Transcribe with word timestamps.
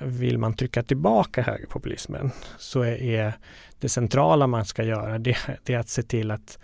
vill 0.00 0.38
man 0.38 0.54
trycka 0.54 0.82
tillbaka 0.82 1.42
högerpopulismen 1.42 2.30
så 2.58 2.84
är 2.84 3.32
det 3.78 3.88
centrala 3.88 4.46
man 4.46 4.64
ska 4.64 4.82
göra 4.82 5.18
det, 5.18 5.36
det 5.64 5.74
är 5.74 5.78
att 5.78 5.88
se 5.88 6.02
till 6.02 6.30
att 6.30 6.58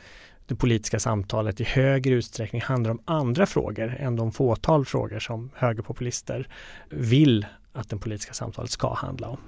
det 0.47 0.55
politiska 0.55 1.01
samtalet 1.01 1.61
i 1.61 1.65
högre 1.65 2.15
utsträckning 2.15 2.63
handlar 2.63 2.91
om 2.91 3.03
andra 3.05 3.47
frågor 3.47 3.97
än 3.99 4.17
de 4.17 4.33
fåtal 4.33 4.85
frågor 4.85 5.19
som 5.19 5.51
högerpopulister 5.55 6.49
vill 6.89 7.47
att 7.73 7.89
det 7.89 7.97
politiska 7.97 8.33
samtalet 8.33 8.71
ska 8.71 8.95
handla 8.95 9.29
om. 9.29 9.39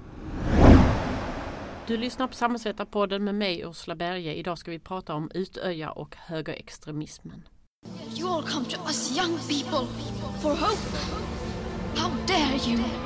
Du 1.87 1.96
lyssnar 1.96 2.27
på 2.27 2.34
Samhällsvetarpodden 2.34 3.25
med 3.25 3.34
mig 3.34 3.62
Ursula 3.66 3.95
Berge. 3.95 4.34
Idag 4.34 4.59
ska 4.59 4.71
vi 4.71 4.79
prata 4.79 5.14
om 5.14 5.30
Utöja 5.34 5.91
och 5.91 6.16
högerextremismen. 6.16 7.43
You 8.18 8.29
all 8.29 8.43
come 8.43 8.64
to 8.64 8.80
us 8.87 9.18
young 9.18 9.39
people 9.39 9.87
for 10.43 10.50
hope. 10.50 10.96
How 11.96 12.11
dare 12.27 12.71
you? 12.71 13.05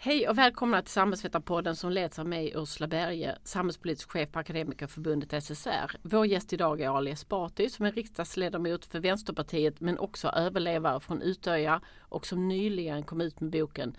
Hej 0.00 0.28
och 0.28 0.38
välkomna 0.38 0.82
till 0.82 0.90
Samhällsvetarpodden 0.90 1.76
som 1.76 1.90
leds 1.90 2.18
av 2.18 2.26
mig 2.26 2.52
Ursula 2.56 2.86
Berge, 2.86 3.38
samhällspolitisk 3.44 4.10
chef 4.10 4.32
på 4.32 4.38
Akademikerförbundet 4.38 5.44
SSR. 5.44 5.96
Vår 6.02 6.26
gäst 6.26 6.52
idag 6.52 6.80
är 6.80 6.88
Ali 6.96 7.10
Esbati 7.10 7.70
som 7.70 7.86
är 7.86 7.92
riksdagsledamot 7.92 8.84
för 8.84 9.00
Vänsterpartiet 9.00 9.80
men 9.80 9.98
också 9.98 10.28
överlevare 10.28 11.00
från 11.00 11.22
Utöja 11.22 11.80
och 11.98 12.26
som 12.26 12.48
nyligen 12.48 13.02
kom 13.02 13.20
ut 13.20 13.40
med 13.40 13.50
boken 13.50 13.96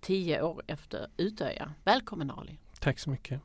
10 0.00 0.42
år 0.42 0.62
efter 0.66 1.06
Utöja. 1.16 1.72
Välkommen 1.84 2.30
Ali! 2.30 2.58
Tack 2.80 2.98
så 2.98 3.10
mycket! 3.10 3.40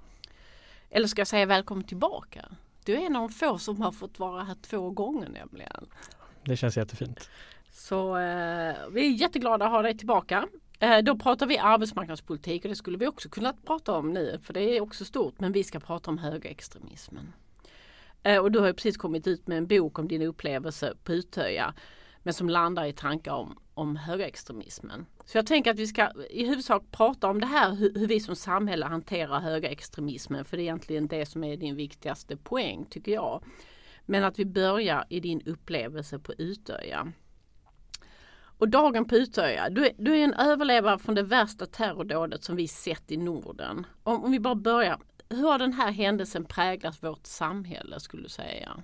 Eller 0.89 1.07
ska 1.07 1.19
jag 1.19 1.27
säga 1.27 1.45
välkommen 1.45 1.83
tillbaka? 1.83 2.45
Du 2.83 2.93
är 2.93 3.05
en 3.05 3.15
av 3.15 3.21
de 3.21 3.33
få 3.33 3.57
som 3.57 3.81
har 3.81 3.91
fått 3.91 4.19
vara 4.19 4.43
här 4.43 4.55
två 4.61 4.89
gånger 4.89 5.29
nämligen. 5.29 5.85
Det 6.43 6.57
känns 6.57 6.77
jättefint. 6.77 7.29
Så 7.71 8.17
eh, 8.17 8.75
vi 8.91 9.05
är 9.07 9.21
jätteglada 9.21 9.65
att 9.65 9.71
ha 9.71 9.81
dig 9.81 9.97
tillbaka. 9.97 10.47
Eh, 10.79 10.97
då 10.97 11.17
pratar 11.17 11.45
vi 11.45 11.57
arbetsmarknadspolitik 11.57 12.65
och 12.65 12.69
det 12.69 12.75
skulle 12.75 12.97
vi 12.97 13.07
också 13.07 13.29
kunna 13.29 13.53
prata 13.65 13.91
om 13.91 14.13
nu 14.13 14.39
för 14.43 14.53
det 14.53 14.77
är 14.77 14.81
också 14.81 15.05
stort 15.05 15.39
men 15.39 15.51
vi 15.51 15.63
ska 15.63 15.79
prata 15.79 16.11
om 16.11 16.17
högerextremismen. 16.17 17.33
Eh, 18.23 18.37
och 18.37 18.51
du 18.51 18.59
har 18.59 18.67
ju 18.67 18.73
precis 18.73 18.97
kommit 18.97 19.27
ut 19.27 19.47
med 19.47 19.57
en 19.57 19.67
bok 19.67 19.99
om 19.99 20.07
din 20.07 20.21
upplevelse 20.21 20.93
på 21.03 21.13
Utöja 21.13 21.73
men 22.23 22.33
som 22.33 22.49
landar 22.49 22.85
i 22.85 22.93
tankar 22.93 23.33
om, 23.33 23.57
om 23.73 23.95
högerextremismen. 23.95 25.05
Så 25.25 25.37
jag 25.37 25.45
tänker 25.45 25.71
att 25.71 25.79
vi 25.79 25.87
ska 25.87 26.11
i 26.29 26.45
huvudsak 26.45 26.83
prata 26.91 27.29
om 27.29 27.41
det 27.41 27.47
här 27.47 27.75
hur, 27.75 27.93
hur 27.93 28.07
vi 28.07 28.19
som 28.19 28.35
samhälle 28.35 28.85
hanterar 28.85 29.39
högerextremismen 29.39 30.45
för 30.45 30.57
det 30.57 30.61
är 30.61 30.65
egentligen 30.65 31.07
det 31.07 31.25
som 31.25 31.43
är 31.43 31.57
din 31.57 31.75
viktigaste 31.75 32.37
poäng 32.37 32.85
tycker 32.89 33.11
jag. 33.11 33.43
Men 34.05 34.23
att 34.23 34.39
vi 34.39 34.45
börjar 34.45 35.05
i 35.09 35.19
din 35.19 35.41
upplevelse 35.41 36.19
på 36.19 36.33
Utöja. 36.37 37.11
Och 38.57 38.69
dagen 38.69 39.05
på 39.05 39.15
Utöja, 39.15 39.69
du 39.69 39.85
är, 39.85 39.91
du 39.97 40.17
är 40.17 40.23
en 40.23 40.33
överlevare 40.33 40.99
från 40.99 41.15
det 41.15 41.23
värsta 41.23 41.65
terrordådet 41.65 42.43
som 42.43 42.55
vi 42.55 42.67
sett 42.67 43.11
i 43.11 43.17
Norden. 43.17 43.85
Om, 44.03 44.23
om 44.23 44.31
vi 44.31 44.39
bara 44.39 44.55
börjar, 44.55 44.99
hur 45.29 45.47
har 45.47 45.59
den 45.59 45.73
här 45.73 45.91
händelsen 45.91 46.45
präglat 46.45 47.03
vårt 47.03 47.25
samhälle 47.25 47.99
skulle 47.99 48.23
du 48.23 48.29
säga? 48.29 48.83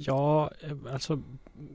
Ja, 0.00 0.50
eh, 0.60 0.92
alltså 0.92 1.22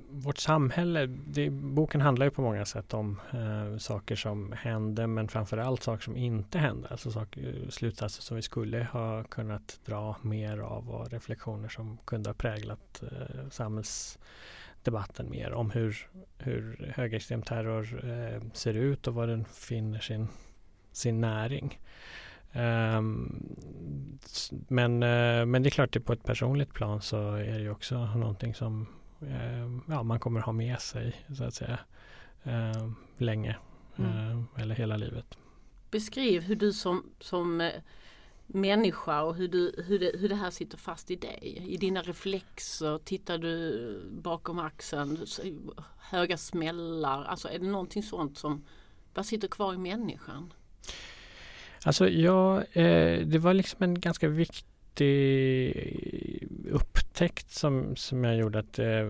vårt 0.10 0.38
samhälle, 0.38 1.06
det, 1.06 1.50
boken 1.50 2.02
handlar 2.02 2.26
ju 2.26 2.32
på 2.32 2.42
många 2.42 2.66
sätt 2.66 2.94
om 2.94 3.20
eh, 3.32 3.78
saker 3.78 4.16
som 4.16 4.52
hände 4.52 5.08
men 5.08 5.28
framförallt 5.28 5.84
saker 5.84 6.04
som 6.04 6.18
inte 6.18 6.58
hände. 6.58 6.88
Alltså 6.92 7.12
saker, 7.12 7.70
slutsatser 7.70 8.22
som 8.22 8.36
vi 8.36 8.42
skulle 8.42 8.88
ha 8.92 9.24
kunnat 9.24 9.80
dra 9.86 10.16
mer 10.22 10.58
av 10.58 10.90
och 10.90 11.12
reflektioner 11.12 11.70
som 11.70 11.98
kunde 11.98 12.30
ha 12.30 12.34
präglat 12.34 13.04
eh, 13.12 13.50
samhällsdebatten 14.84 15.30
mer 15.30 15.54
om 15.54 15.72
hur, 15.72 16.08
hur 16.38 16.92
högerextrem 16.96 17.42
terror 17.42 18.06
eh, 18.06 18.42
ser 18.54 18.74
ut 18.74 19.08
och 19.08 19.14
var 19.14 19.28
den 19.28 19.46
finner 19.46 20.00
sin, 20.00 20.28
sin 20.92 21.22
näring. 21.22 21.80
Um, 22.56 23.58
men, 24.68 25.04
uh, 25.04 25.46
men 25.46 25.64
det 25.64 25.70
är 25.70 25.72
klart, 25.72 25.96
att 25.96 26.06
på 26.06 26.14
ett 26.14 26.24
personligt 26.24 26.74
plan 26.74 27.02
så 27.02 27.36
är 27.36 27.58
det 27.58 27.64
ju 27.64 27.72
också 27.72 28.06
någonting 28.16 28.54
som 28.54 28.88
uh, 29.22 29.80
ja, 29.88 30.04
man 30.04 30.20
kommer 30.20 30.42
ha 30.42 30.54
med 30.54 30.80
sig 30.80 31.14
så 31.38 31.44
att 31.44 31.54
säga 31.54 31.80
uh, 32.48 32.92
länge 33.18 33.58
mm. 33.98 34.46
eller 34.58 34.76
hela 34.76 34.98
livet. 34.98 35.38
Beskriv 35.92 36.42
hur 36.42 36.56
du 36.56 36.74
som, 36.74 37.04
som 37.20 37.62
eh, 37.62 37.72
människa 38.48 39.22
och 39.22 39.36
hur, 39.36 39.48
du, 39.48 39.84
hur, 39.88 40.00
det, 40.00 40.12
hur 40.20 40.30
det 40.30 40.36
här 40.36 40.50
sitter 40.50 40.78
fast 40.78 41.12
i 41.12 41.16
dig. 41.16 41.64
I 41.68 41.78
dina 41.78 42.02
reflexer, 42.02 42.98
tittar 42.98 43.38
du 43.38 44.02
bakom 44.12 44.60
axeln, 44.60 45.26
höga 46.00 46.38
smällar. 46.38 47.24
Alltså 47.24 47.50
är 47.50 47.60
det 47.60 47.66
någonting 47.66 48.04
sånt 48.04 48.38
som 48.38 48.64
bara 49.14 49.24
sitter 49.24 49.48
kvar 49.48 49.74
i 49.74 49.78
människan? 49.78 50.54
Alltså 51.86 52.10
ja, 52.10 52.64
eh, 52.64 53.28
det 53.28 53.38
var 53.38 53.54
liksom 53.54 53.84
en 53.84 54.00
ganska 54.00 54.28
viktig 54.28 54.64
upptäckt 56.72 57.52
som, 57.52 57.96
som 57.96 58.24
jag 58.24 58.38
gjorde 58.38 58.60
att 58.60 58.80
eh, 58.80 59.10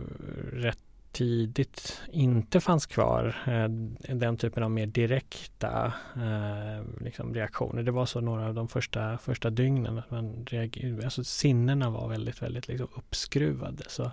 rätt 0.51 0.79
tidigt 1.13 2.01
inte 2.12 2.59
fanns 2.59 2.85
kvar 2.85 3.35
eh, 3.47 3.68
den 4.16 4.38
typen 4.38 4.63
av 4.63 4.72
mer 4.72 4.85
direkta 4.85 5.94
eh, 6.16 7.03
liksom 7.03 7.34
reaktioner. 7.34 7.84
Det 7.84 7.91
var 7.91 8.06
så 8.06 8.22
några 8.22 8.47
av 8.47 8.53
de 8.53 8.68
första, 8.68 9.18
första 9.18 9.50
dygnen 9.50 9.97
att 9.97 10.12
man 10.12 10.46
reagerade, 10.50 11.03
alltså 11.03 11.24
sinnena 11.24 11.90
var 11.90 12.09
väldigt, 12.09 12.41
väldigt 12.41 12.68
liksom 12.68 12.88
uppskruvade. 12.96 13.84
Så 13.88 14.12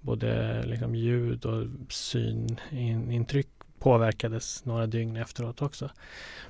både 0.00 0.62
liksom 0.66 0.94
ljud 0.94 1.44
och 1.44 1.66
synintryck 1.88 3.48
påverkades 3.78 4.64
några 4.64 4.86
dygn 4.86 5.16
efteråt 5.16 5.62
också. 5.62 5.90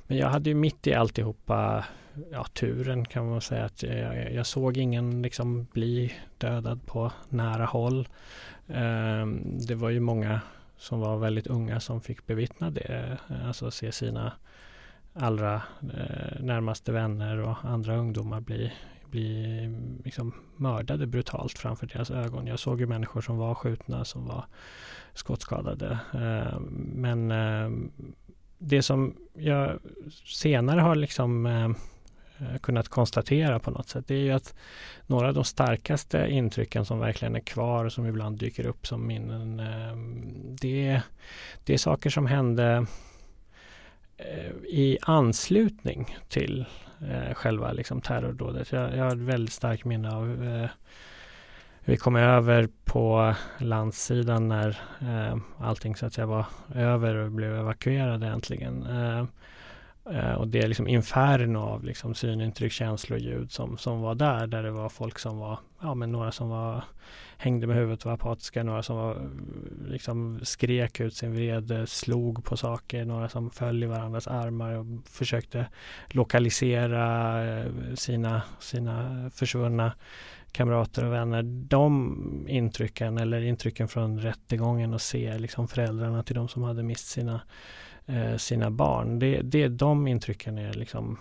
Men 0.07 0.17
jag 0.17 0.29
hade 0.29 0.49
ju 0.49 0.55
mitt 0.55 0.87
i 0.87 0.93
alltihopa 0.93 1.85
ja, 2.31 2.43
turen 2.43 3.05
kan 3.05 3.29
man 3.29 3.41
säga 3.41 3.65
att 3.65 3.83
jag, 3.83 4.33
jag 4.33 4.45
såg 4.45 4.77
ingen 4.77 5.21
liksom 5.21 5.67
bli 5.73 6.13
dödad 6.37 6.85
på 6.85 7.11
nära 7.29 7.65
håll. 7.65 8.07
Ehm, 8.67 9.57
det 9.67 9.75
var 9.75 9.89
ju 9.89 9.99
många 9.99 10.41
som 10.77 10.99
var 10.99 11.17
väldigt 11.17 11.47
unga 11.47 11.79
som 11.79 12.01
fick 12.01 12.25
bevittna 12.25 12.71
det, 12.71 13.17
alltså 13.45 13.71
se 13.71 13.91
sina 13.91 14.31
allra 15.13 15.61
eh, 15.81 16.39
närmaste 16.39 16.91
vänner 16.91 17.37
och 17.37 17.55
andra 17.63 17.95
ungdomar 17.95 18.41
bli, 18.41 18.73
bli 19.09 19.75
liksom 20.05 20.33
mördade 20.55 21.07
brutalt 21.07 21.57
framför 21.57 21.87
deras 21.87 22.11
ögon. 22.11 22.47
Jag 22.47 22.59
såg 22.59 22.79
ju 22.79 22.87
människor 22.87 23.21
som 23.21 23.37
var 23.37 23.55
skjutna, 23.55 24.05
som 24.05 24.25
var 24.25 24.45
skottskadade. 25.13 25.99
Ehm, 26.13 26.63
men 26.95 27.31
ehm, 27.31 27.91
det 28.57 28.81
som 28.81 29.15
jag 29.33 29.79
senare 30.25 30.81
har 30.81 30.95
liksom 30.95 31.45
eh, 31.45 31.69
Eh, 32.39 32.57
kunnat 32.57 32.89
konstatera 32.89 33.59
på 33.59 33.71
något 33.71 33.89
sätt 33.89 34.07
det 34.07 34.15
är 34.15 34.19
ju 34.19 34.31
att 34.31 34.55
några 35.05 35.27
av 35.27 35.33
de 35.33 35.43
starkaste 35.43 36.27
intrycken 36.29 36.85
som 36.85 36.99
verkligen 36.99 37.35
är 37.35 37.39
kvar 37.39 37.85
och 37.85 37.93
som 37.93 38.05
ibland 38.07 38.39
dyker 38.39 38.65
upp 38.65 38.87
som 38.87 39.07
minnen 39.07 39.59
ehm, 39.59 40.55
det, 40.61 41.01
det 41.65 41.73
är 41.73 41.77
saker 41.77 42.09
som 42.09 42.25
hände 42.25 42.85
eh, 44.17 44.51
i 44.67 44.97
anslutning 45.01 46.17
till 46.27 46.65
eh, 47.01 47.33
själva 47.33 47.71
liksom 47.71 48.01
terrordådet. 48.01 48.71
Jag, 48.71 48.97
jag 48.97 49.03
har 49.03 49.11
ett 49.11 49.17
väldigt 49.17 49.53
starkt 49.53 49.85
minne 49.85 50.15
av 50.15 50.69
vi 51.89 51.97
kom 51.97 52.15
över 52.15 52.69
på 52.85 53.35
landsidan 53.57 54.47
när 54.47 54.79
eh, 55.01 55.37
allting 55.59 55.95
så 55.95 56.05
att 56.05 56.13
säga 56.13 56.27
var 56.27 56.45
över 56.75 57.15
och 57.15 57.31
blev 57.31 57.55
evakuerade 57.55 58.27
äntligen. 58.27 58.83
Eh, 58.83 59.25
eh, 60.11 60.33
och 60.33 60.47
det 60.47 60.59
är 60.59 60.67
liksom 60.67 60.87
inferno 60.87 61.57
av 61.59 61.83
liksom 61.83 62.15
synintryck, 62.15 62.71
känslor, 62.71 63.19
ljud 63.19 63.51
som, 63.51 63.77
som 63.77 64.01
var 64.01 64.15
där. 64.15 64.47
Där 64.47 64.63
det 64.63 64.71
var 64.71 64.89
folk 64.89 65.19
som 65.19 65.37
var, 65.37 65.59
ja 65.81 65.93
men 65.93 66.11
några 66.11 66.31
som 66.31 66.49
var 66.49 66.83
hängde 67.37 67.67
med 67.67 67.75
huvudet 67.75 67.99
och 67.99 68.05
var 68.05 68.13
apatiska, 68.13 68.63
några 68.63 68.83
som 68.83 68.95
var, 68.95 69.15
eh, 69.15 69.21
liksom 69.87 70.39
skrek 70.43 70.99
ut 70.99 71.15
sin 71.15 71.33
vrede, 71.33 71.87
slog 71.87 72.43
på 72.43 72.57
saker, 72.57 73.05
några 73.05 73.29
som 73.29 73.49
föll 73.49 73.83
i 73.83 73.87
varandras 73.87 74.27
armar 74.27 74.73
och 74.73 74.85
försökte 75.09 75.67
lokalisera 76.07 77.45
eh, 77.45 77.71
sina, 77.95 78.41
sina 78.59 79.29
försvunna 79.33 79.93
kamrater 80.51 81.05
och 81.05 81.13
vänner, 81.13 81.43
de 81.43 82.45
intrycken 82.47 83.17
eller 83.17 83.41
intrycken 83.41 83.87
från 83.87 84.19
rättegången 84.19 84.93
och 84.93 85.01
se 85.01 85.37
liksom 85.37 85.67
föräldrarna 85.67 86.23
till 86.23 86.35
de 86.35 86.47
som 86.47 86.63
hade 86.63 86.83
mist 86.83 87.07
sina, 87.07 87.41
sina 88.37 88.71
barn. 88.71 89.19
Det, 89.19 89.41
det, 89.41 89.67
de 89.67 90.07
intrycken 90.07 90.57
är 90.57 90.73
liksom 90.73 91.17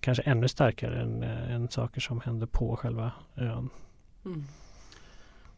kanske 0.00 0.22
ännu 0.22 0.48
starkare 0.48 1.00
än, 1.00 1.22
än 1.22 1.68
saker 1.68 2.00
som 2.00 2.20
händer 2.20 2.46
på 2.46 2.76
själva 2.76 3.12
ön. 3.36 3.70
Mm. 4.24 4.44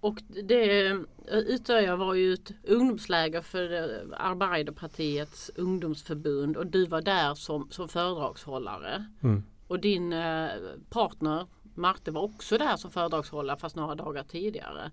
Och 0.01 0.23
det 0.49 0.93
Utöja 1.29 1.97
var 1.97 2.15
ju 2.15 2.33
ett 2.33 2.53
ungdomsläger 2.63 3.41
för 3.41 3.71
Arbeiderpartiets 4.19 5.51
ungdomsförbund 5.55 6.57
och 6.57 6.67
du 6.67 6.87
var 6.87 7.03
där 7.03 7.35
som, 7.35 7.71
som 7.71 7.89
föredragshållare. 7.89 9.07
Mm. 9.23 9.43
Och 9.67 9.81
din 9.81 10.13
eh, 10.13 10.49
partner 10.91 11.47
Marte 11.75 12.11
var 12.11 12.23
också 12.23 12.59
där 12.59 12.77
som 12.77 12.91
föredragshållare 12.91 13.57
fast 13.57 13.77
några 13.77 13.95
dagar 13.95 14.23
tidigare. 14.23 14.91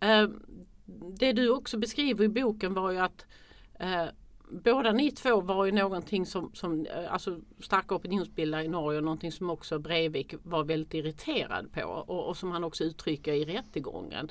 Eh, 0.00 0.28
det 1.18 1.32
du 1.32 1.50
också 1.50 1.78
beskriver 1.78 2.24
i 2.24 2.28
boken 2.28 2.74
var 2.74 2.90
ju 2.90 2.98
att 2.98 3.26
eh, 3.80 4.04
båda 4.50 4.92
ni 4.92 5.10
två 5.10 5.40
var 5.40 5.64
ju 5.64 5.72
någonting 5.72 6.26
som, 6.26 6.50
som 6.54 6.86
eh, 6.86 7.12
alltså 7.12 7.40
starka 7.60 7.94
opinionsbildare 7.94 8.64
i 8.64 8.68
Norge 8.68 8.98
och 8.98 9.04
någonting 9.04 9.32
som 9.32 9.50
också 9.50 9.78
Breivik 9.78 10.34
var 10.42 10.64
väldigt 10.64 10.94
irriterad 10.94 11.72
på 11.72 11.82
och, 11.82 12.28
och 12.28 12.36
som 12.36 12.52
han 12.52 12.64
också 12.64 12.84
uttrycker 12.84 13.32
i 13.32 13.44
rättegången. 13.44 14.30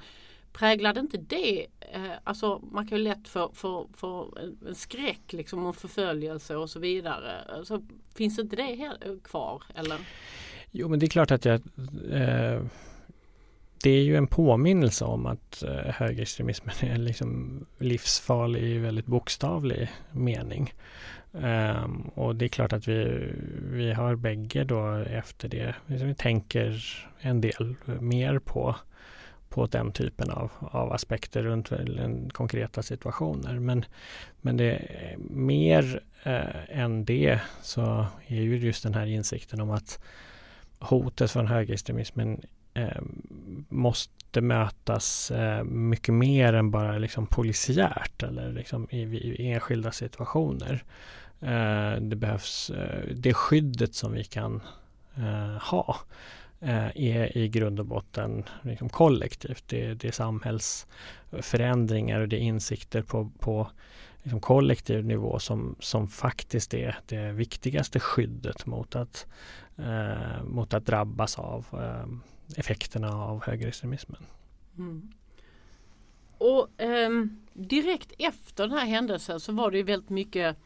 Präglade 0.53 0.99
inte 0.99 1.17
det, 1.17 1.67
eh, 1.79 2.11
alltså 2.23 2.61
man 2.71 2.87
kan 2.87 2.97
ju 2.97 3.03
lätt 3.03 3.27
få 3.27 3.51
för, 3.53 3.87
för 3.93 4.39
en 4.67 4.75
skräck 4.75 5.33
liksom 5.33 5.65
om 5.65 5.73
förföljelse 5.73 6.55
och 6.55 6.69
så 6.69 6.79
vidare. 6.79 7.41
Alltså, 7.49 7.81
finns 8.15 8.39
inte 8.39 8.55
det 8.55 8.95
kvar 9.23 9.63
eller? 9.75 9.97
Jo 10.71 10.87
men 10.87 10.99
det 10.99 11.05
är 11.05 11.09
klart 11.09 11.31
att 11.31 11.45
jag 11.45 11.61
eh, 12.11 12.61
det 13.83 13.89
är 13.89 14.03
ju 14.03 14.17
en 14.17 14.27
påminnelse 14.27 15.05
om 15.05 15.25
att 15.25 15.63
eh, 15.63 15.93
högerextremismen 15.93 16.75
är 16.81 16.97
liksom 16.97 17.65
livsfarlig 17.77 18.63
i 18.63 18.77
väldigt 18.77 19.05
bokstavlig 19.05 19.89
mening. 20.11 20.73
Um, 21.31 22.01
och 22.15 22.35
det 22.35 22.45
är 22.45 22.49
klart 22.49 22.73
att 22.73 22.87
vi, 22.87 23.29
vi 23.61 23.93
har 23.93 24.15
bägge 24.15 24.63
då 24.63 24.93
efter 24.95 25.49
det, 25.49 25.75
liksom 25.85 26.07
vi 26.07 26.15
tänker 26.15 26.83
en 27.19 27.41
del 27.41 27.75
mer 27.99 28.39
på, 28.39 28.75
på 29.49 29.65
den 29.65 29.91
typen 29.91 30.29
av, 30.29 30.51
av 30.59 30.93
aspekter 30.93 31.43
runt 31.43 32.33
konkreta 32.33 32.83
situationer. 32.83 33.59
Men, 33.59 33.85
men 34.41 34.57
det 34.57 34.71
är 34.71 35.17
mer 35.29 36.01
eh, 36.23 36.79
än 36.79 37.05
det 37.05 37.39
så 37.61 38.05
är 38.27 38.41
ju 38.41 38.57
just 38.57 38.83
den 38.83 38.93
här 38.93 39.05
insikten 39.05 39.61
om 39.61 39.71
att 39.71 39.99
hotet 40.79 41.31
från 41.31 41.47
högerextremismen 41.47 42.41
Eh, 42.79 43.01
måste 43.69 44.41
mötas 44.41 45.31
eh, 45.31 45.63
mycket 45.63 46.13
mer 46.13 46.53
än 46.53 46.71
bara 46.71 46.97
liksom 46.97 47.27
polisiärt 47.27 48.23
eller 48.23 48.51
liksom 48.51 48.87
i, 48.89 49.01
i 49.01 49.51
enskilda 49.51 49.91
situationer. 49.91 50.83
Eh, 51.41 51.93
det 52.01 52.15
behövs 52.15 52.69
eh, 52.69 53.15
det 53.15 53.33
skyddet 53.33 53.95
som 53.95 54.11
vi 54.11 54.23
kan 54.23 54.61
eh, 55.15 55.61
ha 55.61 55.97
eh, 56.59 56.87
är 56.95 57.37
i 57.37 57.49
grund 57.49 57.79
och 57.79 57.85
botten 57.85 58.43
liksom 58.61 58.89
kollektivt. 58.89 59.63
Det, 59.67 59.93
det 59.93 60.07
är 60.07 60.11
samhällsförändringar 60.11 62.19
och 62.19 62.27
det 62.27 62.35
är 62.35 62.41
insikter 62.41 63.01
på, 63.01 63.31
på 63.39 63.69
liksom 64.23 64.39
kollektiv 64.39 65.05
nivå 65.05 65.39
som, 65.39 65.75
som 65.79 66.07
faktiskt 66.07 66.73
är 66.73 66.97
det 67.05 67.31
viktigaste 67.31 67.99
skyddet 67.99 68.65
mot 68.65 68.95
att, 68.95 69.27
eh, 69.77 70.43
mot 70.43 70.73
att 70.73 70.85
drabbas 70.85 71.39
av 71.39 71.65
eh, 71.73 72.05
effekterna 72.57 73.15
av 73.15 73.43
högerextremismen. 73.43 74.25
Mm. 74.77 75.11
Och 76.37 76.69
um, 76.77 77.39
direkt 77.53 78.13
efter 78.17 78.67
den 78.67 78.77
här 78.77 78.85
händelsen 78.85 79.39
så 79.39 79.51
var 79.51 79.71
det 79.71 79.83
väldigt 79.83 80.09
mycket 80.09 80.57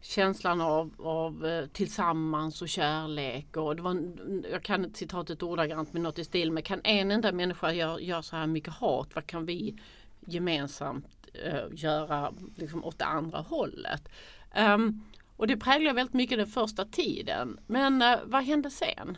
känslan 0.00 0.60
av, 0.60 0.94
av 0.98 1.46
eh, 1.46 1.66
tillsammans 1.66 2.62
och 2.62 2.68
kärlek 2.68 3.56
och 3.56 3.76
det 3.76 3.82
var, 3.82 4.12
jag 4.52 4.62
kan 4.62 4.84
inte 4.84 4.98
citatet 4.98 5.42
ordagrant 5.42 5.92
men 5.92 6.02
något 6.02 6.18
i 6.18 6.24
stil 6.24 6.52
med 6.52 6.64
kan 6.64 6.80
en 6.84 7.10
enda 7.10 7.32
människa 7.32 7.72
göra 7.72 8.00
gör 8.00 8.22
så 8.22 8.36
här 8.36 8.46
mycket 8.46 8.74
hat, 8.74 9.08
vad 9.14 9.26
kan 9.26 9.46
vi 9.46 9.78
gemensamt 10.20 11.28
eh, 11.44 11.64
göra 11.72 12.34
liksom 12.56 12.84
åt 12.84 12.98
det 12.98 13.04
andra 13.04 13.38
hållet? 13.38 14.08
Um, 14.56 15.04
och 15.36 15.46
det 15.46 15.56
präglar 15.56 15.92
väldigt 15.92 16.14
mycket 16.14 16.38
den 16.38 16.46
första 16.46 16.84
tiden. 16.84 17.60
Men 17.66 18.02
uh, 18.02 18.18
vad 18.24 18.42
hände 18.42 18.70
sen? 18.70 19.16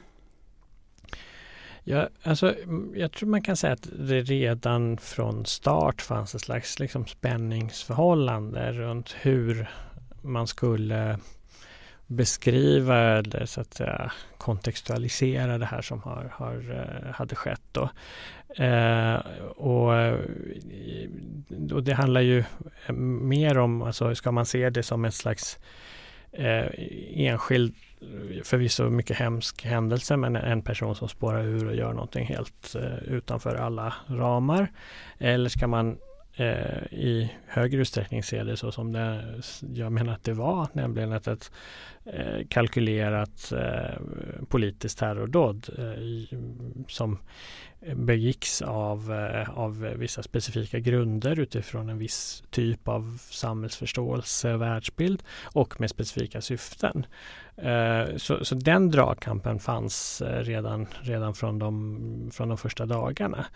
Ja, 1.84 2.08
alltså, 2.22 2.54
mm, 2.62 2.92
jag 2.96 3.12
tror 3.12 3.28
man 3.28 3.42
kan 3.42 3.56
säga 3.56 3.72
att 3.72 3.88
det 3.98 4.20
redan 4.20 4.98
från 4.98 5.46
start 5.46 6.02
fanns 6.02 6.34
ett 6.34 6.40
slags 6.40 6.78
liksom, 6.78 7.06
spänningsförhållande 7.06 8.72
runt 8.72 9.16
hur 9.20 9.70
man 10.22 10.46
skulle 10.46 11.18
beskriva 12.06 12.98
eller 12.98 13.46
så 13.46 13.60
att 13.60 13.74
säga, 13.74 14.12
kontextualisera 14.38 15.58
det 15.58 15.66
här 15.66 15.82
som 15.82 16.02
har, 16.02 16.32
har, 16.32 16.54
eh, 16.70 17.12
hade 17.12 17.34
skett. 17.34 17.62
Då. 17.72 17.90
Eh, 18.64 19.14
och, 19.56 19.96
eh, 19.96 20.18
och 21.72 21.82
det 21.82 21.94
handlar 21.94 22.20
ju 22.20 22.38
eh, 22.86 22.92
mer 22.92 23.58
om, 23.58 23.82
alltså 23.82 24.14
ska 24.14 24.32
man 24.32 24.46
se 24.46 24.70
det 24.70 24.82
som 24.82 25.04
ett 25.04 25.14
slags 25.14 25.58
eh, 26.32 26.66
enskild 27.14 27.74
förvisso 28.44 28.90
mycket 28.90 29.16
hemsk 29.16 29.64
händelse 29.64 30.16
men 30.16 30.36
en 30.36 30.62
person 30.62 30.94
som 30.94 31.08
spårar 31.08 31.44
ur 31.44 31.66
och 31.66 31.74
gör 31.74 31.92
någonting 31.92 32.26
helt 32.26 32.74
eh, 32.74 33.14
utanför 33.14 33.54
alla 33.54 33.94
ramar. 34.06 34.72
Eller 35.18 35.48
ska 35.48 35.66
man 35.66 35.98
eh, 36.36 36.82
i 36.90 37.32
högre 37.46 37.80
utsträckning 37.80 38.22
se 38.22 38.44
det 38.44 38.56
så 38.56 38.72
som 38.72 38.92
det, 38.92 39.34
jag 39.74 39.92
menar 39.92 40.12
att 40.12 40.24
det 40.24 40.32
var, 40.32 40.68
nämligen 40.72 41.12
att 41.12 41.26
ett 41.26 41.52
Eh, 42.04 42.46
kalkylerat 42.48 43.52
eh, 43.52 44.00
politiskt 44.48 44.98
terrordåd 44.98 45.68
eh, 45.78 46.38
som 46.88 47.18
begicks 47.94 48.62
av, 48.62 49.12
eh, 49.12 49.58
av 49.58 49.80
vissa 49.80 50.22
specifika 50.22 50.78
grunder 50.78 51.38
utifrån 51.38 51.88
en 51.88 51.98
viss 51.98 52.42
typ 52.50 52.88
av 52.88 53.18
samhällsförståelse 53.30 54.54
och 54.54 54.60
världsbild 54.60 55.22
och 55.42 55.80
med 55.80 55.90
specifika 55.90 56.40
syften. 56.40 57.06
Eh, 57.56 58.16
så, 58.16 58.44
så 58.44 58.54
den 58.54 58.90
dragkampen 58.90 59.58
fanns 59.58 60.22
eh, 60.22 60.44
redan, 60.44 60.86
redan 61.00 61.34
från, 61.34 61.58
de, 61.58 62.30
från 62.32 62.48
de 62.48 62.58
första 62.58 62.86
dagarna. 62.86 63.46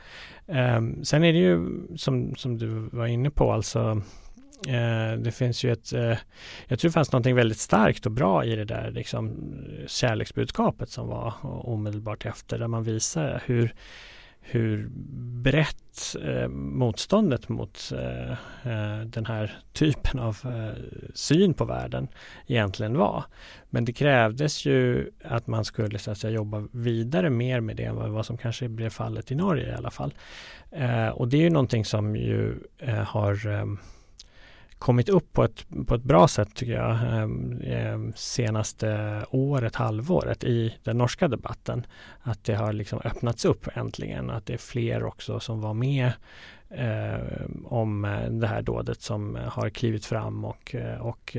Ehm, 0.47 1.05
sen 1.05 1.25
är 1.25 1.33
det 1.33 1.39
ju 1.39 1.83
som, 1.97 2.35
som 2.37 2.59
du 2.59 2.69
var 2.69 3.07
inne 3.07 3.31
på, 3.31 3.53
alltså 3.53 4.03
Eh, 4.69 5.19
det 5.19 5.33
finns 5.33 5.65
ju 5.65 5.73
ett, 5.73 5.93
eh, 5.93 6.19
jag 6.69 6.79
tror 6.79 6.89
det 6.89 6.93
fanns 6.93 7.13
någonting 7.13 7.35
väldigt 7.35 7.59
starkt 7.59 8.07
och 8.07 8.13
bra 8.13 8.45
i 8.45 8.57
det 8.57 8.65
där 8.65 8.91
liksom, 8.91 9.55
kärleksbudskapet 9.87 10.91
som 10.91 11.09
var 11.09 11.35
omedelbart 11.43 12.27
efter, 12.27 12.59
där 12.59 12.69
man 12.69 12.83
visar 12.83 13.43
hur 13.47 13.75
hur 14.47 14.89
brett 15.43 16.17
eh, 16.23 16.49
motståndet 16.49 17.49
mot 17.49 17.93
eh, 17.93 18.31
eh 18.33 19.01
den 19.05 19.27
här 19.27 19.59
typen 19.73 20.21
av 20.21 20.39
eh, 20.45 20.83
syn 21.15 21.55
på 21.55 21.65
världen 21.65 22.09
egentligen 22.47 22.99
var. 22.99 23.25
Men 23.71 23.85
det 23.85 23.93
krävdes 23.93 24.67
ju 24.67 25.11
att 25.25 25.47
man 25.47 25.65
skulle 25.65 25.99
så 25.99 26.11
att 26.11 26.19
säga, 26.19 26.35
jobba 26.35 26.69
vidare 26.73 27.31
mer 27.31 27.61
med 27.61 27.77
det 27.77 27.85
än 27.85 28.13
vad 28.13 28.27
som 28.27 28.37
kanske 28.37 28.69
blev 28.69 28.91
fallet 28.91 29.31
i 29.31 29.35
Norge 29.35 29.69
i 29.69 29.75
alla 29.75 29.91
fall. 29.91 30.15
Eh, 30.71 31.09
och 31.09 31.29
det 31.29 31.37
är 31.37 31.43
ju 31.43 31.51
någonting 31.51 31.85
som 31.85 32.17
ju 32.17 32.55
eh, 32.79 32.95
har 32.95 33.39
kommit 34.85 35.09
upp 35.09 35.33
på 35.33 35.45
ett, 35.45 35.67
på 35.87 35.95
ett 35.95 36.03
bra 36.03 36.29
sätt 36.29 36.55
tycker 36.55 36.73
jag 36.73 36.91
ehm, 36.91 37.61
ehm, 37.65 38.13
senaste 38.17 39.21
året, 39.31 39.75
halvåret 39.75 40.45
i 40.45 40.75
den 40.83 40.99
norska 40.99 41.29
debatten. 41.29 41.87
Att 42.23 42.45
det 42.45 42.55
har 42.55 42.73
liksom 42.73 43.01
öppnats 43.05 43.45
upp 43.45 43.69
äntligen, 43.77 44.31
att 44.31 44.47
det 44.47 44.55
är 44.55 44.59
fler 44.59 45.05
också 45.05 45.41
som 45.41 45.61
var 45.61 45.75
med 45.75 46.13
eh, 46.71 47.47
om 47.65 48.03
det 48.31 48.47
här 48.47 48.63
dådet 48.63 49.03
som 49.03 49.39
har 49.49 49.71
klivit 49.71 50.07
fram 50.07 50.45
och, 50.45 50.75
och 51.01 51.37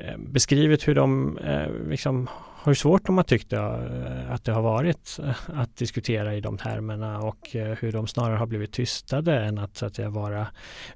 Eh, 0.00 0.16
beskrivit 0.18 0.88
hur 0.88 0.94
de 0.94 1.38
eh, 1.38 1.72
liksom 1.88 2.28
har 2.62 2.74
svårt 2.74 3.06
de 3.06 3.16
har 3.16 3.24
tyckt 3.24 3.52
eh, 3.52 4.32
att 4.32 4.44
det 4.44 4.52
har 4.52 4.62
varit 4.62 5.18
eh, 5.22 5.36
att 5.46 5.76
diskutera 5.76 6.34
i 6.34 6.40
de 6.40 6.58
termerna 6.58 7.18
och 7.18 7.48
hur 7.52 7.92
de 7.92 8.06
snarare 8.06 8.36
har 8.36 8.46
blivit 8.46 8.72
tystade 8.72 9.40
än 9.40 9.58
att, 9.58 9.76
så 9.76 9.86
att 9.86 9.94
säga, 9.94 10.10
vara 10.10 10.46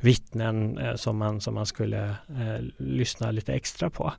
vittnen 0.01 0.81
som 0.97 1.19
man, 1.19 1.41
som 1.41 1.55
man 1.55 1.67
skulle 1.67 2.09
eh, 2.09 2.65
lyssna 2.77 3.31
lite 3.31 3.53
extra 3.53 3.91
på. 3.91 4.13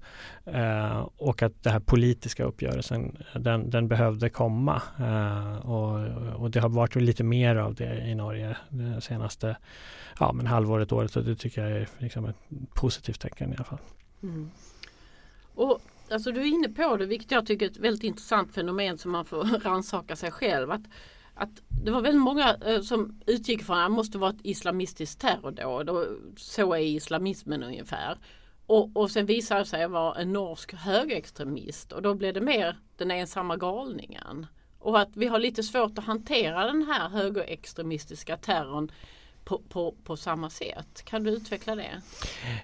Eh, 0.45 1.07
och 1.17 1.43
att 1.43 1.63
den 1.63 1.73
här 1.73 1.79
politiska 1.79 2.43
uppgörelsen 2.43 3.17
den, 3.35 3.69
den 3.69 3.87
behövde 3.87 4.29
komma 4.29 4.81
eh, 4.99 5.57
och, 5.57 6.07
och, 6.41 6.51
det 6.51 6.59
har 6.59 6.69
varit 6.69 6.95
lite 6.95 7.23
mer 7.23 7.55
av 7.55 7.75
det 7.75 7.97
i 7.97 8.15
Norge 8.15 8.57
det 8.69 9.01
senaste 9.01 9.57
ja, 10.19 10.33
men 10.33 10.47
halvåret, 10.47 10.91
året 10.91 11.15
och 11.15 11.23
det 11.23 11.35
tycker 11.35 11.61
jag 11.61 11.71
är 11.71 11.87
liksom 11.97 12.25
ett 12.25 12.37
positivt 12.73 13.21
tecken 13.21 13.51
i 13.51 13.55
alla 13.55 13.63
fall. 13.65 13.79
Mm. 14.23 14.51
Och 15.55 15.81
alltså 16.09 16.31
du 16.31 16.41
är 16.41 16.45
inne 16.45 16.69
på 16.69 16.97
det, 16.97 17.05
vilket 17.05 17.31
jag 17.31 17.45
tycker 17.45 17.65
är 17.65 17.69
ett 17.69 17.77
väldigt 17.77 18.03
intressant 18.03 18.53
fenomen 18.53 18.97
som 18.97 19.12
man 19.12 19.25
får 19.25 19.43
rannsaka 19.63 20.15
sig 20.15 20.31
själv. 20.31 20.71
Att, 20.71 20.83
att 21.33 21.50
det 21.83 21.91
var 21.91 22.01
väldigt 22.01 22.21
många 22.21 22.55
eh, 22.65 22.81
som 22.81 23.21
utgick 23.25 23.63
från 23.63 23.77
att 23.77 23.89
det 23.89 23.95
måste 23.95 24.17
vara 24.17 24.29
ett 24.29 24.41
islamistiskt 24.43 25.21
terrordåd 25.21 25.89
och 25.89 26.05
så 26.38 26.74
är 26.74 26.79
islamismen 26.79 27.63
ungefär. 27.63 28.17
Och, 28.65 28.97
och 28.97 29.12
sen 29.12 29.25
visade 29.25 29.62
det 29.62 29.65
sig 29.65 29.88
vara 29.88 30.21
en 30.21 30.33
norsk 30.33 30.74
högerextremist 30.74 31.91
och 31.91 32.01
då 32.01 32.13
blev 32.13 32.33
det 32.33 32.41
mer 32.41 32.77
den 32.97 33.12
ensamma 33.12 33.57
galningen. 33.57 34.45
Och 34.79 35.00
att 35.00 35.17
vi 35.17 35.27
har 35.27 35.39
lite 35.39 35.63
svårt 35.63 35.97
att 35.97 36.05
hantera 36.05 36.65
den 36.65 36.83
här 36.83 37.09
högerextremistiska 37.09 38.38
terrorn 38.38 38.91
på, 39.45 39.61
på, 39.69 39.95
på 40.03 40.17
samma 40.17 40.49
sätt. 40.49 41.03
Kan 41.03 41.23
du 41.23 41.31
utveckla 41.31 41.75
det? 41.75 42.01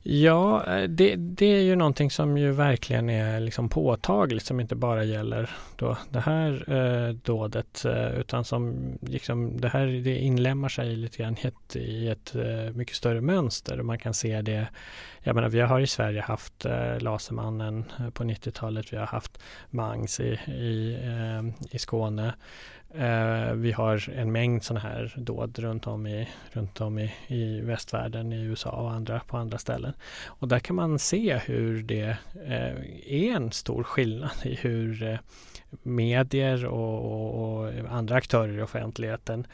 Ja, 0.03 0.65
eh, 0.65 0.83
det, 0.83 1.15
det 1.15 1.45
är 1.45 1.61
ju 1.61 1.75
någonting 1.75 2.11
som 2.11 2.38
ju 2.38 2.51
verkligen 2.51 3.09
är 3.09 3.39
liksom 3.39 3.69
påtagligt 3.69 4.45
som 4.45 4.59
inte 4.59 4.75
bara 4.75 5.03
gäller 5.03 5.50
då 5.75 5.97
det 6.09 6.19
här 6.19 6.73
eh, 6.73 7.13
dådet 7.13 7.85
eh, 7.85 8.19
utan 8.19 8.45
som 8.45 8.91
liksom 9.01 9.61
det 9.61 9.69
här 9.69 9.88
det 9.88 10.17
inlämmar 10.17 10.69
sig 10.69 10.95
lite 10.95 11.17
grann 11.17 11.38
i 11.41 11.47
ett, 11.47 11.75
i 11.75 12.07
ett 12.07 12.35
eh, 12.35 12.75
mycket 12.75 12.95
större 12.95 13.21
mönster. 13.21 13.81
Man 13.81 14.00
kan 14.00 14.13
se 14.13 14.41
det 14.41 14.67
jag 15.23 15.35
menar, 15.35 15.50
vi 15.50 15.59
har 15.59 15.79
i 15.79 15.88
Sverige 15.88 16.21
haft 16.21 16.65
eh, 16.65 17.00
Lasermannen 17.00 17.85
på 18.13 18.23
90-talet. 18.23 18.93
Vi 18.93 18.97
har 18.97 19.05
haft 19.05 19.39
Mangs 19.69 20.19
i, 20.19 20.39
i, 20.47 21.00
eh, 21.03 21.75
i 21.75 21.79
Skåne. 21.79 22.33
Eh, 22.93 23.53
vi 23.53 23.71
har 23.71 24.10
en 24.10 24.31
mängd 24.31 24.63
sådana 24.63 24.79
här 24.79 25.13
dåd 25.17 25.60
runt 25.60 25.88
om, 25.88 26.07
i, 26.07 26.27
runt 26.51 26.81
om 26.81 27.00
i, 27.00 27.13
i 27.27 27.62
västvärlden, 27.62 28.33
i 28.33 28.41
USA 28.41 28.69
och 28.69 28.91
andra 28.91 29.19
på 29.27 29.38
andra 29.38 29.57
ställen. 29.57 29.93
Och 30.25 30.48
där 30.48 30.60
kan 30.60 30.75
man 30.75 31.00
se 31.00 31.38
hur 31.45 31.83
det 31.83 32.17
eh, 32.45 32.75
är 33.07 33.36
en 33.36 33.51
stor 33.51 33.83
skillnad 33.83 34.31
i 34.43 34.55
hur 34.55 35.03
eh, 35.03 35.19
medier 35.83 36.65
och, 36.65 37.05
och, 37.05 37.62
och, 37.62 37.74
andra 37.89 38.15
aktörer 38.15 38.60
i 38.60 38.62
offentligheten 38.62 39.48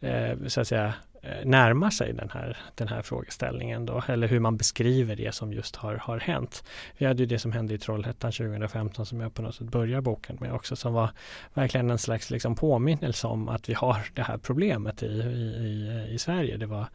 eh, 0.00 0.32
så 0.46 0.60
att 0.60 0.68
säga 0.68 0.94
Eh, 1.22 1.44
närmar 1.44 1.90
sig 1.90 2.12
den 2.12 2.30
här, 2.30 2.56
den 2.74 2.88
här 2.88 3.02
frågeställningen 3.02 3.86
då, 3.86 4.02
eller 4.08 4.28
hur 4.28 4.40
man 4.40 4.56
beskriver 4.56 5.16
det 5.16 5.34
som 5.34 5.52
just 5.52 5.76
har, 5.76 5.94
har 5.94 6.18
hänt. 6.18 6.64
Vi 6.98 7.06
hade 7.06 7.22
ju 7.22 7.26
det 7.26 7.38
som 7.38 7.52
hände 7.52 7.74
i 7.74 7.78
Trollhättan 7.78 8.32
2015 8.32 9.06
som 9.06 9.20
jag 9.20 9.34
på 9.34 9.42
något 9.42 9.54
sätt 9.54 9.66
börjar 9.66 10.00
boken 10.00 10.36
med 10.40 10.52
också 10.52 10.76
som 10.76 10.92
var 10.92 11.10
verkligen 11.54 11.90
en 11.90 11.98
slags 11.98 12.30
liksom 12.30 12.54
påminnelse 12.54 13.26
om 13.26 13.48
att 13.48 13.68
vi 13.68 13.74
har 13.74 14.06
det 14.14 14.22
här 14.22 14.38
problemet 14.38 15.02
i, 15.02 15.06
i, 15.06 16.06
i 16.10 16.18
Sverige. 16.18 16.56
Det 16.56 16.66
var 16.66 16.86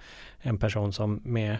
en 0.41 0.57
person 0.57 0.93
som 0.93 1.21
med 1.23 1.57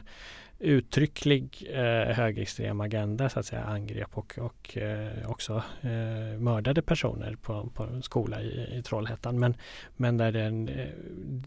uttrycklig 0.59 1.67
eh, 1.69 2.15
högerextrem 2.15 2.81
agenda 2.81 3.29
så 3.29 3.39
att 3.39 3.45
säga 3.45 3.63
angrep 3.63 4.17
och, 4.17 4.39
och 4.39 4.77
eh, 4.77 5.29
också 5.29 5.63
eh, 5.81 6.39
mördade 6.39 6.81
personer 6.81 7.35
på, 7.35 7.69
på 7.73 7.83
en 7.83 8.03
skola 8.03 8.41
i, 8.41 8.77
i 8.77 8.83
Trollhättan. 8.83 9.39
Men, 9.39 9.55
men 9.95 10.17
där 10.17 10.31
den, 10.31 10.69
eh, 10.69 10.87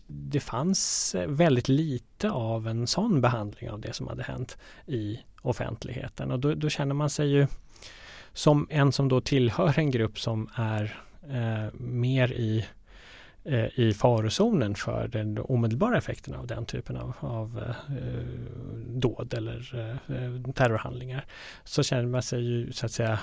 det 0.07 0.41
fanns 0.41 1.15
väldigt 1.27 1.69
lite 1.69 2.31
av 2.31 2.69
en 2.69 2.87
sån 2.87 3.21
behandling 3.21 3.71
av 3.71 3.81
det 3.81 3.93
som 3.93 4.09
hade 4.09 4.23
hänt 4.23 4.59
i 4.87 5.21
offentligheten 5.43 6.31
och 6.31 6.39
då, 6.39 6.55
då 6.55 6.69
känner 6.69 6.95
man 6.95 7.11
sig 7.11 7.29
ju 7.29 7.47
som 8.33 8.67
en 8.71 8.93
som 8.93 9.09
då 9.09 9.21
tillhör 9.21 9.79
en 9.79 9.91
grupp 9.91 10.19
som 10.19 10.49
är 10.55 10.99
eh, 11.31 11.75
mer 11.75 12.33
i 12.33 12.67
Eh, 13.49 13.79
i 13.81 13.93
farozonen 13.93 14.75
för 14.75 15.09
den 15.09 15.39
omedelbara 15.39 15.99
effekten 15.99 16.35
av 16.35 16.47
den 16.47 16.67
typen 16.67 16.97
av, 16.97 17.13
av 17.21 17.63
eh, 17.89 18.27
dåd 18.87 19.35
eller 19.35 19.75
eh, 20.09 20.53
terrorhandlingar 20.53 21.25
så 21.65 21.83
känner 21.83 22.07
man 22.07 22.23
sig 22.23 22.41
ju 22.43 22.73
så 22.73 22.87
att 22.87 22.93
säga 22.93 23.19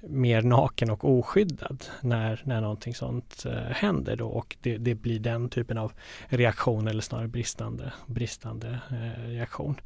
mer 0.00 0.42
naken 0.42 0.90
och 0.90 1.10
oskyddad 1.10 1.84
när, 2.00 2.40
när 2.44 2.60
någonting 2.60 2.94
sånt 2.94 3.46
eh, 3.46 3.52
händer 3.52 4.16
då 4.16 4.28
och 4.28 4.56
det, 4.60 4.76
det, 4.76 4.94
blir 4.94 5.18
den 5.18 5.48
typen 5.48 5.78
av 5.78 5.92
reaktion 6.28 6.88
eller 6.88 7.02
snarare 7.02 7.28
bristande, 7.28 7.92
bristande 8.06 8.80
eh, 8.90 9.28
reaktion. 9.28 9.80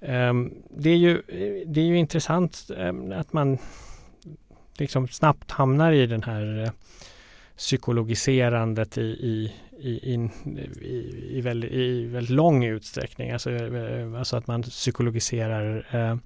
Ehm, 0.00 0.54
det, 0.70 0.90
är 0.90 0.96
ju, 0.96 1.22
det 1.66 1.80
är 1.80 1.86
ju 1.86 1.98
intressant 1.98 2.70
ehm, 2.76 3.12
att 3.12 3.32
man 3.32 3.58
liksom 4.78 5.08
snabbt 5.08 5.50
hamnar 5.50 5.92
i 5.92 6.06
den 6.06 6.22
här 6.22 6.64
eh, 6.64 6.70
psykologiserandet 7.56 8.98
i, 8.98 9.00
i, 9.00 9.52
i, 9.78 9.90
i, 9.90 11.38
i, 11.38 11.40
väldigt, 11.40 11.72
i 11.72 12.06
väldigt 12.06 12.30
lång 12.30 12.64
utsträckning. 12.64 13.30
Alltså, 13.30 13.50
eh, 13.50 14.18
alltså 14.18 14.36
att 14.36 14.46
man 14.46 14.62
psykologiserar 14.62 15.86
eh, 15.90 16.16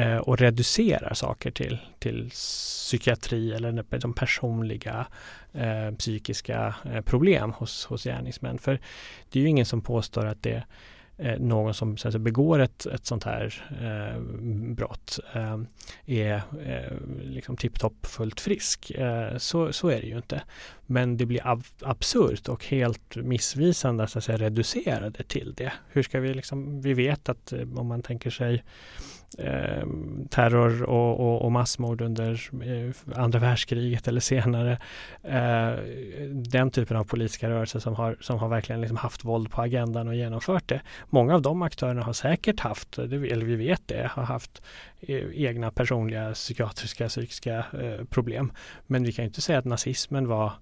eh, 0.00 0.16
och 0.16 0.38
reducerar 0.38 1.14
saker 1.14 1.50
till, 1.50 1.78
till 1.98 2.30
psykiatri 2.30 3.52
eller 3.52 3.98
de 3.98 4.14
personliga 4.14 5.06
eh, 5.52 5.94
psykiska 5.98 6.74
eh, 6.84 7.00
problem 7.00 7.52
hos, 7.52 7.84
hos 7.84 8.04
gärningsmän. 8.04 8.58
För 8.58 8.80
det 9.30 9.38
är 9.38 9.42
ju 9.42 9.48
ingen 9.48 9.66
som 9.66 9.80
påstår 9.80 10.26
att 10.26 10.42
det 10.42 10.54
eh, 10.54 10.62
Eh, 11.16 11.38
någon 11.38 11.74
som 11.74 11.96
så 11.96 12.08
att 12.08 12.12
säga, 12.12 12.22
begår 12.22 12.58
ett, 12.58 12.86
ett 12.86 13.06
sånt 13.06 13.24
här 13.24 13.64
eh, 13.82 14.20
brott 14.74 15.18
eh, 15.32 15.58
är 16.06 16.42
eh, 16.64 16.98
liksom 17.22 17.56
tipptopp 17.56 18.06
fullt 18.06 18.40
frisk. 18.40 18.90
Eh, 18.90 19.36
så, 19.36 19.72
så 19.72 19.88
är 19.88 20.00
det 20.00 20.06
ju 20.06 20.16
inte. 20.16 20.42
Men 20.86 21.16
det 21.16 21.26
blir 21.26 21.46
ab 21.46 21.64
absurt 21.80 22.48
och 22.48 22.64
helt 22.64 23.16
missvisande 23.16 24.04
att, 24.04 24.16
att 24.16 24.24
säga, 24.24 24.38
reducera 24.38 25.10
det 25.10 25.28
till 25.28 25.54
det. 25.54 25.72
Hur 25.88 26.02
ska 26.02 26.20
vi 26.20 26.34
liksom, 26.34 26.80
vi 26.80 26.94
vet 26.94 27.28
att 27.28 27.52
eh, 27.52 27.78
om 27.78 27.86
man 27.86 28.02
tänker 28.02 28.30
sig 28.30 28.64
eh, 29.38 29.86
terror 30.30 30.82
och, 30.82 31.20
och, 31.20 31.42
och, 31.42 31.52
massmord 31.52 32.00
under 32.00 32.50
eh, 32.62 33.20
andra 33.20 33.38
världskriget 33.38 34.08
eller 34.08 34.20
senare. 34.20 34.78
Eh, 35.22 35.72
den 36.30 36.70
typen 36.70 36.96
av 36.96 37.04
politiska 37.04 37.48
rörelser 37.50 37.78
som 37.78 37.94
har, 37.94 38.16
som 38.20 38.38
har 38.38 38.48
verkligen 38.48 38.80
liksom 38.80 38.96
haft 38.96 39.24
våld 39.24 39.50
på 39.50 39.62
agendan 39.62 40.08
och 40.08 40.14
genomfört 40.14 40.68
det. 40.68 40.80
Många 41.10 41.34
av 41.34 41.42
de 41.42 41.62
aktörerna 41.62 42.02
har 42.02 42.12
säkert 42.12 42.60
haft, 42.60 42.98
eller 42.98 43.44
vi 43.44 43.56
vet 43.56 43.82
det, 43.86 44.10
har 44.12 44.22
haft 44.22 44.62
eh, 45.00 45.24
egna 45.34 45.70
personliga 45.70 46.32
psykiatriska, 46.32 47.08
psykiska 47.08 47.58
eh, 47.58 48.04
problem. 48.10 48.52
Men 48.86 49.04
vi 49.04 49.12
kan 49.12 49.24
inte 49.24 49.40
säga 49.40 49.58
att 49.58 49.64
nazismen 49.64 50.28
var 50.28 50.52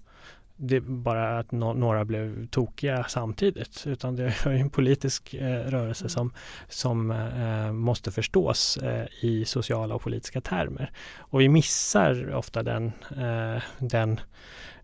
det 0.55 0.81
bara 0.81 1.39
att 1.39 1.51
no 1.51 1.73
några 1.73 2.05
blev 2.05 2.47
tokiga 2.47 3.03
samtidigt 3.03 3.83
utan 3.87 4.15
det 4.15 4.23
är 4.23 4.47
en 4.47 4.69
politisk 4.69 5.33
eh, 5.33 5.59
rörelse 5.59 6.09
som, 6.09 6.33
som 6.69 7.11
eh, 7.11 7.71
måste 7.71 8.11
förstås 8.11 8.77
eh, 8.77 9.07
i 9.21 9.45
sociala 9.45 9.95
och 9.95 10.01
politiska 10.01 10.41
termer. 10.41 10.91
Och 11.17 11.41
vi 11.41 11.49
missar 11.49 12.33
ofta 12.33 12.63
den, 12.63 12.91
eh, 13.17 13.63
den 13.79 14.19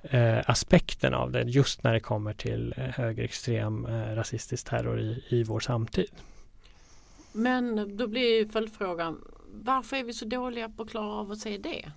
eh, 0.02 0.40
aspekten 0.46 1.14
av 1.14 1.32
det 1.32 1.42
just 1.42 1.84
när 1.84 1.94
det 1.94 2.00
kommer 2.00 2.34
till 2.34 2.74
eh, 2.78 2.84
högerextrem 2.84 3.88
rasistisk 4.16 4.70
terror 4.70 5.00
i, 5.00 5.24
i 5.30 5.44
vår 5.44 5.60
samtid. 5.60 6.12
Men 7.32 7.98
då 7.98 8.08
blir 8.08 8.46
följdfrågan 8.46 9.22
varför 9.52 9.98
är 9.98 10.04
vi 10.04 10.14
så 10.14 10.26
dåliga 10.26 10.70
på 10.70 10.84
att 10.84 10.90
klara 10.90 11.14
av 11.14 11.32
att 11.32 11.40
se 11.40 11.58
det? 11.58 11.92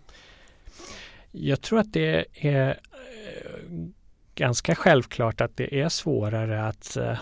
Jag 1.34 1.60
tror 1.60 1.78
att 1.78 1.92
det 1.92 2.26
är 2.34 2.68
eh, 2.68 2.76
ganska 4.34 4.74
självklart 4.74 5.40
att 5.40 5.56
det 5.56 5.80
är 5.80 5.88
svårare 5.88 6.66
att, 6.66 6.96
eh, 6.96 7.18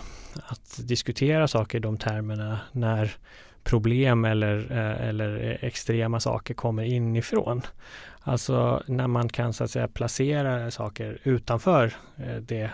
att 0.46 0.88
diskutera 0.88 1.48
saker 1.48 1.78
i 1.78 1.80
de 1.80 1.98
termerna 1.98 2.60
när 2.72 3.16
problem 3.62 4.24
eller, 4.24 4.56
eh, 4.70 5.08
eller 5.08 5.58
extrema 5.60 6.20
saker 6.20 6.54
kommer 6.54 6.82
inifrån. 6.82 7.62
Alltså 8.20 8.82
när 8.86 9.06
man 9.06 9.28
kan 9.28 9.52
så 9.52 9.64
att 9.64 9.70
säga 9.70 9.88
placera 9.88 10.70
saker 10.70 11.18
utanför 11.22 11.92
det 12.40 12.70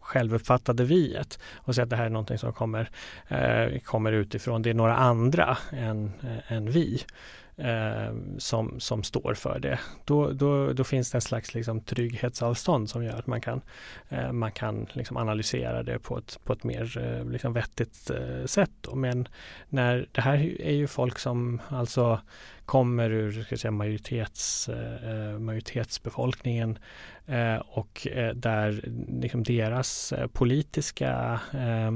självuppfattade 0.00 0.84
viet 0.84 1.38
och 1.54 1.74
säga 1.74 1.82
att 1.82 1.90
det 1.90 1.96
här 1.96 2.06
är 2.06 2.10
någonting 2.10 2.38
som 2.38 2.52
kommer, 2.52 2.90
kommer 3.84 4.12
utifrån. 4.12 4.62
Det 4.62 4.70
är 4.70 4.74
några 4.74 4.96
andra 4.96 5.58
än, 5.72 6.12
än 6.48 6.70
vi 6.70 7.02
eh, 7.56 8.14
som, 8.38 8.80
som 8.80 9.02
står 9.02 9.34
för 9.34 9.58
det. 9.58 9.78
Då, 10.04 10.32
då, 10.32 10.72
då 10.72 10.84
finns 10.84 11.10
det 11.10 11.16
en 11.16 11.22
slags 11.22 11.54
liksom, 11.54 11.80
trygghetsavstånd 11.80 12.90
som 12.90 13.04
gör 13.04 13.18
att 13.18 13.26
man 13.26 13.40
kan, 13.40 13.60
eh, 14.08 14.32
man 14.32 14.52
kan 14.52 14.86
liksom, 14.92 15.16
analysera 15.16 15.82
det 15.82 15.98
på 15.98 16.18
ett, 16.18 16.38
på 16.44 16.52
ett 16.52 16.64
mer 16.64 16.98
eh, 16.98 17.30
liksom, 17.30 17.52
vettigt 17.52 18.10
eh, 18.10 18.44
sätt. 18.46 18.86
Men 18.94 19.28
när, 19.68 20.08
det 20.12 20.20
här 20.20 20.60
är 20.60 20.74
ju 20.74 20.86
folk 20.86 21.18
som 21.18 21.60
alltså 21.68 22.20
kommer 22.64 23.10
ur 23.10 23.42
ska 23.42 23.56
säga, 23.56 23.70
majoritets, 23.70 24.68
eh, 24.68 25.38
majoritetsbefolkningen 25.38 26.78
eh, 27.26 27.56
och 27.56 28.06
eh, 28.06 28.34
där 28.34 28.80
liksom 29.20 29.42
deras 29.42 30.12
eh, 30.12 30.26
politiska 30.26 31.40
eh, 31.54 31.88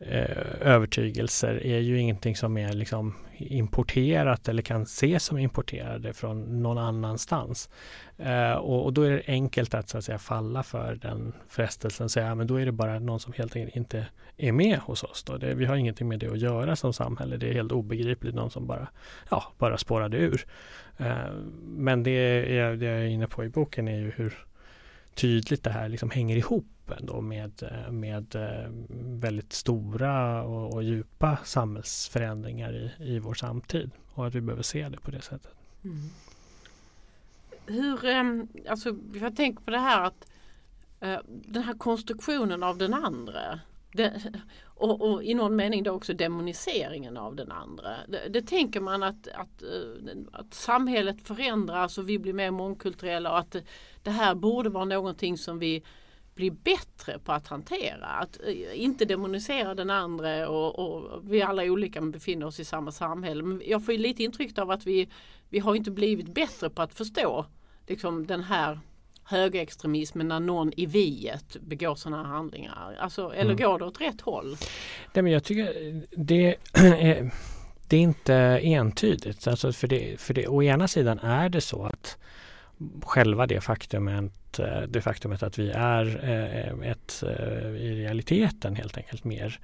eh, 0.00 0.36
övertygelser 0.60 1.66
är 1.66 1.78
ju 1.78 1.98
ingenting 1.98 2.36
som 2.36 2.56
är 2.56 2.72
liksom 2.72 3.14
importerat 3.52 4.48
eller 4.48 4.62
kan 4.62 4.82
ses 4.82 5.24
som 5.24 5.38
importerade 5.38 6.12
från 6.12 6.62
någon 6.62 6.78
annanstans. 6.78 7.70
Eh, 8.18 8.52
och, 8.52 8.84
och, 8.84 8.92
då 8.92 9.02
är 9.02 9.10
det 9.10 9.22
enkelt 9.26 9.74
att, 9.74 9.88
så 9.88 9.98
att 9.98 10.04
säga, 10.04 10.18
falla 10.18 10.62
för 10.62 10.94
den 10.94 11.32
frestelsen 11.48 12.04
och 12.04 12.10
säga 12.10 12.32
att 12.32 12.48
då 12.48 12.56
är 12.56 12.66
det 12.66 12.72
bara 12.72 12.98
någon 12.98 13.20
som 13.20 13.32
helt 13.32 13.56
enkelt 13.56 13.76
inte 13.76 14.06
är 14.36 14.52
med 14.52 14.78
hos 14.78 15.02
oss. 15.02 15.24
Då. 15.24 15.36
Det, 15.36 15.54
vi 15.54 15.64
har 15.64 15.76
ingenting 15.76 16.08
med 16.08 16.18
det 16.18 16.28
att 16.28 16.38
göra 16.38 16.76
som 16.76 16.92
samhälle. 16.92 17.36
Det 17.36 17.48
är 17.48 17.52
helt 17.52 17.72
obegripligt, 17.72 18.34
någon 18.34 18.50
som 18.50 18.66
bara, 18.66 18.88
ja, 19.30 19.44
bara 19.58 19.78
spårade 19.78 20.16
ur. 20.16 20.46
Eh, 20.96 21.16
men 21.62 22.02
det, 22.02 22.10
är, 22.10 22.76
det 22.76 22.86
jag 22.86 22.98
är 22.98 23.06
inne 23.06 23.26
på 23.26 23.44
i 23.44 23.48
boken 23.48 23.88
är 23.88 23.98
ju 23.98 24.10
hur 24.10 24.34
tydligt 25.14 25.62
det 25.64 25.70
här 25.70 25.88
liksom 25.88 26.10
hänger 26.10 26.36
ihop 26.36 26.66
ändå 26.90 27.20
med, 27.20 27.62
eh, 27.62 27.92
med 27.92 28.34
eh, 28.34 28.70
väldigt 29.20 29.52
stora 29.52 30.44
och, 30.44 30.74
och 30.74 30.82
djupa 30.82 31.38
samhällsförändringar 31.44 32.72
i, 32.72 32.92
i 32.98 33.18
vår 33.18 33.34
samtid 33.34 33.90
och 34.14 34.26
att 34.26 34.34
vi 34.34 34.40
behöver 34.40 34.62
se 34.62 34.88
det 34.88 35.00
på 35.00 35.10
det 35.10 35.22
sättet. 35.22 35.54
Mm. 35.84 36.10
Hur, 37.66 38.04
ehm, 38.04 38.48
alltså 38.68 38.96
jag 39.14 39.36
tänker 39.36 39.64
på 39.64 39.70
det 39.70 39.78
här 39.78 40.04
att 40.04 40.26
eh, 41.00 41.18
den 41.26 41.62
här 41.62 41.74
konstruktionen 41.74 42.62
av 42.62 42.78
den 42.78 42.94
andra 42.94 43.60
det, 43.92 44.22
och, 44.64 45.02
och, 45.10 45.24
i 45.24 45.34
någon 45.34 45.56
mening 45.56 45.82
då 45.82 45.90
också 45.90 46.14
demoniseringen 46.14 47.16
av 47.16 47.36
den 47.36 47.52
andra. 47.52 47.96
Det, 48.08 48.28
det 48.28 48.42
tänker 48.42 48.80
man 48.80 49.02
att, 49.02 49.28
att, 49.28 49.62
att, 50.32 50.54
samhället 50.54 51.26
förändras 51.26 51.98
och 51.98 52.08
vi 52.08 52.18
blir 52.18 52.32
mer 52.32 52.50
mångkulturella 52.50 53.30
och 53.30 53.38
att 53.38 53.56
det 54.02 54.10
här 54.10 54.34
borde 54.34 54.70
vara 54.70 54.84
någonting 54.84 55.38
som 55.38 55.58
vi 55.58 55.82
blir 56.34 56.50
bättre 56.50 57.18
på 57.18 57.32
att 57.32 57.48
hantera. 57.48 58.06
Att 58.06 58.38
eh, 58.46 58.82
inte 58.82 59.04
demonisera 59.04 59.74
den 59.74 59.90
andra 59.90 60.48
och, 60.48 60.78
och 60.78 61.22
vi 61.32 61.42
alla 61.42 61.64
är 61.64 61.70
olika 61.70 62.00
men 62.00 62.10
befinner 62.10 62.46
oss 62.46 62.60
i 62.60 62.64
samma 62.64 62.92
samhälle. 62.92 63.42
Men 63.42 63.62
jag 63.66 63.84
får 63.84 63.92
lite 63.92 64.22
intryck 64.22 64.58
av 64.58 64.70
att 64.70 64.86
vi, 64.86 65.08
vi 65.48 65.58
har 65.58 65.74
inte 65.74 65.90
blivit 65.90 66.34
bättre 66.34 66.70
på 66.70 66.82
att 66.82 66.94
förstå 66.94 67.46
liksom, 67.86 68.26
den 68.26 68.42
här 68.42 68.80
högerextremismen 69.24 70.28
när 70.28 70.40
någon 70.40 70.72
i 70.76 70.86
viet 70.86 71.56
begår 71.60 71.94
sådana 71.94 72.24
handlingar? 72.24 72.96
Alltså, 72.98 73.32
eller 73.34 73.52
mm. 73.52 73.56
går 73.56 73.78
det 73.78 73.84
åt 73.84 74.00
rätt 74.00 74.20
håll? 74.20 74.56
Nej, 75.12 75.22
men 75.22 75.32
jag 75.32 75.44
tycker 75.44 75.72
det 76.10 76.56
är, 76.72 77.30
det 77.88 77.96
är 77.96 78.00
inte 78.00 78.34
entydigt. 78.62 79.46
Alltså 79.46 79.72
för 79.72 79.88
det, 79.88 80.20
för 80.20 80.34
det, 80.34 80.48
å 80.48 80.62
ena 80.62 80.88
sidan 80.88 81.18
är 81.18 81.48
det 81.48 81.60
så 81.60 81.84
att 81.84 82.18
själva 83.02 83.46
det 83.46 83.60
faktumet, 83.60 84.58
eh, 84.58 84.80
det 84.88 85.00
faktumet 85.00 85.42
att 85.42 85.58
vi 85.58 85.70
är 85.70 86.24
eh, 86.24 86.90
ett 86.90 87.22
eh, 87.26 87.68
i 87.68 87.94
realiteten 88.04 88.76
helt 88.76 88.96
enkelt 88.96 89.24
mer 89.24 89.60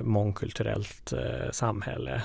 mångkulturellt 0.00 1.12
samhälle 1.50 2.22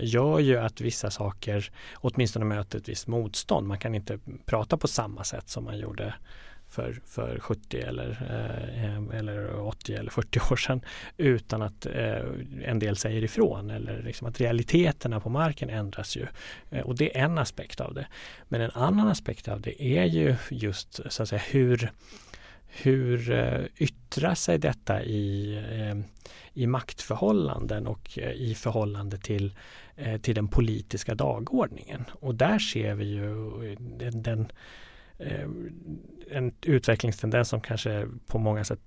gör 0.00 0.38
ju 0.38 0.56
att 0.56 0.80
vissa 0.80 1.10
saker 1.10 1.70
åtminstone 1.94 2.44
möter 2.44 2.78
ett 2.78 2.88
visst 2.88 3.06
motstånd. 3.06 3.66
Man 3.66 3.78
kan 3.78 3.94
inte 3.94 4.18
prata 4.46 4.76
på 4.76 4.88
samma 4.88 5.24
sätt 5.24 5.48
som 5.48 5.64
man 5.64 5.78
gjorde 5.78 6.14
för, 6.72 7.00
för 7.06 7.38
70 7.38 7.80
eller, 7.80 8.10
eh, 8.84 9.18
eller 9.18 9.60
80 9.60 9.94
eller 9.94 10.10
40 10.10 10.40
år 10.52 10.56
sedan 10.56 10.80
utan 11.16 11.62
att 11.62 11.86
eh, 11.86 12.22
en 12.64 12.78
del 12.78 12.96
säger 12.96 13.24
ifrån 13.24 13.70
eller 13.70 14.02
liksom 14.02 14.28
att 14.28 14.40
realiteterna 14.40 15.20
på 15.20 15.28
marken 15.28 15.70
ändras 15.70 16.16
ju. 16.16 16.26
Eh, 16.70 16.80
och 16.80 16.96
det 16.96 17.18
är 17.18 17.24
en 17.24 17.38
aspekt 17.38 17.80
av 17.80 17.94
det. 17.94 18.06
Men 18.48 18.60
en 18.60 18.70
annan 18.70 19.08
aspekt 19.08 19.48
av 19.48 19.60
det 19.60 19.82
är 19.82 20.04
ju 20.04 20.36
just 20.50 21.00
så 21.12 21.22
att 21.22 21.28
säga 21.28 21.42
hur 21.50 21.90
hur 22.72 23.30
eh, 23.30 23.60
yttrar 23.76 24.34
sig 24.34 24.58
detta 24.58 25.02
i, 25.02 25.54
eh, 25.70 25.96
i 26.62 26.66
maktförhållanden 26.66 27.86
och 27.86 28.18
eh, 28.18 28.32
i 28.32 28.54
förhållande 28.54 29.18
till, 29.18 29.54
till 30.22 30.34
den 30.34 30.48
politiska 30.48 31.14
dagordningen? 31.14 32.04
Och 32.12 32.34
där 32.34 32.58
ser 32.58 32.94
vi 32.94 33.04
ju 33.04 33.50
den, 33.78 34.22
den 34.22 34.52
Eh, 35.18 35.48
en 36.30 36.54
utvecklingstendens 36.62 37.48
som 37.48 37.60
kanske 37.60 38.06
på 38.26 38.38
många 38.38 38.64
sätt 38.64 38.80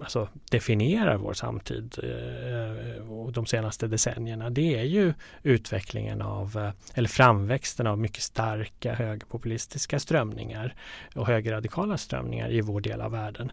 alltså, 0.00 0.28
definierar 0.50 1.16
vår 1.16 1.32
samtid 1.32 1.98
eh, 2.02 3.10
och 3.10 3.32
de 3.32 3.46
senaste 3.46 3.86
decennierna 3.86 4.50
det 4.50 4.78
är 4.78 4.84
ju 4.84 5.14
utvecklingen 5.42 6.22
av 6.22 6.56
eh, 6.56 6.70
eller 6.94 7.08
framväxten 7.08 7.86
av 7.86 7.98
mycket 7.98 8.22
starka 8.22 8.94
högerpopulistiska 8.94 9.98
strömningar 9.98 10.74
och 11.14 11.26
högerradikala 11.26 11.98
strömningar 11.98 12.52
i 12.52 12.60
vår 12.60 12.80
del 12.80 13.00
av 13.00 13.12
världen. 13.12 13.52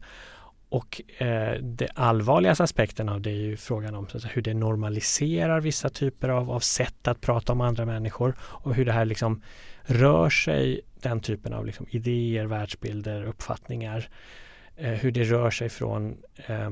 Och 0.69 1.01
eh, 1.17 1.61
det 1.61 1.87
allvarligaste 1.95 2.63
aspekten 2.63 3.09
av 3.09 3.21
det 3.21 3.29
är 3.29 3.33
ju 3.33 3.57
frågan 3.57 3.95
om 3.95 4.07
hur 4.33 4.41
det 4.41 4.53
normaliserar 4.53 5.61
vissa 5.61 5.89
typer 5.89 6.29
av, 6.29 6.51
av 6.51 6.59
sätt 6.59 7.07
att 7.07 7.21
prata 7.21 7.53
om 7.53 7.61
andra 7.61 7.85
människor 7.85 8.35
och 8.39 8.75
hur 8.75 8.85
det 8.85 8.91
här 8.91 9.05
liksom 9.05 9.41
rör 9.85 10.29
sig 10.29 10.81
den 11.01 11.19
typen 11.19 11.53
av 11.53 11.65
liksom 11.65 11.85
idéer, 11.89 12.45
världsbilder, 12.45 13.23
uppfattningar 13.23 14.09
eh, 14.75 14.91
hur 14.91 15.11
det 15.11 15.23
rör 15.23 15.51
sig 15.51 15.69
från 15.69 16.17
eh, 16.35 16.69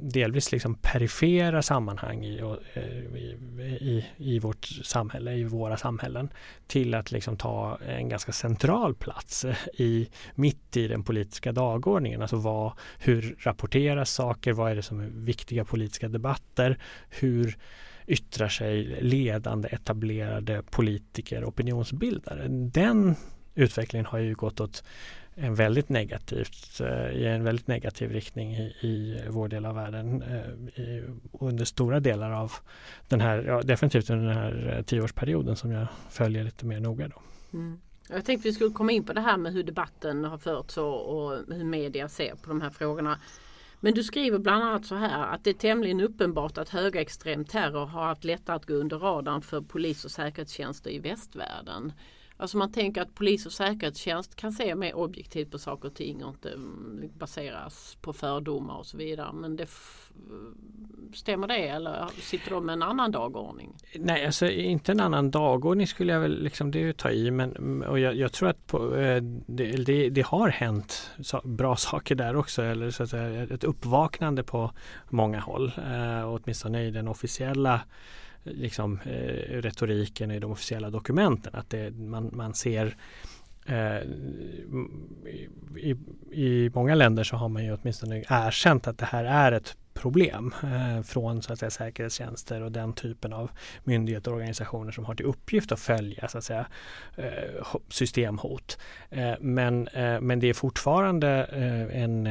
delvis 0.00 0.52
liksom 0.52 0.74
perifera 0.74 1.62
sammanhang 1.62 2.24
i, 2.24 2.38
eh, 2.74 2.82
i, 2.82 3.36
i, 3.80 4.06
i, 4.16 4.38
vårt 4.38 4.64
samhälle, 4.64 5.32
i 5.32 5.44
våra 5.44 5.76
samhällen 5.76 6.28
till 6.66 6.94
att 6.94 7.12
liksom 7.12 7.36
ta 7.36 7.78
en 7.88 8.08
ganska 8.08 8.32
central 8.32 8.94
plats 8.94 9.44
eh, 9.44 9.56
i, 9.74 10.08
mitt 10.34 10.76
i 10.76 10.88
den 10.88 11.02
politiska 11.02 11.52
dagordningen. 11.52 12.22
Alltså 12.22 12.36
vad, 12.36 12.72
hur 12.98 13.36
rapporteras 13.38 14.10
saker? 14.10 14.52
Vad 14.52 14.70
är 14.70 14.76
det 14.76 14.82
som 14.82 15.00
är 15.00 15.08
viktiga 15.08 15.64
politiska 15.64 16.08
debatter? 16.08 16.78
Hur 17.10 17.58
yttrar 18.08 18.48
sig 18.48 18.98
ledande 19.00 19.68
etablerade 19.68 20.62
politiker 20.62 21.42
och 21.42 21.48
opinionsbildare. 21.48 22.48
Den 22.48 23.14
utvecklingen 23.54 24.06
har 24.06 24.18
ju 24.18 24.34
gått 24.34 24.60
åt 24.60 24.84
en 25.34 25.54
väldigt 25.54 25.88
negativt, 25.88 26.80
eh, 26.80 27.10
i 27.10 27.26
en 27.26 27.44
väldigt 27.44 27.66
negativ 27.66 28.12
riktning 28.12 28.54
i, 28.54 28.74
i 28.80 29.24
vår 29.28 29.48
del 29.48 29.66
av 29.66 29.74
världen 29.74 30.22
eh, 30.22 30.82
i, 30.82 31.04
under 31.32 31.64
stora 31.64 32.00
delar 32.00 32.30
av 32.30 32.52
den 33.08 33.20
här, 33.20 33.44
ja, 33.46 33.62
definitivt 33.62 34.10
under 34.10 34.26
den 34.26 34.36
här 34.36 34.74
eh, 34.76 34.82
tioårsperioden 34.82 35.56
som 35.56 35.70
jag 35.70 35.86
följer 36.10 36.44
lite 36.44 36.66
mer 36.66 36.80
noga. 36.80 37.08
Då. 37.08 37.22
Mm. 37.58 37.80
Jag 38.08 38.24
tänkte 38.24 38.48
vi 38.48 38.54
skulle 38.54 38.70
komma 38.70 38.92
in 38.92 39.04
på 39.04 39.12
det 39.12 39.20
här 39.20 39.36
med 39.36 39.52
hur 39.52 39.62
debatten 39.62 40.24
har 40.24 40.38
förts 40.38 40.76
och, 40.76 41.16
och 41.16 41.44
hur 41.48 41.64
media 41.64 42.08
ser 42.08 42.34
på 42.34 42.48
de 42.48 42.60
här 42.60 42.70
frågorna. 42.70 43.18
Men 43.80 43.94
du 43.94 44.02
skriver 44.02 44.38
bland 44.38 44.64
annat 44.64 44.86
så 44.86 44.94
här 44.94 45.34
att 45.34 45.44
det 45.44 45.50
är 45.50 45.54
tämligen 45.54 46.00
uppenbart 46.00 46.58
att 46.58 46.68
högerextrem 46.68 47.44
terror 47.44 47.86
har 47.86 48.04
haft 48.04 48.24
lättare 48.24 48.56
att 48.56 48.66
gå 48.66 48.74
under 48.74 48.98
radarn 48.98 49.42
för 49.42 49.60
polis 49.60 50.04
och 50.04 50.10
säkerhetstjänster 50.10 50.90
i 50.90 50.98
västvärlden. 50.98 51.92
Alltså 52.40 52.56
man 52.56 52.72
tänker 52.72 53.02
att 53.02 53.14
polis 53.14 53.46
och 53.46 53.52
säkerhetstjänst 53.52 54.36
kan 54.36 54.52
se 54.52 54.74
mer 54.74 54.96
objektivt 54.96 55.50
på 55.50 55.58
saker 55.58 55.88
och 55.88 55.94
ting 55.94 56.24
och 56.24 56.30
inte 56.30 56.50
mm, 56.50 57.10
baseras 57.18 57.98
på 58.00 58.12
fördomar 58.12 58.74
och 58.74 58.86
så 58.86 58.96
vidare. 58.96 59.32
Men 59.32 59.56
det 59.56 59.66
stämmer 61.14 61.48
det 61.48 61.68
eller 61.68 62.08
sitter 62.20 62.50
de 62.50 62.66
med 62.66 62.72
en 62.72 62.82
annan 62.82 63.10
dagordning? 63.10 63.76
Nej, 63.94 64.26
alltså 64.26 64.48
inte 64.48 64.92
en 64.92 65.00
annan 65.00 65.30
dagordning 65.30 65.86
skulle 65.86 66.12
jag 66.12 66.20
väl 66.20 66.42
liksom 66.42 66.70
det 66.70 66.96
ta 66.96 67.10
i 67.10 67.30
men 67.30 67.56
mm, 67.56 67.88
och 67.88 67.98
jag, 67.98 68.14
jag 68.14 68.32
tror 68.32 68.48
att 68.48 68.66
på, 68.66 68.96
eh, 68.96 69.22
det, 69.46 69.84
det, 69.84 70.10
det, 70.10 70.26
har 70.26 70.48
hänt 70.48 71.10
bra 71.44 71.76
saker 71.76 72.14
där 72.14 72.36
också 72.36 72.62
eller 72.62 72.90
så 72.90 73.02
att 73.02 73.10
säga 73.10 73.42
ett 73.42 73.64
uppvaknande 73.64 74.42
på 74.42 74.70
många 75.08 75.40
håll. 75.40 75.72
Eh, 75.76 76.34
åtminstone 76.34 76.84
i 76.84 76.90
den 76.90 77.08
officiella 77.08 77.80
liksom, 78.52 79.00
eh, 79.04 79.60
retoriken 79.60 80.30
i 80.30 80.38
de 80.38 80.50
officiella 80.50 80.90
dokumenten. 80.90 81.54
Att 81.54 81.70
det, 81.70 81.90
man, 81.90 82.30
man 82.32 82.54
ser 82.54 82.96
eh, 83.66 84.02
i, 85.76 85.96
i 86.32 86.70
många 86.74 86.94
länder 86.94 87.24
så 87.24 87.36
har 87.36 87.48
man 87.48 87.64
ju 87.64 87.74
åtminstone 87.74 88.24
erkänt 88.28 88.86
att 88.86 88.98
det 88.98 89.06
här 89.06 89.24
är 89.24 89.52
ett 89.52 89.76
problem 89.94 90.54
eh, 90.62 91.02
från 91.02 91.42
så 91.42 91.52
att 91.52 91.58
säga, 91.58 91.70
säkerhetstjänster 91.70 92.62
och 92.62 92.72
den 92.72 92.92
typen 92.92 93.32
av 93.32 93.50
myndigheter 93.84 94.30
och 94.30 94.36
organisationer 94.36 94.92
som 94.92 95.04
har 95.04 95.14
till 95.14 95.26
uppgift 95.26 95.72
att 95.72 95.80
följa 95.80 96.28
så 96.28 96.38
att 96.38 96.44
säga, 96.44 96.66
eh, 97.16 97.64
systemhot. 97.88 98.78
Men, 99.40 99.88
men 100.20 100.40
det 100.40 100.46
är 100.46 100.54
fortfarande 100.54 101.44
en 101.92 102.28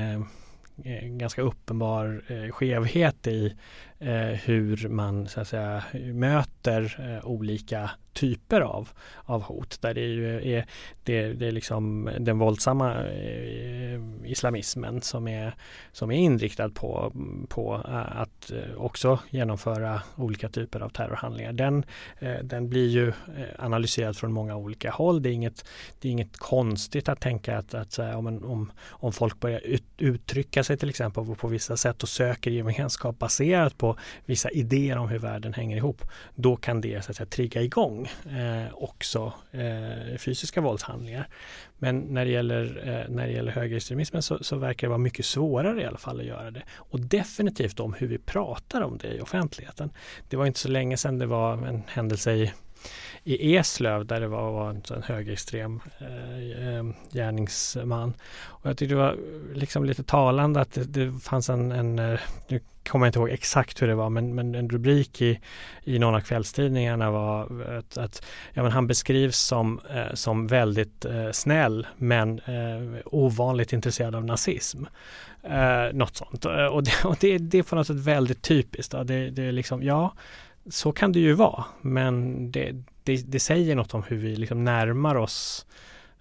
ganska 1.17 1.41
uppenbar 1.41 2.21
skevhet 2.51 3.27
i 3.27 3.55
Eh, 3.99 4.39
hur 4.45 4.89
man 4.89 5.27
så 5.27 5.41
att 5.41 5.47
säga, 5.47 5.83
möter 6.13 6.95
eh, 6.99 7.29
olika 7.29 7.89
typer 8.17 8.61
av, 8.61 8.89
av 9.23 9.41
hot 9.41 9.81
där 9.81 9.93
det 9.93 10.01
ju 10.01 10.53
är, 10.57 10.65
det, 11.03 11.33
det 11.33 11.47
är 11.47 11.51
liksom 11.51 12.09
den 12.19 12.39
våldsamma 12.39 12.95
eh, 13.05 13.99
islamismen 14.25 15.01
som 15.01 15.27
är, 15.27 15.55
som 15.91 16.11
är 16.11 16.15
inriktad 16.15 16.69
på, 16.69 17.11
på 17.49 17.81
eh, 17.87 18.21
att 18.21 18.51
också 18.77 19.19
genomföra 19.29 20.01
olika 20.15 20.49
typer 20.49 20.79
av 20.79 20.89
terrorhandlingar. 20.89 21.53
Den, 21.53 21.85
eh, 22.19 22.37
den 22.43 22.69
blir 22.69 22.87
ju 22.87 23.13
analyserad 23.59 24.17
från 24.17 24.33
många 24.33 24.55
olika 24.55 24.91
håll. 24.91 25.21
Det 25.21 25.29
är 25.29 25.33
inget, 25.33 25.65
det 26.01 26.07
är 26.07 26.11
inget 26.11 26.37
konstigt 26.37 27.09
att 27.09 27.19
tänka 27.19 27.57
att, 27.57 27.73
att 27.73 27.99
om, 27.99 28.27
om, 28.27 28.71
om 28.89 29.13
folk 29.13 29.39
börjar 29.39 29.59
ut, 29.59 29.83
uttrycka 29.97 30.63
sig 30.63 30.77
till 30.77 30.89
exempel 30.89 31.25
på, 31.25 31.35
på 31.35 31.47
vissa 31.47 31.77
sätt 31.77 32.03
och 32.03 32.09
söker 32.09 32.51
gemenskap 32.51 33.19
baserat 33.19 33.77
på 33.77 33.86
vissa 34.25 34.49
idéer 34.49 34.97
om 34.97 35.09
hur 35.09 35.19
världen 35.19 35.53
hänger 35.53 35.77
ihop, 35.77 36.01
då 36.35 36.55
kan 36.55 36.81
det 36.81 37.05
så 37.05 37.11
att 37.11 37.17
säga, 37.17 37.27
trigga 37.27 37.61
igång 37.61 38.09
eh, 38.25 38.73
också 38.73 39.33
eh, 39.51 40.17
fysiska 40.17 40.61
våldshandlingar. 40.61 41.27
Men 41.77 41.99
när 41.99 42.25
det 42.25 42.31
gäller, 42.31 42.63
eh, 42.87 43.15
när 43.15 43.27
det 43.27 43.33
gäller 43.33 43.51
högerextremismen 43.51 44.21
så, 44.21 44.43
så, 44.43 44.55
verkar 44.55 44.87
det 44.87 44.89
vara 44.89 44.97
mycket 44.97 45.25
svårare 45.25 45.81
i 45.81 45.85
alla 45.85 45.97
fall 45.97 46.19
att 46.19 46.25
göra 46.25 46.51
det. 46.51 46.63
Och 46.71 46.99
definitivt 46.99 47.79
om 47.79 47.93
hur 47.93 48.07
vi 48.07 48.17
pratar 48.17 48.81
om 48.81 48.97
det 48.97 49.07
i 49.07 49.21
offentligheten. 49.21 49.89
Det 50.29 50.37
var 50.37 50.45
inte 50.45 50.59
så 50.59 50.69
länge 50.69 50.97
sedan 50.97 51.17
det 51.17 51.25
var 51.25 51.53
en 51.53 51.83
händelse 51.87 52.31
i 52.31 52.53
i 53.23 53.55
Eslöv 53.55 54.05
där 54.05 54.19
det 54.19 54.27
var, 54.27 54.51
var 54.51 54.69
en, 54.69 54.83
sån 54.83 55.03
högerextrem 55.03 55.79
eh, 55.99 56.75
eh, 56.75 56.83
gärningsman. 57.11 58.13
Och 58.45 58.69
jag 58.69 58.77
tyckte 58.77 58.95
det 58.95 59.01
var 59.01 59.17
liksom 59.53 59.85
lite 59.85 60.03
talande 60.03 60.61
att 60.61 60.73
det, 60.73 60.83
det 60.83 61.19
fanns 61.19 61.49
en, 61.49 61.71
en 61.71 61.99
eh, 61.99 62.19
nu 62.47 62.59
kommer 62.87 63.05
jag 63.05 63.09
inte 63.09 63.19
ihåg 63.19 63.29
exakt 63.29 63.81
hur 63.81 63.87
det 63.87 63.95
var 63.95 64.09
men, 64.09 64.35
men 64.35 64.55
en 64.55 64.69
rubrik 64.69 65.21
i, 65.21 65.39
i 65.83 65.99
någon 65.99 66.15
av 66.15 66.21
kvällstidningarna 66.21 67.11
var 67.11 67.63
att, 67.77 67.97
att 67.97 68.25
ja, 68.53 68.63
men 68.63 68.71
han 68.71 68.87
beskrivs 68.87 69.37
som, 69.37 69.79
eh, 69.89 70.13
som 70.13 70.47
väldigt 70.47 71.05
eh, 71.05 71.31
snäll 71.31 71.87
men 71.97 72.39
eh, 72.39 72.99
ovanligt 73.05 73.73
intresserad 73.73 74.15
av 74.15 74.25
nazism. 74.25 74.85
Eh, 75.43 75.93
något 75.93 76.15
sånt. 76.15 76.45
Och, 76.45 76.83
det, 76.83 77.05
och 77.05 77.17
det, 77.19 77.37
det 77.37 77.57
är 77.57 77.63
på 77.63 77.75
något 77.75 77.87
sätt 77.87 77.95
väldigt 77.95 78.41
typiskt. 78.41 78.91
Det, 78.91 79.29
det 79.29 79.43
är 79.43 79.51
liksom, 79.51 79.83
ja, 79.83 80.13
så 80.69 80.91
kan 80.91 81.11
det 81.11 81.19
ju 81.19 81.33
vara 81.33 81.65
men 81.81 82.51
det, 82.51 82.75
det, 83.03 83.31
det 83.31 83.39
säger 83.39 83.75
något 83.75 83.93
om 83.93 84.03
hur 84.03 84.17
vi 84.17 84.35
liksom 84.35 84.63
närmar 84.63 85.15
oss 85.15 85.65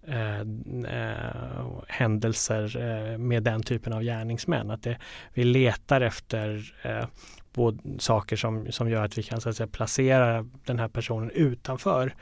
Eh, 0.09 0.41
eh, 0.41 1.67
händelser 1.89 2.77
eh, 2.77 3.19
med 3.19 3.43
den 3.43 3.63
typen 3.63 3.93
av 3.93 4.03
gärningsmän. 4.03 4.71
Att 4.71 4.83
det, 4.83 4.99
vi 5.35 5.45
letar 5.45 6.01
efter 6.01 6.75
eh, 6.83 7.07
både 7.55 7.79
saker 7.99 8.37
som, 8.37 8.73
som 8.73 8.91
gör 8.91 9.05
att 9.05 9.19
vi 9.19 9.23
kan 9.23 9.41
så 9.41 9.49
att 9.49 9.57
säga, 9.57 9.67
placera 9.67 10.47
den 10.65 10.79
här 10.79 10.89
personen 10.89 11.31
utanför 11.31 12.15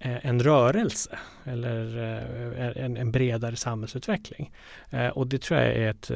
Eh, 0.00 0.26
en 0.26 0.42
rörelse 0.42 1.18
eller 1.44 1.98
eh, 1.98 2.84
en, 2.84 2.96
en, 2.96 3.12
bredare 3.12 3.56
samhällsutveckling. 3.56 4.52
Eh, 4.90 5.08
och 5.08 5.26
det 5.26 5.42
tror 5.42 5.60
jag 5.60 5.68
är, 5.68 5.90
ett, 5.90 6.08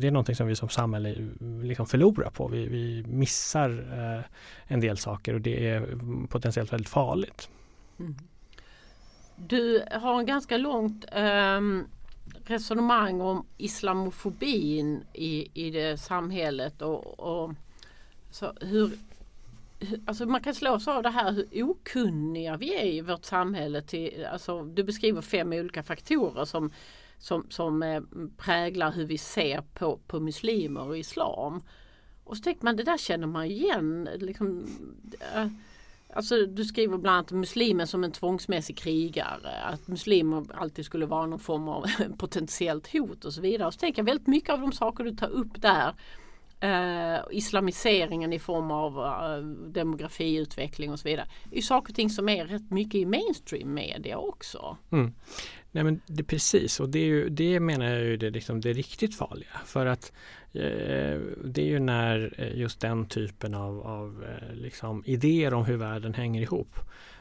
det 0.00 0.06
är 0.06 0.10
någonting 0.10 0.36
som 0.36 0.46
vi 0.46 0.56
som 0.56 0.68
samhälle 0.68 1.14
liksom 1.62 1.86
förlorar 1.86 2.30
på. 2.30 2.48
Vi, 2.48 2.66
vi 2.66 3.04
missar 3.06 3.86
en 4.66 4.80
del 4.80 4.98
saker 4.98 5.34
och 5.34 5.40
det 5.40 5.68
är 5.68 5.98
potentiellt 6.28 6.72
väldigt 6.72 6.88
farligt. 6.88 7.48
Mm. 7.98 8.16
Du 9.36 9.84
har 9.92 10.18
en 10.18 10.26
ganska 10.26 10.56
långt 10.56 11.04
um 11.16 11.86
resonemang 12.44 13.20
om 13.20 13.46
islamofobin 13.56 15.04
i, 15.12 15.48
i 15.54 15.70
det 15.70 16.00
samhället 16.00 16.82
och, 16.82 17.20
och 17.20 17.52
så 18.30 18.52
hur, 18.60 18.98
Alltså 20.06 20.26
man 20.26 20.40
kan 20.40 20.54
slås 20.54 20.88
av 20.88 21.02
det 21.02 21.10
här 21.10 21.32
hur 21.32 21.62
okunniga 21.62 22.56
vi 22.56 22.74
är 22.74 22.86
i 22.86 23.00
vårt 23.00 23.24
samhälle. 23.24 23.82
Till, 23.82 24.26
alltså 24.32 24.62
du 24.62 24.84
beskriver 24.84 25.22
fem 25.22 25.52
olika 25.52 25.82
faktorer 25.82 26.44
som, 26.44 26.72
som, 27.18 27.46
som 27.50 27.82
eh, 27.82 28.02
präglar 28.36 28.92
hur 28.92 29.04
vi 29.04 29.18
ser 29.18 29.62
på, 29.74 29.98
på 30.06 30.20
muslimer 30.20 30.88
och 30.88 30.98
islam. 30.98 31.62
Och 32.24 32.36
så 32.36 32.42
tänker 32.42 32.64
man 32.64 32.76
det 32.76 32.82
där 32.82 32.98
känner 32.98 33.26
man 33.26 33.44
igen. 33.44 34.08
Liksom, 34.18 34.66
eh, 35.34 35.46
Alltså 36.14 36.46
du 36.46 36.64
skriver 36.64 36.98
bland 36.98 37.16
annat 37.16 37.32
muslimer 37.32 37.84
som 37.84 38.04
en 38.04 38.12
tvångsmässig 38.12 38.76
krigare. 38.76 39.62
Att 39.64 39.88
muslimer 39.88 40.44
alltid 40.54 40.84
skulle 40.84 41.06
vara 41.06 41.26
någon 41.26 41.38
form 41.38 41.68
av 41.68 41.84
potentiellt 42.18 42.92
hot 42.92 43.24
och 43.24 43.32
så 43.32 43.40
vidare. 43.40 43.66
Och 43.66 43.74
så 43.74 43.78
tänker 43.78 44.00
jag 44.02 44.06
väldigt 44.06 44.26
mycket 44.26 44.50
av 44.50 44.60
de 44.60 44.72
saker 44.72 45.04
du 45.04 45.10
tar 45.10 45.28
upp 45.28 45.62
där. 45.62 45.94
Eh, 46.60 47.18
islamiseringen 47.30 48.32
i 48.32 48.38
form 48.38 48.70
av 48.70 48.98
eh, 48.98 49.38
demografiutveckling 49.72 50.92
och 50.92 50.98
så 50.98 51.08
vidare. 51.08 51.28
Det 51.50 51.58
är 51.58 51.62
saker 51.62 51.92
och 51.92 51.96
ting 51.96 52.10
som 52.10 52.28
är 52.28 52.44
rätt 52.44 52.70
mycket 52.70 52.94
i 52.94 53.06
mainstream 53.06 53.74
media 53.74 54.18
också. 54.18 54.76
Mm. 54.92 55.14
Nej 55.70 55.84
men 55.84 56.00
det 56.06 56.24
precis 56.24 56.80
och 56.80 56.88
det, 56.88 56.98
är 56.98 57.04
ju, 57.04 57.28
det 57.28 57.60
menar 57.60 57.86
jag 57.86 58.00
är 58.00 58.16
det, 58.16 58.30
liksom 58.30 58.60
det 58.60 58.72
riktigt 58.72 59.14
farliga. 59.16 59.60
För 59.64 59.86
att 59.86 60.12
eh, 60.52 61.20
det 61.44 61.58
är 61.58 61.66
ju 61.66 61.78
när 61.78 62.34
eh, 62.38 62.58
just 62.58 62.80
den 62.80 63.06
typen 63.06 63.54
av, 63.54 63.86
av 63.86 64.24
eh, 64.24 64.54
liksom 64.54 65.02
idéer 65.06 65.54
om 65.54 65.64
hur 65.64 65.76
världen 65.76 66.14
hänger 66.14 66.42
ihop 66.42 66.78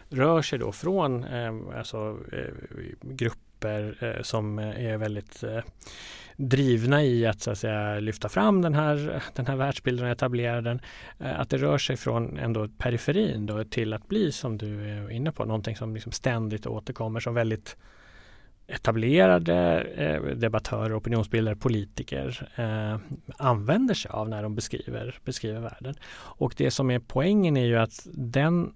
rör 0.09 0.41
sig 0.41 0.59
då 0.59 0.71
från 0.71 1.23
eh, 1.23 1.53
alltså, 1.77 2.17
eh, 2.31 2.53
grupper 3.01 3.97
eh, 4.01 4.21
som 4.21 4.59
är 4.59 4.97
väldigt 4.97 5.43
eh, 5.43 5.61
drivna 6.35 7.03
i 7.03 7.25
att, 7.25 7.41
så 7.41 7.51
att 7.51 7.57
säga, 7.57 7.99
lyfta 7.99 8.29
fram 8.29 8.61
den 8.61 8.73
här, 8.73 9.23
den 9.35 9.47
här 9.47 9.55
världsbilden 9.55 10.05
och 10.05 10.11
etablera 10.11 10.61
den. 10.61 10.79
Eh, 11.19 11.39
att 11.39 11.49
det 11.49 11.57
rör 11.57 11.77
sig 11.77 11.97
från 11.97 12.37
ändå 12.37 12.67
periferin 12.67 13.45
då 13.45 13.63
till 13.63 13.93
att 13.93 14.07
bli 14.07 14.31
som 14.31 14.57
du 14.57 14.89
är 14.89 15.11
inne 15.11 15.31
på, 15.31 15.45
någonting 15.45 15.75
som 15.75 15.93
liksom 15.93 16.11
ständigt 16.11 16.67
återkommer 16.67 17.19
som 17.19 17.33
väldigt 17.33 17.77
etablerade 18.67 19.81
eh, 19.81 20.35
debattörer, 20.35 20.97
opinionsbildare, 20.97 21.55
politiker 21.55 22.49
eh, 22.55 22.99
använder 23.37 23.93
sig 23.93 24.11
av 24.11 24.29
när 24.29 24.43
de 24.43 24.55
beskriver, 24.55 25.19
beskriver 25.25 25.59
världen. 25.59 25.95
Och 26.15 26.53
det 26.57 26.71
som 26.71 26.91
är 26.91 26.99
poängen 26.99 27.57
är 27.57 27.65
ju 27.65 27.75
att 27.75 28.07
den, 28.13 28.73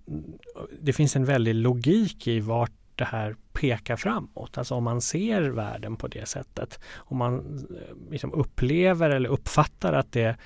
det 0.82 0.94
finns 0.94 1.16
en 1.16 1.26
väldig 1.26 1.56
logik 1.56 2.28
i 2.28 2.40
vart 2.40 2.72
det 3.00 3.06
här 3.06 3.36
pekar 3.54 3.96
framåt. 3.96 4.58
Alltså 4.58 4.76
om 4.76 4.84
man 4.84 5.02
ser 5.02 5.42
världen 5.42 5.96
på 5.96 6.08
det 6.08 6.28
sättet. 6.28 6.80
Om 6.96 7.18
man 7.18 7.38
eh, 7.38 8.12
liksom 8.12 8.34
upplever 8.34 9.10
eller 9.10 9.30
uppfattar 9.30 9.94
att 9.94 10.12
det 10.12 10.38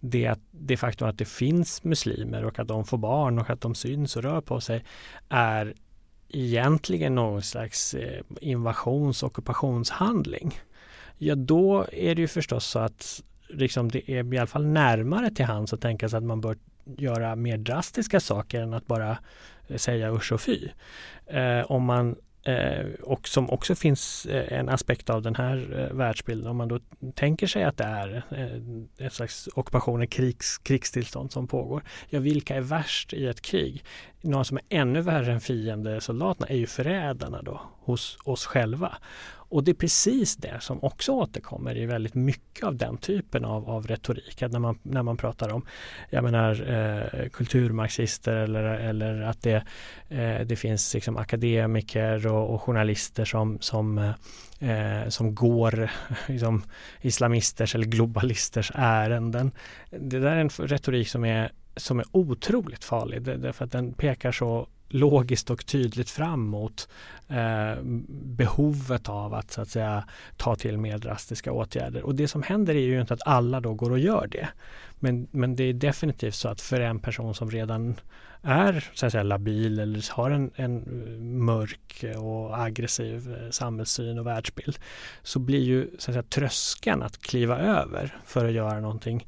det, 0.00 0.38
det 0.50 0.76
faktum 0.76 1.08
att 1.08 1.18
det 1.18 1.24
finns 1.24 1.84
muslimer 1.84 2.44
och 2.44 2.58
att 2.58 2.68
de 2.68 2.84
får 2.84 2.98
barn 2.98 3.38
och 3.38 3.50
att 3.50 3.60
de 3.60 3.74
syns 3.74 4.16
och 4.16 4.22
rör 4.22 4.40
på 4.40 4.60
sig 4.60 4.84
är 5.28 5.74
egentligen 6.28 7.14
någon 7.14 7.42
slags 7.42 7.94
eh, 7.94 8.22
invasions 8.40 9.22
och 9.22 9.30
ockupationshandling. 9.30 10.58
Ja, 11.18 11.34
då 11.34 11.86
är 11.92 12.14
det 12.14 12.20
ju 12.20 12.28
förstås 12.28 12.66
så 12.66 12.78
att 12.78 13.22
liksom 13.48 13.90
det 13.90 14.10
är 14.10 14.34
i 14.34 14.38
alla 14.38 14.46
fall 14.46 14.66
närmare 14.66 15.30
till 15.30 15.44
hands 15.44 15.72
att 15.72 15.80
tänka 15.80 16.08
sig 16.08 16.16
att 16.16 16.24
man 16.24 16.40
bör 16.40 16.58
göra 16.84 17.36
mer 17.36 17.58
drastiska 17.58 18.20
saker 18.20 18.60
än 18.60 18.74
att 18.74 18.86
bara 18.86 19.18
Eh, 19.68 19.76
säga 19.76 20.12
usch 20.12 20.32
och 20.32 20.40
fy. 20.40 20.68
Eh, 21.26 21.70
om 21.70 21.84
man 21.84 22.16
Eh, 22.46 22.86
och 23.02 23.28
som 23.28 23.50
också 23.50 23.74
finns 23.74 24.26
eh, 24.26 24.58
en 24.58 24.68
aspekt 24.68 25.10
av 25.10 25.22
den 25.22 25.34
här 25.34 25.88
eh, 25.90 25.96
världsbilden. 25.96 26.50
Om 26.50 26.56
man 26.56 26.68
då 26.68 26.78
tänker 27.14 27.46
sig 27.46 27.64
att 27.64 27.76
det 27.76 27.84
är 27.84 28.22
eh, 28.30 29.06
ett 29.06 29.12
slags 29.12 29.48
ockupation, 29.54 30.06
krigs, 30.06 30.58
krigstillstånd 30.58 31.32
som 31.32 31.46
pågår. 31.46 31.82
Ja, 32.08 32.20
vilka 32.20 32.56
är 32.56 32.60
värst 32.60 33.12
i 33.12 33.26
ett 33.26 33.40
krig? 33.40 33.84
Några 34.20 34.44
som 34.44 34.56
är 34.56 34.62
ännu 34.68 35.00
värre 35.00 35.32
än 35.32 35.40
fiendesoldaterna 35.40 36.46
är 36.46 36.56
ju 36.56 36.66
förrädarna 36.66 37.42
då 37.42 37.60
hos 37.80 38.18
oss 38.24 38.46
själva. 38.46 38.96
Och 39.48 39.64
det 39.64 39.70
är 39.70 39.74
precis 39.74 40.36
det 40.36 40.60
som 40.60 40.84
också 40.84 41.12
återkommer 41.12 41.76
i 41.76 41.86
väldigt 41.86 42.14
mycket 42.14 42.64
av 42.64 42.76
den 42.76 42.96
typen 42.96 43.44
av, 43.44 43.70
av 43.70 43.86
retorik. 43.86 44.42
Att 44.42 44.52
när, 44.52 44.58
man, 44.58 44.78
när 44.82 45.02
man 45.02 45.16
pratar 45.16 45.52
om 45.52 45.66
jag 46.10 46.24
menar, 46.24 46.72
eh, 46.72 47.28
kulturmarxister 47.28 48.34
eller, 48.34 48.64
eller 48.64 49.20
att 49.22 49.42
det, 49.42 49.64
eh, 50.08 50.40
det 50.46 50.56
finns 50.56 50.94
liksom 50.94 51.16
akademiker 51.16 52.26
och, 52.26 52.54
och 52.54 52.62
journalister 52.62 53.24
som, 53.24 53.60
som, 53.60 53.98
eh, 54.58 55.08
som 55.08 55.34
går 55.34 55.90
liksom, 56.28 56.64
islamisters 57.00 57.74
eller 57.74 57.86
globalisters 57.86 58.72
ärenden. 58.74 59.52
Det 59.90 60.18
där 60.18 60.36
är 60.36 60.40
en 60.40 60.48
retorik 60.48 61.08
som 61.08 61.24
är 61.24 61.50
som 61.76 61.98
är 61.98 62.06
otroligt 62.12 62.84
farlig 62.84 63.22
därför 63.22 63.64
att 63.64 63.72
den 63.72 63.92
pekar 63.92 64.32
så 64.32 64.68
logiskt 64.94 65.50
och 65.50 65.66
tydligt 65.66 66.10
fram 66.10 66.46
mot 66.46 66.88
eh, 67.28 67.82
behovet 68.08 69.08
av 69.08 69.34
att 69.34 69.50
så 69.50 69.60
att 69.60 69.68
säga 69.68 70.04
ta 70.36 70.56
till 70.56 70.78
mer 70.78 70.98
drastiska 70.98 71.52
åtgärder. 71.52 72.02
Och 72.02 72.14
det 72.14 72.28
som 72.28 72.42
händer 72.42 72.74
är 72.74 72.80
ju 72.80 73.00
inte 73.00 73.14
att 73.14 73.26
alla 73.26 73.60
då 73.60 73.74
går 73.74 73.90
och 73.90 73.98
gör 73.98 74.26
det. 74.26 74.48
Men, 74.98 75.26
men 75.30 75.56
det 75.56 75.64
är 75.64 75.72
definitivt 75.72 76.34
så 76.34 76.48
att 76.48 76.60
för 76.60 76.80
en 76.80 76.98
person 76.98 77.34
som 77.34 77.50
redan 77.50 77.96
är 78.42 78.90
så 78.94 79.06
att 79.06 79.12
säga, 79.12 79.22
labil 79.22 79.78
eller 79.78 80.12
har 80.14 80.30
en, 80.30 80.50
en 80.56 80.84
mörk 81.44 82.04
och 82.18 82.58
aggressiv 82.58 83.34
eh, 83.34 83.50
samhällssyn 83.50 84.18
och 84.18 84.26
världsbild 84.26 84.78
så 85.22 85.38
blir 85.38 85.62
ju 85.62 85.90
så 85.90 86.10
att 86.10 86.14
säga, 86.14 86.22
tröskeln 86.22 87.02
att 87.02 87.18
kliva 87.18 87.58
över 87.58 88.16
för 88.26 88.44
att 88.44 88.52
göra 88.52 88.80
någonting 88.80 89.26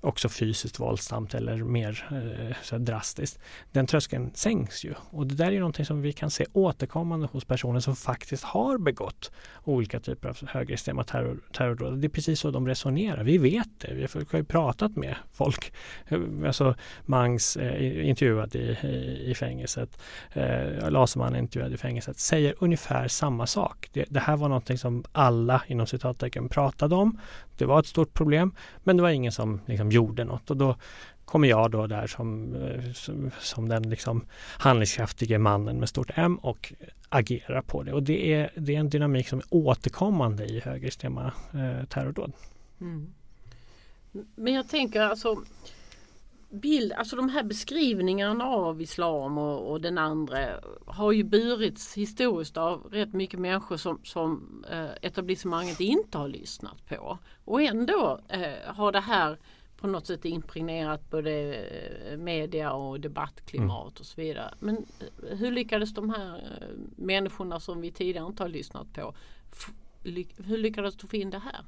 också 0.00 0.28
fysiskt 0.28 0.80
våldsamt 0.80 1.34
eller 1.34 1.56
mer 1.56 2.08
eh, 2.10 2.56
så 2.62 2.78
drastiskt. 2.78 3.38
Den 3.72 3.86
tröskeln 3.86 4.30
sänks 4.34 4.84
ju 4.84 4.94
och 5.10 5.26
det 5.26 5.34
där 5.34 5.52
är 5.52 5.58
någonting 5.58 5.84
som 5.84 6.02
vi 6.02 6.12
kan 6.12 6.30
se 6.30 6.46
återkommande 6.52 7.28
hos 7.32 7.44
personer 7.44 7.80
som 7.80 7.96
faktiskt 7.96 8.44
har 8.44 8.78
begått 8.78 9.30
olika 9.64 10.00
typer 10.00 10.28
av 10.28 10.38
högerextrema 10.48 11.04
terror, 11.04 11.40
terrordåd. 11.52 11.98
Det 11.98 12.06
är 12.06 12.08
precis 12.08 12.40
så 12.40 12.50
de 12.50 12.68
resonerar. 12.68 13.24
Vi 13.24 13.38
vet 13.38 13.68
det. 13.78 13.94
Vi 13.94 14.02
har 14.02 14.38
ju 14.38 14.44
pratat 14.44 14.96
med 14.96 15.16
folk. 15.32 15.72
Eh, 16.08 16.18
alltså 16.46 16.74
Mangs 17.04 17.56
eh, 17.56 18.08
intervjuad 18.08 18.54
i, 18.54 18.58
i, 18.82 19.30
i 19.30 19.34
fängelset. 19.34 19.98
Eh, 20.32 20.90
Laserman 20.90 21.36
intervjuad 21.36 21.72
i 21.72 21.76
fängelset. 21.76 22.18
Säger 22.18 22.54
ungefär 22.58 23.08
samma 23.08 23.46
sak. 23.46 23.88
Det, 23.92 24.04
det 24.08 24.20
här 24.20 24.36
var 24.36 24.48
någonting 24.48 24.78
som 24.78 25.04
alla 25.12 25.62
inom 25.66 25.86
citattecken 25.86 26.48
pratade 26.48 26.94
om. 26.94 27.20
Det 27.56 27.64
var 27.64 27.80
ett 27.80 27.86
stort 27.86 28.14
problem 28.14 28.54
men 28.84 28.96
det 28.96 29.02
var 29.02 29.10
ingen 29.10 29.32
som 29.32 29.60
liksom 29.66 29.87
gjorde 29.92 30.24
något 30.24 30.50
och 30.50 30.56
då 30.56 30.76
kommer 31.24 31.48
jag 31.48 31.70
då 31.70 31.86
där 31.86 32.06
som, 32.06 32.54
eh, 32.54 32.92
som, 32.92 33.30
som 33.40 33.68
den 33.68 33.90
liksom 33.90 34.24
handlingskraftige 34.58 35.38
mannen 35.38 35.80
med 35.80 35.88
stort 35.88 36.10
M 36.14 36.36
och 36.36 36.72
agerar 37.08 37.62
på 37.62 37.82
det. 37.82 37.92
Och 37.92 38.02
det 38.02 38.32
är, 38.32 38.50
det 38.54 38.74
är 38.74 38.80
en 38.80 38.88
dynamik 38.88 39.28
som 39.28 39.38
är 39.38 39.44
återkommande 39.50 40.44
i 40.44 40.60
högerextrema 40.60 41.32
eh, 41.52 41.86
terrordåd. 41.86 42.32
Mm. 42.80 43.12
Men 44.34 44.54
jag 44.54 44.68
tänker 44.68 45.00
alltså 45.00 45.36
bild, 46.50 46.92
alltså 46.92 47.16
de 47.16 47.28
här 47.28 47.42
beskrivningarna 47.42 48.44
av 48.44 48.82
islam 48.82 49.38
och, 49.38 49.70
och, 49.70 49.80
den 49.80 49.98
andra 49.98 50.38
har 50.86 51.12
ju 51.12 51.24
burits 51.24 51.94
historiskt 51.94 52.56
av 52.56 52.88
rätt 52.90 53.12
mycket 53.12 53.40
människor 53.40 53.76
som, 53.76 54.00
som 54.04 54.64
eh, 54.70 54.90
etablissemanget 55.02 55.80
inte 55.80 56.18
har 56.18 56.28
lyssnat 56.28 56.86
på. 56.88 57.18
Och 57.44 57.62
ändå 57.62 58.20
eh, 58.28 58.74
har 58.74 58.92
det 58.92 59.00
här 59.00 59.38
på 59.80 59.86
något 59.86 60.06
sätt 60.06 60.24
impregnerat 60.24 61.10
både 61.10 61.54
eh, 61.54 62.16
media 62.16 62.72
och 62.72 63.00
debattklimat 63.00 63.86
mm. 63.86 64.00
och 64.00 64.06
så 64.06 64.20
vidare. 64.20 64.54
Men 64.58 64.76
eh, 64.76 65.36
hur 65.36 65.52
lyckades 65.52 65.94
de 65.94 66.10
här 66.10 66.36
eh, 66.36 66.68
människorna 66.96 67.60
som 67.60 67.80
vi 67.80 67.90
tidigare 67.90 68.26
inte 68.26 68.42
har 68.42 68.48
lyssnat 68.48 68.92
på, 68.92 69.14
hur 70.36 70.58
lyckades 70.58 70.96
de 70.96 71.06
få 71.06 71.16
in 71.16 71.30
det 71.30 71.38
här? 71.38 71.64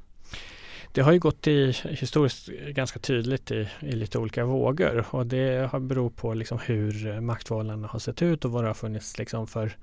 Det 0.93 1.01
har 1.01 1.13
ju 1.13 1.19
gått 1.19 1.47
i 1.47 1.73
historiskt 1.85 2.49
ganska 2.49 2.99
tydligt 2.99 3.51
i, 3.51 3.69
i 3.81 3.93
lite 3.93 4.19
olika 4.19 4.45
vågor 4.45 5.07
och 5.11 5.27
det 5.27 5.71
har 5.73 5.81
beror 5.81 6.11
på 6.11 6.35
liksom 6.35 6.59
hur 6.59 7.21
maktförhållandena 7.21 7.89
har 7.89 7.99
sett 7.99 8.23
ut 8.23 8.45
och 8.45 8.51
vad 8.51 8.65
det 8.65 8.69
har 8.69 8.75
funnits 8.75 9.19
liksom 9.19 9.47
för 9.47 9.77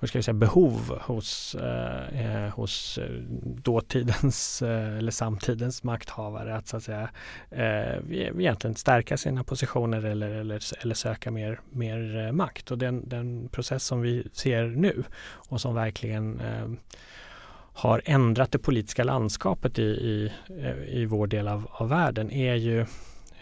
vad 0.00 0.08
ska 0.08 0.18
jag 0.18 0.24
säga, 0.24 0.34
behov 0.34 0.98
hos, 1.00 1.54
eh, 1.54 2.20
eh 2.20 2.50
hos 2.50 2.98
eh, 2.98 3.10
dåtidens 3.42 4.62
eh, 4.62 4.98
eller 4.98 5.12
samtidens 5.12 5.82
makthavare 5.82 6.56
att 6.56 6.68
så 6.68 6.76
att 6.76 6.82
säga 6.82 7.10
eh, 7.50 7.96
e-, 8.10 8.32
egentligen 8.38 8.76
stärka 8.76 9.16
sina 9.16 9.44
positioner 9.44 10.04
eller, 10.04 10.30
eller, 10.30 10.60
eller 10.82 10.94
söka 10.94 11.30
mer, 11.30 11.60
mer 11.70 12.16
eh, 12.16 12.32
makt. 12.32 12.70
Och 12.70 12.78
den, 12.78 13.08
den 13.08 13.48
process 13.48 13.84
som 13.84 14.00
vi 14.00 14.28
ser 14.32 14.64
nu 14.64 15.04
och 15.32 15.60
som 15.60 15.74
verkligen 15.74 16.40
eh, 16.40 16.70
har 17.72 18.02
ändrat 18.04 18.52
det 18.52 18.58
politiska 18.58 19.04
landskapet 19.04 19.78
i, 19.78 19.82
i, 19.82 20.32
i 20.86 21.06
vår 21.06 21.26
del 21.26 21.48
av, 21.48 21.66
av 21.70 21.88
världen 21.88 22.30
är 22.30 22.54
ju 22.54 22.86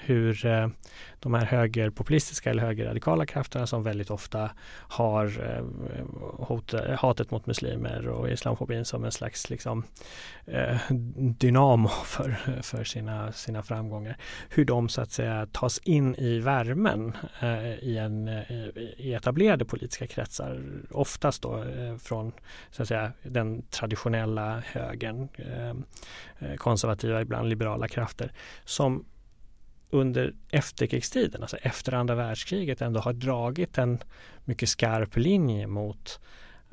hur 0.05 0.47
eh, 0.47 0.69
de 1.21 1.35
här 1.35 1.45
högerpopulistiska 1.45 2.51
eller 2.51 2.62
högerradikala 2.62 3.27
krafterna 3.27 3.67
som 3.67 3.83
väldigt 3.83 4.11
ofta 4.11 4.51
har 4.88 5.27
eh, 5.27 5.65
hot, 6.47 6.75
eh, 6.75 6.99
hatet 6.99 7.31
mot 7.31 7.47
muslimer 7.47 8.09
och 8.09 8.31
islamfobin 8.31 8.85
som 8.85 9.05
en 9.05 9.12
slags 9.12 9.51
liksom, 9.51 9.85
dynamo 11.38 11.88
för, 12.05 12.37
för 12.62 12.85
sina, 12.85 13.33
sina 13.33 13.62
framgångar. 13.62 14.17
Hur 14.49 14.65
de 14.65 14.88
så 14.88 15.01
att 15.01 15.12
säga 15.12 15.47
tas 15.53 15.79
in 15.79 16.15
i 16.15 16.38
värmen 16.38 17.17
i, 17.81 17.99
en, 17.99 18.29
i 18.97 19.12
etablerade 19.15 19.65
politiska 19.65 20.07
kretsar. 20.07 20.62
Oftast 20.91 21.43
då 21.43 21.65
från 22.03 22.33
så 22.71 22.83
att 22.83 22.88
säga, 22.88 23.12
den 23.23 23.62
traditionella 23.62 24.62
högern, 24.67 25.29
konservativa, 26.57 27.21
ibland 27.21 27.49
liberala 27.49 27.88
krafter 27.88 28.33
som 28.65 29.05
under 29.92 30.35
efterkrigstiden, 30.50 31.42
alltså 31.42 31.57
efter 31.57 31.92
andra 31.92 32.14
världskriget 32.14 32.83
ändå 32.83 33.00
har 33.00 33.12
dragit 33.12 33.78
en 33.78 33.98
mycket 34.44 34.68
skarp 34.68 35.16
linje 35.16 35.66
mot 35.66 36.20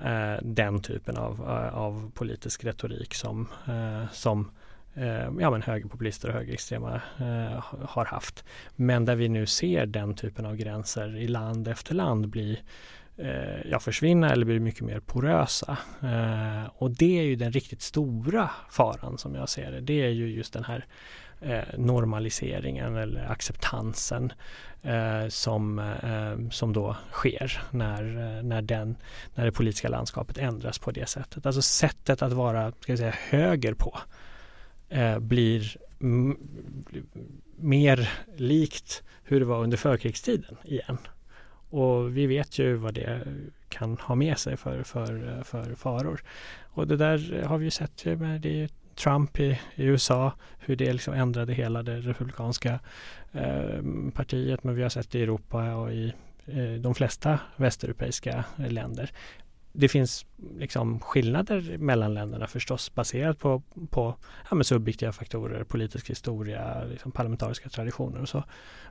eh, 0.04 0.36
den 0.42 0.82
typen 0.82 1.18
av, 1.18 1.40
eh, 1.42 1.78
av 1.78 2.12
politisk 2.14 2.64
retorik 2.64 3.14
som, 3.14 3.48
eh, 3.68 4.12
som 4.12 4.52
eh, 4.94 5.30
ja, 5.40 5.52
men 5.52 5.62
högerpopulister 5.62 6.28
och 6.28 6.34
högerextrema 6.34 7.02
eh, 7.18 7.64
har 7.88 8.06
haft. 8.06 8.44
Men 8.76 9.06
där 9.06 9.16
vi 9.16 9.30
nu 9.30 9.46
ser 9.46 9.86
den 9.86 10.16
typen 10.16 10.46
av 10.46 10.56
gränser 10.56 11.18
i 11.18 11.28
land 11.28 11.68
efter 11.68 11.96
land 11.96 12.30
bli 12.30 12.60
eh, 13.18 13.70
ja, 13.72 13.80
försvinna 13.80 14.32
eller 14.32 14.46
bli 14.46 14.60
mycket 14.60 14.82
mer 14.82 15.00
porösa. 15.00 15.78
Eh, 16.02 16.70
och 16.76 16.92
det 16.92 17.20
är 17.20 17.24
ju 17.24 17.36
den 17.36 17.52
riktigt 17.52 17.82
stora 17.82 18.50
faran 18.70 19.18
som 19.18 19.36
jag 19.36 19.50
ser 19.50 19.72
det. 19.72 19.82
Det 19.82 20.02
är 20.02 20.10
ju 20.10 20.28
just 20.32 20.54
den 20.54 20.64
här 20.64 20.86
Eh, 21.42 21.64
normaliseringen 21.78 22.96
eller 22.96 23.32
acceptansen 23.32 24.34
eh, 24.82 25.28
som, 25.28 25.80
eh, 25.80 26.50
som 26.52 26.74
då 26.74 26.96
sker 27.12 27.62
när, 27.72 28.04
eh, 28.04 28.44
när, 28.44 28.62
den, 28.62 28.98
när 29.36 29.46
det 29.46 29.52
politiska 29.52 29.90
landskapet 29.90 30.38
ändras 30.38 30.80
på 30.80 30.92
det 30.92 31.10
sättet. 31.10 31.46
Alltså 31.46 31.62
sättet 31.62 32.22
att 32.22 32.34
vara 32.34 32.72
ska 32.80 32.98
säga, 32.98 33.14
höger 33.30 33.74
på 33.74 34.00
eh, 34.90 35.20
blir 35.20 35.78
mer 37.56 38.10
likt 38.38 39.04
hur 39.24 39.40
det 39.40 39.46
var 39.46 39.64
under 39.64 39.78
förkrigstiden 39.78 40.58
igen. 40.64 40.98
Och 41.70 42.18
vi 42.18 42.28
vet 42.28 42.60
ju 42.60 42.76
vad 42.76 42.94
det 42.94 43.28
kan 43.70 43.98
ha 43.98 44.16
med 44.16 44.38
sig 44.38 44.58
för, 44.58 44.84
för, 44.84 45.44
för 45.44 45.76
faror. 45.76 46.24
Och 46.64 46.88
det 46.88 46.98
där 46.98 47.44
har 47.44 47.58
vi 47.58 47.66
ju 47.66 47.72
sett 47.72 48.06
med 48.06 48.42
det 48.42 48.70
Trump 49.00 49.40
i, 49.40 49.60
i 49.76 49.84
USA, 49.84 50.34
hur 50.60 50.76
det 50.76 50.94
liksom 50.94 51.14
ändrade 51.14 51.54
hela 51.54 51.84
det 51.84 52.00
republikanska 52.00 52.80
eh, 53.32 53.84
partiet. 54.14 54.64
Men 54.64 54.76
vi 54.76 54.84
har 54.84 54.90
sett 54.90 55.12
det 55.12 55.20
i 55.20 55.24
Europa 55.24 55.76
och 55.76 55.92
i 55.92 56.14
eh, 56.46 56.82
de 56.82 56.96
flesta 56.96 57.40
västeuropeiska 57.56 58.44
länder. 58.58 59.12
Det 59.72 59.88
finns 59.88 60.26
liksom 60.58 61.00
skillnader 61.00 61.78
mellan 61.78 62.14
länderna 62.14 62.48
förstås 62.48 62.96
baserat 62.96 63.40
på, 63.40 63.62
på 63.90 64.16
ja, 64.52 64.64
subjektiva 64.64 65.12
faktorer, 65.12 65.64
politisk 65.64 66.10
historia, 66.10 66.84
liksom 66.84 67.12
parlamentariska 67.12 67.70
traditioner 67.70 68.22
och 68.22 68.30
så. 68.30 68.44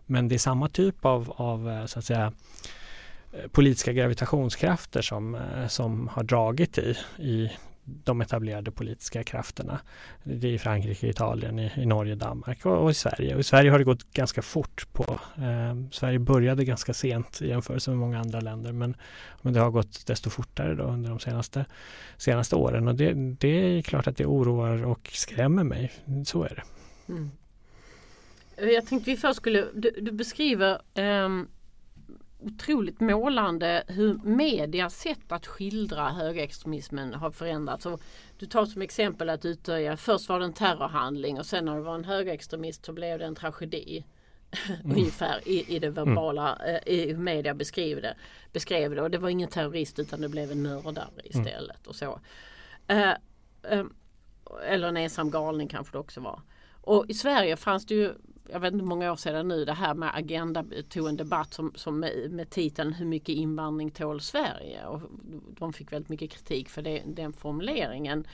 Men 0.07 0.29
det 0.29 0.35
är 0.35 0.39
samma 0.39 0.69
typ 0.69 1.05
av, 1.05 1.33
av 1.37 1.71
eh, 1.71 1.87
så 1.87 1.99
att 1.99 2.05
säga 2.05 2.33
eh, 3.33 3.49
politiska 3.49 3.93
gravitationskrafter 3.93 5.03
som, 5.03 5.35
eh, 5.35 5.67
som 5.67 6.09
har 6.09 6.23
dragit 6.23 6.79
i, 6.79 6.97
i 7.19 7.51
de 8.05 8.21
etablerade 8.21 8.71
politiska 8.71 9.25
krafterna. 9.25 9.81
Det 10.25 10.49
är 10.49 10.53
i 10.53 10.59
Frankrike, 10.59 11.09
Italien, 11.09 11.59
i, 11.59 11.73
i 11.77 11.87
Norge, 11.87 12.15
Danmark 12.15 12.67
och, 12.67 12.79
och, 12.79 12.91
i 12.91 12.95
Sverige. 12.95 13.35
Och 13.35 13.41
I 13.41 13.43
Sverige 13.43 13.71
har 13.71 13.79
det 13.79 13.85
gått 13.85 14.13
ganska 14.13 14.43
fort. 14.43 14.93
på 14.93 15.21
eh, 15.37 15.91
Sverige 15.91 16.19
började 16.19 16.65
ganska 16.65 16.95
sent 16.95 17.43
i 17.43 17.49
jämförelse 17.49 17.91
med 17.91 17.99
många 17.99 18.21
andra 18.21 18.41
länder 18.41 18.73
men, 18.73 18.97
men 19.43 19.53
det 19.53 19.61
har 19.61 19.71
gått 19.71 20.07
desto 20.07 20.31
fortare 20.31 20.75
då 20.75 20.85
under 20.85 21.11
de 21.11 21.19
senaste, 21.19 21.65
senaste 22.17 22.57
åren 22.57 22.89
och 22.89 22.95
det, 22.95 23.13
det 23.15 23.49
är 23.49 23.83
klart 23.83 24.07
att 24.07 24.17
det 24.17 24.27
oroar 24.27 24.85
och 24.85 25.11
skrämmer 25.13 25.65
mig. 25.65 25.93
Så 26.27 26.43
är 26.43 26.55
det. 26.55 26.63
Mm. 27.13 27.31
Jag 28.75 28.87
tänkte 28.87 29.11
vi 29.11 29.17
först 29.17 29.37
skulle, 29.37 29.65
du, 29.75 29.91
du 29.91 30.13
beskriver 30.13 30.81
um 30.95 31.49
otroligt 32.39 33.01
målande 33.01 33.85
hur 33.89 34.19
medias 34.23 34.97
sätt 34.97 35.33
att 35.33 35.47
skildra 35.47 36.09
högerextremismen 36.09 37.15
har 37.15 37.31
förändrats. 37.31 37.87
Och 37.87 38.01
du 38.39 38.47
tar 38.47 38.67
som 38.67 38.83
exempel 38.83 39.31
att 39.31 39.45
utöja, 39.45 39.97
först 39.97 40.29
var 40.29 40.39
det 40.39 40.45
en 40.45 40.53
terrorhandling 40.53 41.39
och 41.39 41.47
sen 41.47 41.65
när 41.65 41.77
det 41.77 41.83
var 41.83 41.95
en 41.95 42.05
högerextremist 42.05 42.85
så 42.85 42.93
blev 42.93 43.19
det 43.19 43.25
en 43.25 43.35
tragedi. 43.35 44.05
Mm. 44.85 44.97
Ungefär 44.97 45.49
i, 45.49 45.77
i 45.77 45.79
det 45.79 45.91
verbala, 45.91 46.57
mm. 46.57 46.83
i 46.87 47.07
hur 47.07 47.17
media 47.17 47.55
beskrev 47.55 48.03
det, 48.03 48.15
beskrev 48.53 48.95
det. 48.95 49.03
Och 49.03 49.11
det 49.11 49.19
var 49.19 49.29
ingen 49.29 49.49
terrorist 49.49 49.99
utan 49.99 50.21
det 50.21 50.29
blev 50.29 50.53
en 50.53 50.63
mördare 50.63 51.23
istället. 51.25 51.77
Mm. 51.77 51.89
och 51.89 51.95
så. 51.95 52.21
Uh, 52.93 53.13
uh, 53.73 53.87
eller 54.67 54.89
en 54.89 54.97
ensam 54.97 55.31
galning 55.31 55.69
kanske 55.69 55.93
det 55.93 55.99
också 55.99 56.21
var. 56.21 56.43
Och 56.81 57.05
i 57.09 57.15
Sverige 57.15 57.57
fanns 57.57 57.87
det 57.87 57.95
ju 57.95 58.15
jag 58.53 58.61
vet 58.61 58.73
inte 58.73 58.83
hur 58.83 58.89
många 58.89 59.13
år 59.13 59.17
sedan 59.17 59.49
nu 59.49 59.65
det 59.65 59.73
här 59.73 59.95
med 59.95 60.11
Agenda 60.15 60.65
tog 60.89 61.09
en 61.09 61.17
debatt 61.17 61.55
som, 61.55 61.73
som 61.75 62.01
med, 62.01 62.31
med 62.31 62.51
titeln 62.51 62.93
Hur 62.93 63.07
mycket 63.07 63.29
invandring 63.29 63.91
tål 63.91 64.21
Sverige? 64.21 64.87
Och 64.87 65.01
de 65.59 65.73
fick 65.73 65.93
väldigt 65.93 66.09
mycket 66.09 66.31
kritik 66.31 66.69
för 66.69 66.83
det, 66.83 67.03
den 67.07 67.33
formuleringen. 67.33 68.27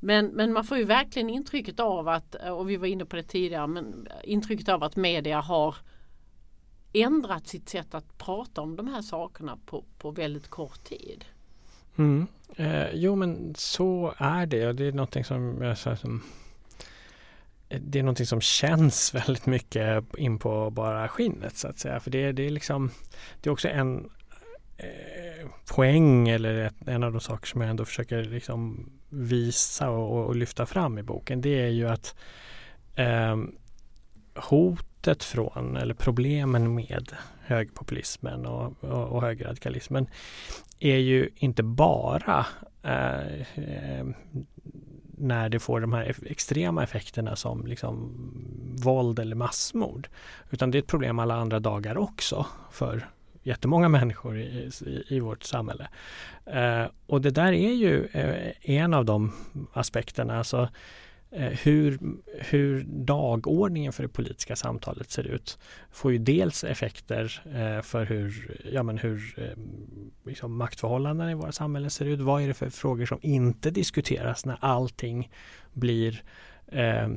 Men, 0.00 0.26
men 0.26 0.52
man 0.52 0.64
får 0.64 0.78
ju 0.78 0.84
verkligen 0.84 1.30
intrycket 1.30 1.80
av 1.80 2.08
att, 2.08 2.34
och 2.34 2.70
vi 2.70 2.76
var 2.76 2.86
inne 2.86 3.04
på 3.04 3.16
det 3.16 3.22
tidigare, 3.22 3.66
men 3.66 4.08
intrycket 4.24 4.68
av 4.68 4.82
att 4.82 4.96
media 4.96 5.40
har 5.40 5.76
ändrat 6.92 7.46
sitt 7.46 7.68
sätt 7.68 7.94
att 7.94 8.18
prata 8.18 8.60
om 8.60 8.76
de 8.76 8.88
här 8.88 9.02
sakerna 9.02 9.58
på, 9.66 9.84
på 9.98 10.10
väldigt 10.10 10.48
kort 10.48 10.84
tid. 10.84 11.24
Mm. 11.96 12.26
Eh, 12.56 12.94
jo 12.94 13.16
men 13.16 13.54
så 13.56 14.14
är 14.16 14.46
det 14.46 14.66
och 14.66 14.74
det 14.74 14.84
är 14.84 14.92
någonting 14.92 15.24
som 15.24 15.62
jag 15.62 15.78
som 15.78 16.22
det 17.78 17.98
är 17.98 18.02
någonting 18.02 18.26
som 18.26 18.40
känns 18.40 19.14
väldigt 19.14 19.46
mycket 19.46 20.04
in 20.14 20.38
på 20.38 20.70
bara 20.70 21.08
skinnet 21.08 21.56
så 21.56 21.68
att 21.68 21.78
säga. 21.78 22.00
För 22.00 22.10
det, 22.10 22.32
det 22.32 22.46
är 22.46 22.50
liksom 22.50 22.90
Det 23.40 23.48
är 23.48 23.52
också 23.52 23.68
en 23.68 24.10
eh, 24.76 25.48
poäng 25.74 26.28
eller 26.28 26.66
ett, 26.66 26.74
en 26.86 27.02
av 27.02 27.12
de 27.12 27.20
saker 27.20 27.46
som 27.46 27.60
jag 27.60 27.70
ändå 27.70 27.84
försöker 27.84 28.24
liksom 28.24 28.90
visa 29.08 29.90
och, 29.90 30.26
och 30.26 30.36
lyfta 30.36 30.66
fram 30.66 30.98
i 30.98 31.02
boken. 31.02 31.40
Det 31.40 31.60
är 31.60 31.68
ju 31.68 31.88
att 31.88 32.14
eh, 32.94 33.36
hotet 34.34 35.24
från 35.24 35.76
eller 35.76 35.94
problemen 35.94 36.74
med 36.74 37.12
högerpopulismen 37.40 38.46
och, 38.46 38.84
och, 38.84 39.08
och 39.08 39.22
högerradikalismen 39.22 40.06
är 40.78 40.96
ju 40.96 41.28
inte 41.36 41.62
bara 41.62 42.46
eh, 42.82 43.40
eh 43.40 44.06
när 45.20 45.48
det 45.48 45.58
får 45.58 45.80
de 45.80 45.92
här 45.92 46.14
extrema 46.26 46.82
effekterna 46.82 47.36
som 47.36 47.66
liksom 47.66 48.10
våld 48.84 49.18
eller 49.18 49.36
massmord. 49.36 50.08
Utan 50.50 50.70
det 50.70 50.78
är 50.78 50.82
ett 50.82 50.86
problem 50.86 51.18
alla 51.18 51.34
andra 51.34 51.60
dagar 51.60 51.98
också 51.98 52.46
för 52.70 53.08
jättemånga 53.42 53.88
människor 53.88 54.38
i, 54.38 54.70
i, 54.86 55.04
i 55.08 55.20
vårt 55.20 55.42
samhälle. 55.42 55.88
Eh, 56.46 56.84
och 57.06 57.20
det 57.20 57.30
där 57.30 57.52
är 57.52 57.72
ju 57.72 58.06
eh, 58.12 58.70
en 58.70 58.94
av 58.94 59.04
de 59.04 59.32
aspekterna. 59.72 60.38
Alltså, 60.38 60.68
Eh, 60.68 60.68
Eh, 61.32 61.52
hur, 61.62 61.98
hur 62.26 62.84
dagordningen 62.88 63.92
för 63.92 64.02
det 64.02 64.08
politiska 64.08 64.56
samtalet 64.56 65.10
ser 65.10 65.26
ut 65.26 65.58
får 65.90 66.12
ju 66.12 66.18
dels 66.18 66.64
effekter 66.64 67.42
eh, 67.54 67.82
för 67.82 68.04
hur, 68.06 68.56
ja, 68.72 68.82
men 68.82 68.98
hur 68.98 69.34
eh, 69.36 69.62
liksom 70.26 70.56
maktförhållandena 70.56 71.30
i 71.30 71.34
våra 71.34 71.52
samhällen 71.52 71.90
ser 71.90 72.04
ut. 72.04 72.20
Vad 72.20 72.42
är 72.42 72.48
det 72.48 72.54
för 72.54 72.70
frågor 72.70 73.06
som 73.06 73.18
inte 73.22 73.70
diskuteras 73.70 74.44
när 74.44 74.56
allting 74.60 75.30
blir 75.72 76.22
eh, 76.66 77.08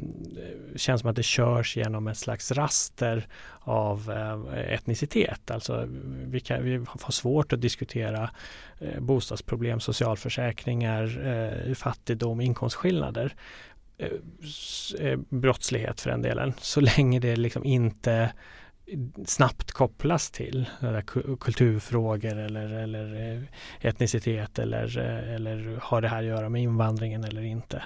känns 0.76 1.02
som 1.02 1.10
att 1.10 1.15
det 1.15 1.23
körs 1.23 1.78
genom 1.78 2.08
ett 2.08 2.17
slags 2.17 2.52
raster 2.52 3.28
av 3.60 4.12
eh, 4.12 4.73
etnicitet. 4.73 5.52
Alltså 5.52 5.88
vi, 6.26 6.39
kan, 6.39 6.63
vi 6.63 6.86
har 6.88 7.12
svårt 7.12 7.54
att 7.54 7.62
diskutera 7.62 8.30
eh, 8.80 8.99
bostadsproblem, 8.99 9.80
socialförsäkringar, 9.80 11.28
eh, 11.67 11.73
fattigdom, 11.73 12.41
inkomstskillnader 12.41 13.36
Eh, 14.04 15.08
eh, 15.08 15.20
brottslighet 15.30 16.02
för 16.02 16.10
den 16.10 16.22
delen 16.22 16.54
så 16.62 16.82
länge 16.82 17.20
det 17.20 17.36
liksom 17.36 17.63
inte 17.63 18.34
snabbt 19.26 19.72
kopplas 19.72 20.32
till 20.32 20.70
kulturfrågor 21.39 22.38
eller, 22.38 22.70
eller 22.70 23.34
eh, 23.34 23.42
etnicitet 23.82 24.60
eller, 24.60 24.98
eller 25.36 25.80
har 25.82 26.02
det 26.02 26.08
här 26.08 26.20
att 26.20 26.26
göra 26.26 26.50
med 26.50 26.62
invandringen 26.62 27.24
eller 27.24 27.42
inte. 27.42 27.84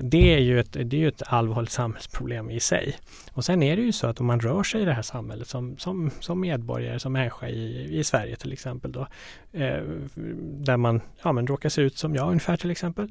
Det 0.00 0.34
är 0.34 0.38
ju 0.38 0.60
ett, 0.60 0.72
det 0.72 0.96
är 0.96 1.00
ju 1.00 1.08
ett 1.08 1.22
allvarligt 1.26 1.70
samhällsproblem 1.70 2.50
i 2.50 2.60
sig. 2.60 2.96
Och 3.32 3.44
sen 3.44 3.62
är 3.62 3.76
det 3.76 3.82
ju 3.82 3.92
så 3.92 4.06
att 4.06 4.20
om 4.20 4.26
man 4.26 4.40
rör 4.40 4.62
sig 4.62 4.82
i 4.82 4.84
det 4.84 4.92
här 4.92 5.02
samhället 5.02 5.48
som, 5.48 5.78
som, 5.78 6.10
som 6.20 6.40
medborgare, 6.40 7.00
som 7.00 7.12
människa 7.12 7.48
i, 7.48 7.98
i 7.98 8.04
Sverige 8.04 8.36
till 8.36 8.52
exempel 8.52 8.92
då, 8.92 9.06
där 10.40 10.76
man 10.76 11.00
ja, 11.22 11.32
men 11.32 11.46
råkar 11.46 11.68
se 11.68 11.82
ut 11.82 11.98
som 11.98 12.14
jag 12.14 12.28
ungefär 12.28 12.56
till 12.56 12.70
exempel, 12.70 13.10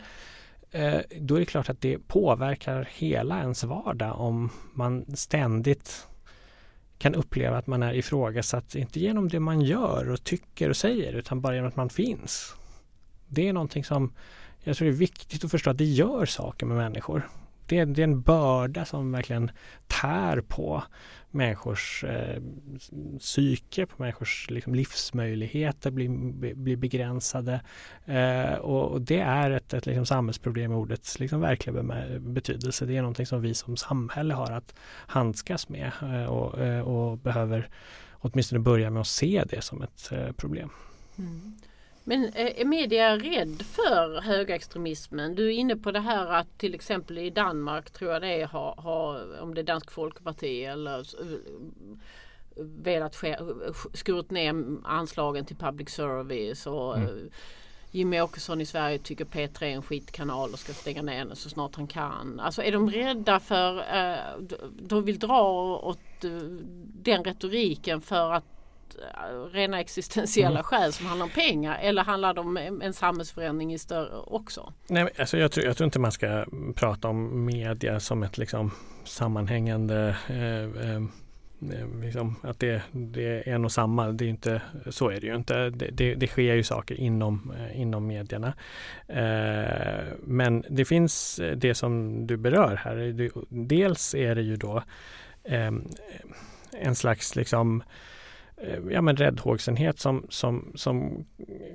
Eh, 0.73 1.01
då 1.19 1.35
är 1.35 1.39
det 1.39 1.45
klart 1.45 1.69
att 1.69 1.81
det 1.81 1.97
påverkar 2.07 2.89
hela 2.91 3.39
ens 3.39 3.63
vardag 3.63 4.19
om 4.19 4.49
man 4.73 5.15
ständigt 5.15 6.07
kan 6.97 7.15
uppleva 7.15 7.57
att 7.57 7.67
man 7.67 7.83
är 7.83 7.93
ifrågasatt, 7.93 8.75
inte 8.75 8.99
genom 8.99 9.29
det 9.29 9.39
man 9.39 9.61
gör 9.61 10.09
och 10.09 10.23
tycker 10.23 10.69
och 10.69 10.77
säger 10.77 11.13
utan 11.13 11.41
bara 11.41 11.55
genom 11.55 11.69
att 11.69 11.75
man 11.75 11.89
finns. 11.89 12.55
Det 13.27 13.47
är 13.47 13.53
någonting 13.53 13.83
som 13.83 14.13
jag 14.59 14.77
tror 14.77 14.85
det 14.85 14.93
är 14.93 14.97
viktigt 14.97 15.43
att 15.43 15.51
förstå 15.51 15.69
att 15.69 15.77
det 15.77 15.83
gör 15.83 16.25
saker 16.25 16.65
med 16.65 16.77
människor. 16.77 17.29
Det 17.67 17.79
är, 17.79 17.85
det 17.85 18.01
är 18.01 18.03
en 18.03 18.21
börda 18.21 18.85
som 18.85 19.11
verkligen 19.11 19.51
tär 19.87 20.41
på 20.41 20.83
människors 21.33 22.03
eh, 22.03 22.41
psyke, 23.19 23.85
på 23.85 24.01
människors 24.01 24.49
liksom, 24.49 24.75
livsmöjligheter 24.75 25.91
blir, 25.91 26.53
blir 26.55 26.75
begränsade. 26.75 27.61
Eh, 28.05 28.53
och, 28.53 28.91
och, 28.91 29.01
det 29.01 29.19
är 29.19 29.51
ett, 29.51 29.73
ett 29.73 29.85
liksom, 29.85 30.05
samhällsproblem 30.05 30.71
i 30.71 30.75
ordets 30.75 31.19
liksom, 31.19 31.41
verkliga 31.41 31.83
betydelse. 32.19 32.85
Det 32.85 32.97
är 32.97 33.01
någonting 33.01 33.25
som 33.25 33.41
vi 33.41 33.53
som 33.53 33.77
samhälle 33.77 34.33
har 34.33 34.51
att 34.51 34.75
handskas 35.07 35.69
med 35.69 35.91
eh, 36.01 36.25
och, 36.25 36.59
eh, 36.59 36.81
och, 36.81 37.17
behöver 37.17 37.69
åtminstone 38.11 38.59
börja 38.59 38.89
med 38.89 39.01
att 39.01 39.07
se 39.07 39.43
det 39.49 39.61
som 39.61 39.81
ett 39.81 40.11
eh, 40.11 40.31
problem. 40.31 40.69
Mm. 41.17 41.57
Men 42.03 42.23
eh, 42.25 42.61
är 42.61 42.65
media 42.65 43.17
rädd 43.17 43.61
för 43.61 44.21
högerextremismen? 44.21 45.35
Du 45.35 45.47
är 45.47 45.51
inne 45.51 45.75
på 45.75 45.91
det 45.91 45.99
här 45.99 46.27
att 46.27 46.57
till 46.57 46.75
exempel 46.75 47.17
i 47.17 47.29
Danmark 47.29 47.91
tror 47.91 48.11
jag 48.11 48.21
det 48.21 48.41
är, 48.41 48.47
har, 48.47 48.75
har 48.75 49.41
om 49.41 49.53
det 49.53 49.61
är 49.61 49.65
Dansk 49.65 49.91
Folkeparti 49.91 50.63
eller 50.63 50.99
eh, 50.99 51.37
velat 52.83 53.15
skurit 53.93 54.31
ner 54.31 54.55
anslagen 54.83 55.45
till 55.45 55.55
public 55.55 55.89
service 55.89 56.67
och 56.67 56.97
mm. 56.97 57.09
Eh, 57.09 57.23
Jimmy 57.91 58.21
Åkesson 58.21 58.61
i 58.61 58.65
Sverige 58.65 58.99
tycker 58.99 59.25
P3 59.25 59.63
är 59.63 59.67
en 59.67 59.81
skitkanal 59.81 60.49
och 60.53 60.59
ska 60.59 60.73
stänga 60.73 61.01
ner 61.01 61.25
den 61.25 61.35
så 61.35 61.49
snart 61.49 61.75
han 61.75 61.87
kan. 61.87 62.39
Alltså 62.39 62.63
är 62.63 62.71
de 62.71 62.89
rädda 62.89 63.39
för, 63.39 63.83
de 64.81 65.03
vill 65.03 65.19
dra 65.19 65.41
åt 65.77 65.99
den 67.03 67.23
retoriken 67.23 68.01
för 68.01 68.31
att 68.31 68.43
Eh, 68.43 68.62
rena 69.51 69.79
existentiella 69.79 70.59
mm. 70.59 70.63
skäl 70.63 70.93
som 70.93 71.05
handlar 71.05 71.23
om 71.23 71.31
pengar 71.31 71.79
eller 71.81 72.03
handlar 72.03 72.33
det 72.33 72.41
om 72.41 72.57
en 72.57 72.93
samhällsförändring 72.93 73.73
i 73.73 73.77
större 73.77 74.17
också? 74.17 74.73
Nej, 74.87 75.09
alltså 75.17 75.37
jag, 75.37 75.51
tror, 75.51 75.65
jag 75.65 75.77
tror 75.77 75.85
inte 75.85 75.99
man 75.99 76.11
ska 76.11 76.45
prata 76.75 77.07
om 77.07 77.45
media 77.45 77.99
som 77.99 78.23
ett 78.23 78.37
liksom 78.37 78.71
sammanhängande 79.03 80.15
eh, 80.29 80.89
eh, 80.89 80.95
eh, 80.95 81.01
Liksom, 82.01 82.35
att 82.43 82.59
det, 82.59 82.81
det, 82.91 83.25
är 83.25 83.53
en 83.53 83.65
och 83.65 83.71
samma. 83.71 84.11
Det 84.11 84.25
är 84.25 84.29
inte, 84.29 84.61
så 84.89 85.09
är 85.09 85.21
det 85.21 85.27
ju 85.27 85.35
inte. 85.35 85.69
Det, 85.69 85.89
det, 85.91 86.15
det 86.15 86.27
sker 86.27 86.53
ju 86.53 86.63
saker 86.63 86.95
inom, 86.95 87.53
eh, 87.57 87.81
inom 87.81 88.07
medierna. 88.07 88.53
Eh, 89.07 90.03
men 90.23 90.63
det 90.69 90.85
finns 90.85 91.41
det 91.55 91.75
som 91.75 92.27
du 92.27 92.37
berör 92.37 92.75
här. 92.75 93.29
dels 93.49 94.15
är 94.15 94.35
det 94.35 94.41
ju 94.41 94.55
då 94.55 94.83
en 96.71 96.95
slags 96.95 97.35
liksom 97.35 97.83
Eh, 97.83 97.87
Eh, 98.57 98.79
ja, 98.89 99.01
men 99.01 99.15
räddhågsenhet 99.15 99.99
som, 99.99 100.25
som, 100.29 100.71
som 100.75 101.25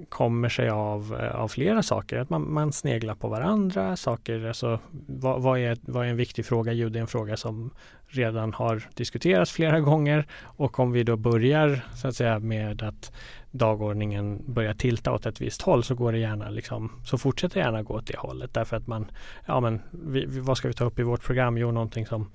kommer 0.08 0.48
sig 0.48 0.68
av, 0.68 1.18
eh, 1.20 1.40
av 1.40 1.48
flera 1.48 1.82
saker. 1.82 2.18
Att 2.18 2.30
man, 2.30 2.52
man 2.52 2.72
sneglar 2.72 3.14
på 3.14 3.28
varandra, 3.28 3.96
saker, 3.96 4.46
alltså 4.46 4.80
vad, 5.06 5.42
vad, 5.42 5.58
är, 5.58 5.78
vad 5.80 6.06
är 6.06 6.10
en 6.10 6.16
viktig 6.16 6.46
fråga? 6.46 6.72
Jo, 6.72 6.88
det 6.88 6.98
är 6.98 7.00
en 7.00 7.06
fråga 7.06 7.36
som 7.36 7.70
redan 8.08 8.52
har 8.52 8.88
diskuterats 8.94 9.52
flera 9.52 9.80
gånger 9.80 10.26
och 10.42 10.80
om 10.80 10.92
vi 10.92 11.02
då 11.02 11.16
börjar 11.16 11.80
så 11.96 12.08
att 12.08 12.16
säga 12.16 12.38
med 12.38 12.82
att 12.82 13.12
dagordningen 13.50 14.42
börjar 14.46 14.74
tilta 14.74 15.12
åt 15.12 15.26
ett 15.26 15.40
visst 15.40 15.62
håll 15.62 15.84
så 15.84 15.94
går 15.94 16.12
det 16.12 16.18
gärna 16.18 16.50
liksom, 16.50 16.92
så 17.04 17.18
fortsätter 17.18 17.60
gärna 17.60 17.82
gå 17.82 17.94
åt 17.94 18.06
det 18.06 18.16
hållet 18.18 18.54
därför 18.54 18.76
att 18.76 18.86
man, 18.86 19.10
ja 19.46 19.60
men 19.60 19.80
vi, 19.90 20.26
vad 20.26 20.56
ska 20.56 20.68
vi 20.68 20.74
ta 20.74 20.84
upp 20.84 20.98
i 20.98 21.02
vårt 21.02 21.22
program? 21.22 21.58
Jo, 21.58 21.70
någonting 21.70 22.06
som 22.06 22.30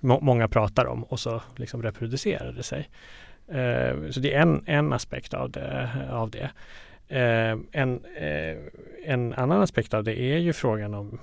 må, 0.00 0.20
många 0.20 0.48
pratar 0.48 0.86
om 0.86 1.04
och 1.04 1.20
så 1.20 1.42
liksom 1.56 1.82
reproducerar 1.82 2.52
det 2.52 2.62
sig. 2.62 2.88
Eh, 3.48 4.10
så 4.10 4.20
det 4.20 4.34
är 4.34 4.42
en, 4.42 4.62
en 4.66 4.92
aspekt 4.92 5.34
av 5.34 5.50
det. 5.50 5.90
Av 6.10 6.30
det. 6.30 6.50
Eh, 7.10 7.58
en, 7.72 8.04
eh, 8.16 8.56
en 9.04 9.34
annan 9.34 9.62
aspekt 9.62 9.94
av 9.94 10.04
det 10.04 10.20
är 10.20 10.38
ju 10.38 10.52
frågan 10.52 10.94
om, 10.94 11.18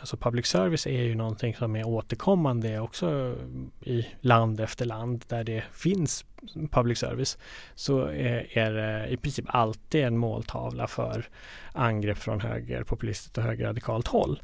alltså 0.00 0.16
public 0.16 0.46
service 0.46 0.86
är 0.86 1.02
ju 1.02 1.14
någonting 1.14 1.54
som 1.54 1.76
är 1.76 1.86
återkommande 1.86 2.80
också 2.80 3.34
i 3.80 4.06
land 4.20 4.60
efter 4.60 4.84
land 4.84 5.24
där 5.28 5.44
det 5.44 5.64
finns 5.72 6.24
public 6.70 6.98
service 6.98 7.38
så 7.74 8.00
är, 8.00 8.58
är 8.58 8.72
det 8.72 9.08
i 9.08 9.16
princip 9.16 9.44
alltid 9.48 10.04
en 10.04 10.18
måltavla 10.18 10.86
för 10.86 11.28
angrepp 11.72 12.18
från 12.18 12.40
högerpopulistiskt 12.40 13.38
och 13.38 13.44
högerradikalt 13.44 14.06
håll. 14.06 14.42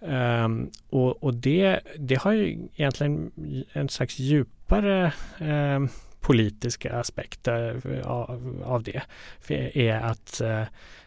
Um, 0.00 0.70
och, 0.90 1.22
och 1.22 1.34
det, 1.34 1.80
det 1.98 2.14
har 2.14 2.32
ju 2.32 2.58
egentligen 2.76 3.32
en 3.72 3.88
slags 3.88 4.18
djupare 4.18 5.12
um, 5.40 5.88
politiska 6.22 6.98
aspekter 6.98 7.82
av, 8.04 8.62
av 8.64 8.82
det 8.82 9.02
är 9.74 10.00
att 10.00 10.40
eh, 10.40 10.62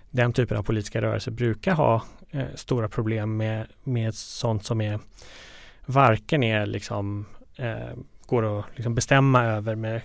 den 0.09 0.33
typen 0.33 0.57
av 0.57 0.63
politiska 0.63 1.01
rörelser 1.01 1.31
brukar 1.31 1.73
ha 1.73 2.03
eh, 2.31 2.45
stora 2.55 2.89
problem 2.89 3.37
med, 3.37 3.67
med 3.83 4.15
sånt 4.15 4.65
som 4.65 4.81
är 4.81 4.99
varken 5.85 6.43
är 6.43 6.65
liksom 6.65 7.25
eh, 7.55 7.97
går 8.25 8.59
att 8.59 8.65
liksom 8.75 8.95
bestämma 8.95 9.45
över 9.45 9.75
med 9.75 10.01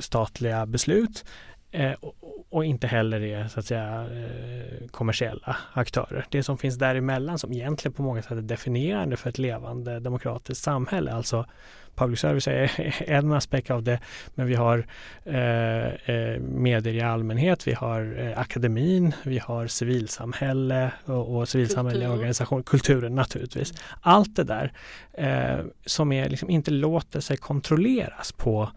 statliga 0.00 0.66
beslut 0.66 1.24
eh, 1.70 1.92
och, 1.92 2.14
och, 2.50 2.64
inte 2.64 2.86
heller 2.86 3.20
är 3.20 3.48
så 3.48 3.60
att 3.60 3.66
säga 3.66 4.06
eh, 4.12 4.88
kommersiella 4.88 5.56
aktörer. 5.72 6.26
Det 6.30 6.42
som 6.42 6.58
finns 6.58 6.78
däremellan 6.78 7.38
som 7.38 7.52
egentligen 7.52 7.92
på 7.92 8.02
många 8.02 8.22
sätt 8.22 8.32
är 8.32 8.42
definierande 8.42 9.16
för 9.16 9.28
ett 9.30 9.38
levande 9.38 10.00
demokratiskt 10.00 10.64
samhälle, 10.64 11.12
alltså 11.12 11.46
public 11.94 12.20
service 12.20 12.48
är 12.48 12.94
en 13.06 13.32
aspekt 13.32 13.70
av 13.70 13.82
det, 13.82 14.00
men 14.34 14.46
vi 14.46 14.54
har 14.54 14.86
eh, 15.24 15.86
eh, 15.86 16.40
medier 16.40 16.94
i 16.94 17.00
allmänhet, 17.00 17.66
vi 17.66 17.72
har 17.72 18.14
eh, 18.18 18.38
akademin, 18.38 19.14
vi 19.22 19.38
har 19.38 19.66
civilsamhälle 19.66 20.90
och, 21.04 21.36
och 21.36 21.48
civilsamhälleliga 21.48 22.08
Kultur. 22.08 22.18
organisationer, 22.18 22.62
kulturen 22.62 23.14
naturligtvis. 23.14 23.74
Allt 24.00 24.36
det 24.36 24.44
där 24.44 24.72
eh, 25.12 25.64
som 25.86 26.12
är, 26.12 26.28
liksom, 26.28 26.50
inte 26.50 26.70
låter 26.70 27.20
sig 27.20 27.36
kontrolleras 27.36 28.32
på 28.32 28.70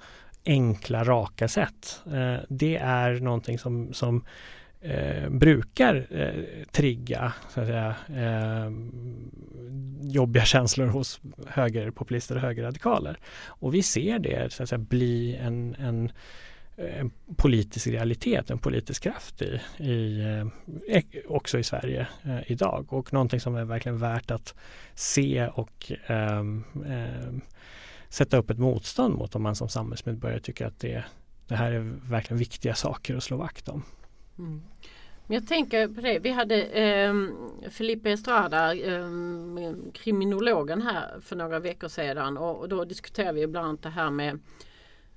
enkla, 0.46 1.04
raka 1.04 1.48
sätt. 1.48 2.02
Eh, 2.14 2.36
det 2.50 2.78
är 2.78 3.20
någonting 3.20 3.60
som, 3.60 3.94
som 3.94 4.24
eh, 4.86 5.30
brukar 5.30 6.08
eh, 6.10 6.64
trigga 6.72 7.34
så 7.50 7.62
att 7.62 7.68
säga, 7.68 7.96
eh, 8.16 8.72
jobbiga 10.02 10.46
känslor 10.46 10.88
hos 10.88 11.22
högerpopulister 11.48 12.36
och 12.36 12.42
högerradikaler. 12.42 13.20
Och 13.46 13.74
vi 13.74 13.84
ser 13.84 14.20
det 14.20 14.54
så 14.54 14.64
att 14.64 14.70
säga, 14.70 14.80
bli 14.80 15.36
en, 15.36 15.76
en, 15.76 16.12
eh, 16.78 17.00
en 17.00 17.12
politisk 17.36 17.88
realitet, 17.88 18.50
en 18.50 18.60
politisk 18.60 19.04
kraft 19.04 19.42
i, 19.42 19.62
i 19.84 20.22
eh, 20.90 21.04
också 21.28 21.60
i 21.60 21.64
Sverige 21.64 22.08
eh, 22.24 22.52
idag 22.52 22.94
och 22.94 23.14
någonting 23.14 23.40
som 23.40 23.56
är 23.56 23.66
verkligen 23.66 23.98
värt 23.98 24.32
att 24.32 24.56
se 24.94 25.48
och 25.48 25.92
eh, 26.08 26.40
eh, 26.86 27.34
sätta 28.10 28.38
upp 28.38 28.50
ett 28.50 28.60
motstånd 28.60 29.16
mot 29.16 29.36
om 29.36 29.44
man 29.44 29.56
som 29.56 29.70
samhällsmedborgare 29.70 30.40
tycker 30.40 30.66
att 30.66 30.80
det, 30.80 31.04
det 31.48 31.56
här 31.56 31.72
är 31.72 31.80
verkligen 32.10 32.40
viktiga 32.40 32.76
saker 32.76 33.16
att 33.16 33.24
slå 33.24 33.38
vakt 33.38 33.70
om. 33.70 33.84
Mm. 34.40 34.62
Men 35.28 35.36
jag 35.36 35.48
tänker 35.48 35.88
på 35.88 36.02
det. 36.02 36.20
Vi 36.20 36.30
hade 36.30 36.64
eh, 36.64 37.14
Felipe 37.70 38.12
Estrada, 38.12 38.76
eh, 38.76 39.08
kriminologen 39.94 40.82
här 40.82 41.20
för 41.22 41.36
några 41.36 41.60
veckor 41.60 41.88
sedan 41.88 42.38
och, 42.38 42.60
och 42.60 42.70
då 42.70 42.86
diskuterade 42.86 43.40
vi 43.40 43.48
bland 43.48 43.68
annat 43.68 43.82
det 43.82 43.90
här 43.90 44.10
med 44.10 44.40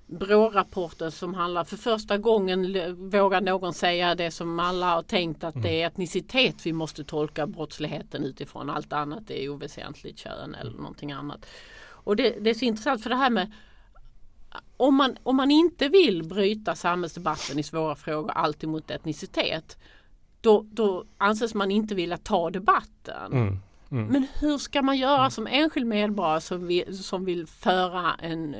BRÅ-rapporten 0.06 1.12
som 1.12 1.34
handlar 1.34 1.64
för 1.64 1.76
första 1.76 2.18
gången 2.18 3.10
vågar 3.10 3.40
någon 3.40 3.74
säga 3.74 4.14
det 4.14 4.30
som 4.30 4.60
alla 4.60 4.94
har 4.94 5.02
tänkt 5.02 5.44
att 5.44 5.62
det 5.62 5.68
är 5.68 5.80
mm. 5.80 5.86
etnicitet 5.86 6.66
vi 6.66 6.72
måste 6.72 7.04
tolka 7.04 7.46
brottsligheten 7.46 8.24
utifrån. 8.24 8.70
Allt 8.70 8.92
annat 8.92 9.30
är 9.30 9.48
oväsentligt 9.48 10.18
kön 10.18 10.54
eller 10.54 10.72
någonting 10.72 11.12
annat. 11.12 11.46
Och 11.80 12.16
det, 12.16 12.30
det 12.40 12.50
är 12.50 12.54
så 12.54 12.64
intressant 12.64 13.02
för 13.02 13.10
det 13.10 13.16
här 13.16 13.30
med 13.30 13.52
om 14.76 14.94
man, 14.94 15.16
om 15.22 15.36
man 15.36 15.50
inte 15.50 15.88
vill 15.88 16.24
bryta 16.24 16.74
samhällsdebatten 16.74 17.58
i 17.58 17.62
svåra 17.62 17.96
frågor 17.96 18.30
alltid 18.30 18.68
mot 18.68 18.90
etnicitet 18.90 19.78
då, 20.40 20.66
då 20.70 21.04
anses 21.18 21.54
man 21.54 21.70
inte 21.70 21.94
vilja 21.94 22.16
ta 22.16 22.50
debatten. 22.50 23.32
Mm, 23.32 23.58
mm. 23.90 24.06
Men 24.06 24.26
hur 24.40 24.58
ska 24.58 24.82
man 24.82 24.98
göra 24.98 25.30
som 25.30 25.46
enskild 25.46 25.86
medborgare 25.86 26.40
som 26.40 26.66
vill, 26.66 26.98
som 27.04 27.24
vill 27.24 27.46
föra 27.46 28.14
en 28.14 28.56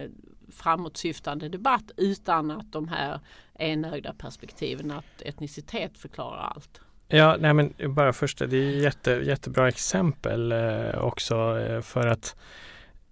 framåtsyftande 0.52 1.48
debatt 1.48 1.90
utan 1.96 2.50
att 2.50 2.72
de 2.72 2.88
här 2.88 3.20
enögda 3.54 4.14
perspektiven 4.14 4.90
att 4.90 5.22
etnicitet 5.22 5.98
förklarar 5.98 6.52
allt. 6.54 6.80
Ja, 7.08 7.36
nej 7.40 7.54
men 7.54 7.74
bara 7.88 8.12
först, 8.12 8.38
det 8.38 8.56
är 8.56 8.80
jätte, 8.80 9.10
jättebra 9.10 9.68
exempel 9.68 10.52
eh, 10.52 10.98
också 10.98 11.58
eh, 11.58 11.80
för 11.80 12.06
att 12.06 12.36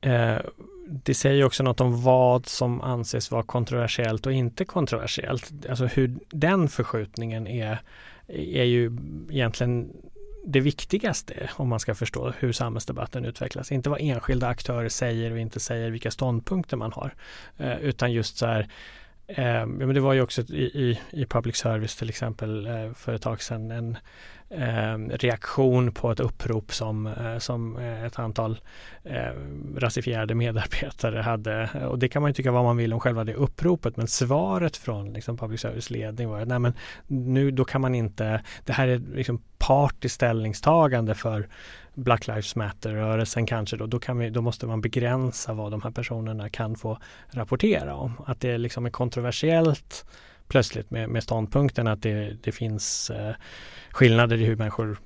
eh, 0.01 0.37
det 0.87 1.15
säger 1.15 1.45
också 1.45 1.63
något 1.63 1.81
om 1.81 2.03
vad 2.03 2.47
som 2.47 2.81
anses 2.81 3.31
vara 3.31 3.43
kontroversiellt 3.43 4.27
och 4.27 4.33
inte 4.33 4.65
kontroversiellt. 4.65 5.53
Alltså 5.69 5.87
hur 5.87 6.19
den 6.29 6.69
förskjutningen 6.69 7.47
är, 7.47 7.79
är 8.29 8.65
ju 8.65 8.99
egentligen 9.31 9.93
det 10.45 10.61
viktigaste 10.61 11.51
om 11.57 11.69
man 11.69 11.81
ska 11.81 11.95
förstå 11.95 12.33
hur 12.39 12.53
samhällsdebatten 12.53 13.25
utvecklas. 13.25 13.73
Inte 13.73 13.91
vad 13.91 14.01
enskilda 14.01 14.49
aktörer 14.49 14.89
säger 14.89 15.31
och 15.31 15.39
inte 15.39 15.61
säger 15.61 15.91
vilka 15.91 16.11
ståndpunkter 16.11 16.77
man 16.77 16.93
har. 16.93 17.15
Eh, 17.57 17.79
utan 17.81 18.13
just 18.13 18.39
så 18.39 18.47
här 18.47 18.69
eh, 19.27 19.67
men 19.67 19.95
det 19.95 20.01
var 20.01 20.13
ju 20.13 20.21
också 20.21 20.43
i, 20.43 20.65
i, 20.65 21.01
i 21.11 21.27
public 21.27 21.57
service 21.57 21.97
till 21.97 22.09
exempel 22.09 22.67
eh, 22.67 22.93
för 22.93 23.15
ett 23.15 23.23
tag 23.23 23.43
sedan 23.43 23.71
en 23.71 23.97
eh, 24.51 24.99
reaktion 24.99 25.93
på 25.93 26.11
ett 26.11 26.21
upprop 26.21 26.73
som, 26.73 27.07
eh, 27.07 27.39
som 27.39 27.77
eh, 27.77 28.05
ett 28.05 28.19
antal 28.19 28.61
eh, 29.05 29.33
rasifierade 29.77 30.35
medarbetare 30.35 31.21
hade. 31.21 31.71
Och 31.89 31.99
det 31.99 32.09
kan 32.09 32.23
man 32.23 32.31
ju 32.31 32.35
tycka 32.35 32.53
vad 32.53 32.65
man 32.65 32.77
vill 32.77 32.93
om 32.93 33.01
själva 33.01 33.25
det 33.25 33.35
uppropet 33.35 33.97
men 33.97 34.07
svaret 34.07 34.77
från 34.77 35.13
liksom, 35.13 35.37
public 35.37 35.61
service 35.61 35.91
ledning 35.91 36.29
var 36.29 36.41
att 36.41 36.49
nej 36.49 36.59
men 36.59 36.73
nu 37.07 37.51
då 37.51 37.65
kan 37.65 37.81
man 37.81 37.95
inte, 37.95 38.43
det 38.65 38.73
här 38.73 38.89
är 38.89 38.99
liksom 39.15 39.43
partiskt 39.59 40.15
ställningstagande 40.15 41.15
för 41.15 41.49
Black 41.95 42.27
Lives 42.27 42.57
Matter-rörelsen 42.57 43.47
kanske 43.47 43.77
då, 43.77 43.87
då, 43.87 43.99
kan 43.99 44.19
vi, 44.19 44.31
då 44.31 44.43
måste 44.43 44.67
man 44.67 44.81
begränsa 44.81 45.53
vad 45.53 45.71
de 45.71 45.83
här 45.83 45.91
personerna 45.91 46.49
kan 46.49 46.77
få 46.77 46.99
rapportera 47.29 47.95
om. 47.95 48.13
Att 48.27 48.41
det 48.41 48.59
liksom 48.59 48.87
är 48.87 48.91
kontroversiellt 48.91 50.05
plötsligt 50.49 50.91
med, 50.91 51.09
med 51.09 51.23
ståndpunkten 51.23 51.87
att 51.87 52.03
det, 52.03 52.37
det 52.43 52.53
finns 52.53 53.11
eh, 53.11 53.35
skillnader 53.91 54.37
i 54.37 54.45
hur 54.45 54.57
människor 54.57 54.99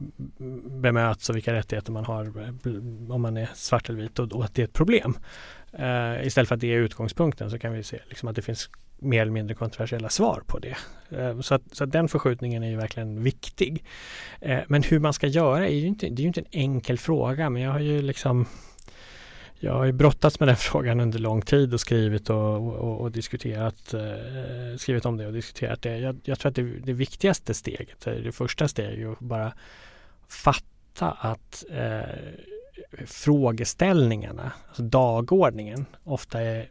bemöts 0.81 1.31
och 1.31 1.37
vilka 1.37 1.53
rättigheter 1.53 1.93
man 1.93 2.05
har 2.05 2.25
eh, 2.25 3.15
om 3.15 3.23
man 3.23 3.37
är 3.37 3.51
svart 3.55 3.89
eller 3.89 4.01
vit 4.01 4.19
och, 4.19 4.33
och 4.33 4.45
att 4.45 4.55
det 4.55 4.63
är 4.63 4.67
ett 4.67 4.73
problem. 4.73 5.19
Eh, 5.73 6.27
istället 6.27 6.49
för 6.49 6.55
att 6.55 6.61
det 6.61 6.75
är 6.75 6.79
utgångspunkten 6.79 7.51
så 7.51 7.59
kan 7.59 7.73
vi 7.73 7.83
se 7.83 7.99
liksom 8.09 8.29
att 8.29 8.37
det 8.37 8.43
finns 8.43 8.71
mer 8.99 9.23
eller 9.23 9.33
mindre 9.33 9.55
kontroversiella 9.55 10.09
svar 10.09 10.43
på 10.47 10.59
det. 10.59 10.77
Eh, 11.11 11.41
så, 11.41 11.55
att, 11.55 11.63
så 11.73 11.85
att 11.85 11.93
den 11.93 12.09
förskjutningen 12.09 12.63
är 12.63 12.69
ju 12.69 12.77
verkligen 12.77 13.23
viktig. 13.23 13.85
Eh, 14.41 14.59
men 14.69 14.83
hur 14.83 14.99
man 14.99 15.13
ska 15.13 15.27
göra 15.27 15.69
är 15.69 15.75
ju 15.75 15.87
inte, 15.87 16.09
det 16.09 16.21
är 16.21 16.25
ju 16.25 16.27
inte 16.27 16.41
en 16.41 16.47
enkel 16.51 16.99
fråga 16.99 17.51
men 17.51 17.63
jag 17.63 17.73
har 17.73 17.81
ju 17.81 18.03
liksom 18.03 18.47
jag 19.63 19.73
har 19.73 19.85
ju 19.85 19.93
brottats 19.93 20.41
med 20.41 20.49
den 20.49 20.57
frågan 20.73 21.01
under 21.01 21.19
lång 21.19 21.43
tid 21.43 21.75
och 21.75 21.81
skrivit 21.81 22.31
och, 22.31 22.57
och, 22.57 23.01
och 23.01 23.13
diskuterat 23.13 23.95
eh, 23.95 24.77
skrivit 24.79 25.07
om 25.07 25.17
det 25.17 25.27
och 25.27 25.33
diskuterat 25.33 25.83
det. 25.83 25.99
Jag, 25.99 26.21
jag 26.25 26.39
tror 26.39 26.51
att 26.51 26.57
det, 26.57 26.63
det, 26.63 26.93
viktigaste 26.93 27.55
steget, 27.55 28.07
eh, 28.07 28.15
det 28.15 28.33
första 28.33 28.69
steget 28.69 28.99
är 28.99 29.13
att 29.13 29.19
bara 29.19 29.53
fatta 30.29 31.11
att 31.11 31.65
eh, 31.71 32.01
frågeställningarna, 33.07 34.53
alltså 34.69 34.83
dagordningen, 34.83 35.87
ofta 36.05 36.41
är 36.41 36.69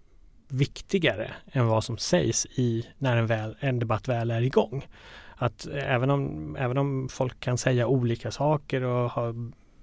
viktigare 0.47 1.31
än 1.51 1.67
vad 1.67 1.83
som 1.83 1.97
sägs 1.97 2.45
i 2.45 2.87
när 2.97 3.17
en, 3.17 3.27
väl, 3.27 3.55
en 3.59 3.79
debatt 3.79 4.07
väl 4.07 4.31
är 4.31 4.41
igång. 4.41 4.87
Att 5.35 5.67
även 5.67 6.09
om, 6.09 6.55
även 6.55 6.77
om 6.77 7.09
folk 7.11 7.39
kan 7.39 7.57
säga 7.57 7.87
olika 7.87 8.31
saker 8.31 8.81
och 8.81 9.11
ha 9.11 9.33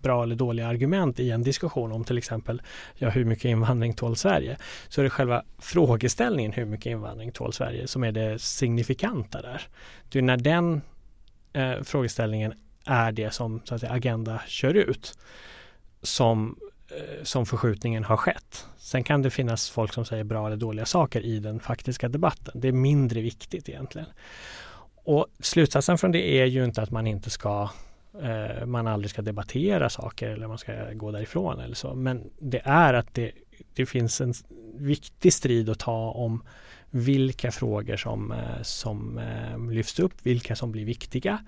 bra 0.06 0.22
eller 0.22 0.36
dåliga 0.36 0.66
argument 0.66 1.20
i 1.20 1.30
en 1.30 1.42
diskussion 1.42 1.92
om 1.92 2.04
till 2.04 2.18
exempel 2.18 2.62
ja, 2.94 3.08
hur 3.08 3.24
mycket 3.24 3.44
invandring 3.44 3.94
tål 3.94 4.16
Sverige 4.16 4.56
så 4.88 5.00
är 5.00 5.02
det 5.04 5.10
själva 5.10 5.42
frågeställningen 5.58 6.52
hur 6.52 6.64
mycket 6.64 6.86
invandring 6.86 7.32
tål 7.32 7.52
Sverige 7.52 7.86
som 7.86 8.04
är 8.04 8.12
det 8.12 8.42
signifikanta 8.42 9.42
där. 9.42 9.62
Det 10.08 10.18
är 10.18 10.22
när 10.22 10.36
den 10.36 10.80
eh, 11.52 11.82
frågeställningen 11.82 12.52
är 12.84 13.12
det 13.12 13.34
som 13.34 13.60
så 13.64 13.74
att 13.74 13.80
säga, 13.80 13.92
Agenda 13.92 14.40
kör 14.46 14.74
ut 14.74 15.18
som, 16.02 16.58
eh, 16.90 17.24
som 17.24 17.46
förskjutningen 17.46 18.04
har 18.04 18.16
skett. 18.16 18.66
Sen 18.78 19.04
kan 19.04 19.22
det 19.22 19.30
finnas 19.30 19.70
folk 19.70 19.92
som 19.92 20.04
säger 20.04 20.24
bra 20.24 20.46
eller 20.46 20.56
dåliga 20.56 20.86
saker 20.86 21.20
i 21.20 21.38
den 21.38 21.60
faktiska 21.60 22.08
debatten. 22.08 22.60
Det 22.60 22.68
är 22.68 22.72
mindre 22.72 23.20
viktigt 23.20 23.68
egentligen. 23.68 24.08
Och 25.04 25.26
slutsatsen 25.40 25.98
från 25.98 26.12
det 26.12 26.40
är 26.40 26.46
ju 26.46 26.64
inte 26.64 26.82
att 26.82 26.90
man 26.90 27.06
inte 27.06 27.30
ska 27.30 27.68
eh, 28.22 28.66
man 28.66 28.86
aldrig 28.86 29.10
ska 29.10 29.22
debattera 29.22 29.90
saker 29.90 30.28
eller 30.28 30.48
man 30.48 30.58
ska 30.58 30.92
gå 30.92 31.10
därifrån 31.10 31.60
eller 31.60 31.74
så. 31.74 31.94
Men 31.94 32.30
det 32.38 32.60
är 32.64 32.94
att 32.94 33.14
det, 33.14 33.32
det 33.74 33.86
finns 33.86 34.20
en 34.20 34.34
viktig 34.74 35.32
strid 35.32 35.70
att 35.70 35.78
ta 35.78 36.10
om 36.10 36.42
vilka 36.90 37.52
frågor 37.52 37.96
som, 37.96 38.32
eh, 38.32 38.62
som 38.62 39.18
eh, 39.18 39.70
lyfts 39.70 39.98
upp, 39.98 40.14
vilka 40.22 40.56
som 40.56 40.72
blir 40.72 40.84
viktiga. 40.84 41.38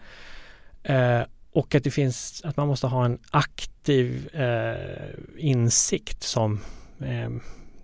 Eh, 0.82 1.22
och 1.52 1.74
att 1.74 1.84
det 1.84 1.90
finns, 1.90 2.42
att 2.44 2.56
man 2.56 2.68
måste 2.68 2.86
ha 2.86 3.04
en 3.04 3.18
aktiv 3.30 4.28
eh, 4.36 5.08
insikt 5.36 6.22
som 6.22 6.60
eh, 7.00 7.30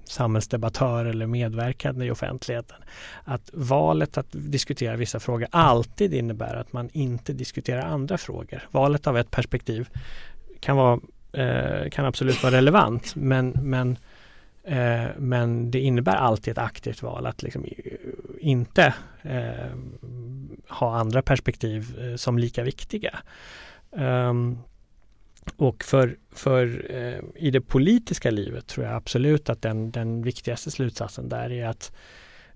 samhällsdebattör 0.04 1.04
eller 1.04 1.26
medverkande 1.26 2.06
i 2.06 2.10
offentligheten. 2.10 2.76
Att 3.24 3.50
valet 3.52 4.18
att 4.18 4.26
diskutera 4.30 4.96
vissa 4.96 5.20
frågor 5.20 5.48
alltid 5.50 6.14
innebär 6.14 6.54
att 6.54 6.72
man 6.72 6.90
inte 6.92 7.32
diskuterar 7.32 7.82
andra 7.82 8.18
frågor. 8.18 8.62
Valet 8.70 9.06
av 9.06 9.18
ett 9.18 9.30
perspektiv 9.30 9.88
kan, 10.60 10.76
vara, 10.76 11.00
eh, 11.32 11.90
kan 11.90 12.04
absolut 12.04 12.42
vara 12.42 12.56
relevant 12.56 13.16
men, 13.16 13.48
men, 13.48 13.98
eh, 14.64 15.06
men 15.16 15.70
det 15.70 15.80
innebär 15.80 16.16
alltid 16.16 16.52
ett 16.52 16.58
aktivt 16.58 17.02
val 17.02 17.26
att 17.26 17.42
liksom 17.42 17.64
eh, 17.64 17.70
inte 18.38 18.94
eh, 19.22 19.70
ha 20.68 20.96
andra 20.96 21.22
perspektiv 21.22 21.98
eh, 22.00 22.16
som 22.16 22.38
lika 22.38 22.62
viktiga. 22.62 23.18
Um, 23.90 24.58
och 25.56 25.84
för, 25.84 26.16
för 26.32 26.86
eh, 26.90 27.20
i 27.34 27.50
det 27.50 27.60
politiska 27.60 28.30
livet 28.30 28.66
tror 28.66 28.86
jag 28.86 28.94
absolut 28.94 29.50
att 29.50 29.62
den, 29.62 29.90
den 29.90 30.22
viktigaste 30.22 30.70
slutsatsen 30.70 31.28
där 31.28 31.52
är 31.52 31.66
att 31.66 31.92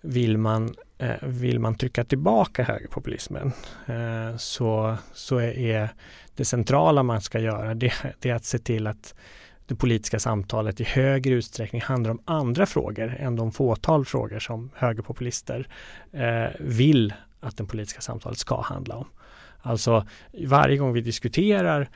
vill 0.00 0.38
man, 0.38 0.74
eh, 0.98 1.16
vill 1.22 1.58
man 1.58 1.74
trycka 1.74 2.04
tillbaka 2.04 2.62
högerpopulismen 2.62 3.52
eh, 3.86 4.36
så, 4.36 4.96
så 5.12 5.40
är 5.40 5.88
det 6.36 6.44
centrala 6.44 7.02
man 7.02 7.20
ska 7.20 7.38
göra 7.38 7.74
det, 7.74 7.92
det 8.18 8.30
är 8.30 8.34
att 8.34 8.44
se 8.44 8.58
till 8.58 8.86
att 8.86 9.14
det 9.66 9.74
politiska 9.74 10.18
samtalet 10.18 10.80
i 10.80 10.84
högre 10.84 11.34
utsträckning 11.34 11.82
handlar 11.82 12.10
om 12.10 12.22
andra 12.24 12.66
frågor 12.66 13.16
än 13.18 13.36
de 13.36 13.52
fåtal 13.52 14.04
frågor 14.04 14.38
som 14.38 14.70
högerpopulister 14.74 15.68
eh, 16.12 16.46
vill 16.60 17.14
att 17.40 17.56
det 17.56 17.64
politiska 17.64 18.00
samtalet 18.00 18.38
ska 18.38 18.60
handla 18.60 18.96
om. 18.96 19.08
Alltså 19.60 20.06
varje 20.46 20.76
gång 20.76 20.92
vi 20.92 21.00
diskuterar 21.00 21.88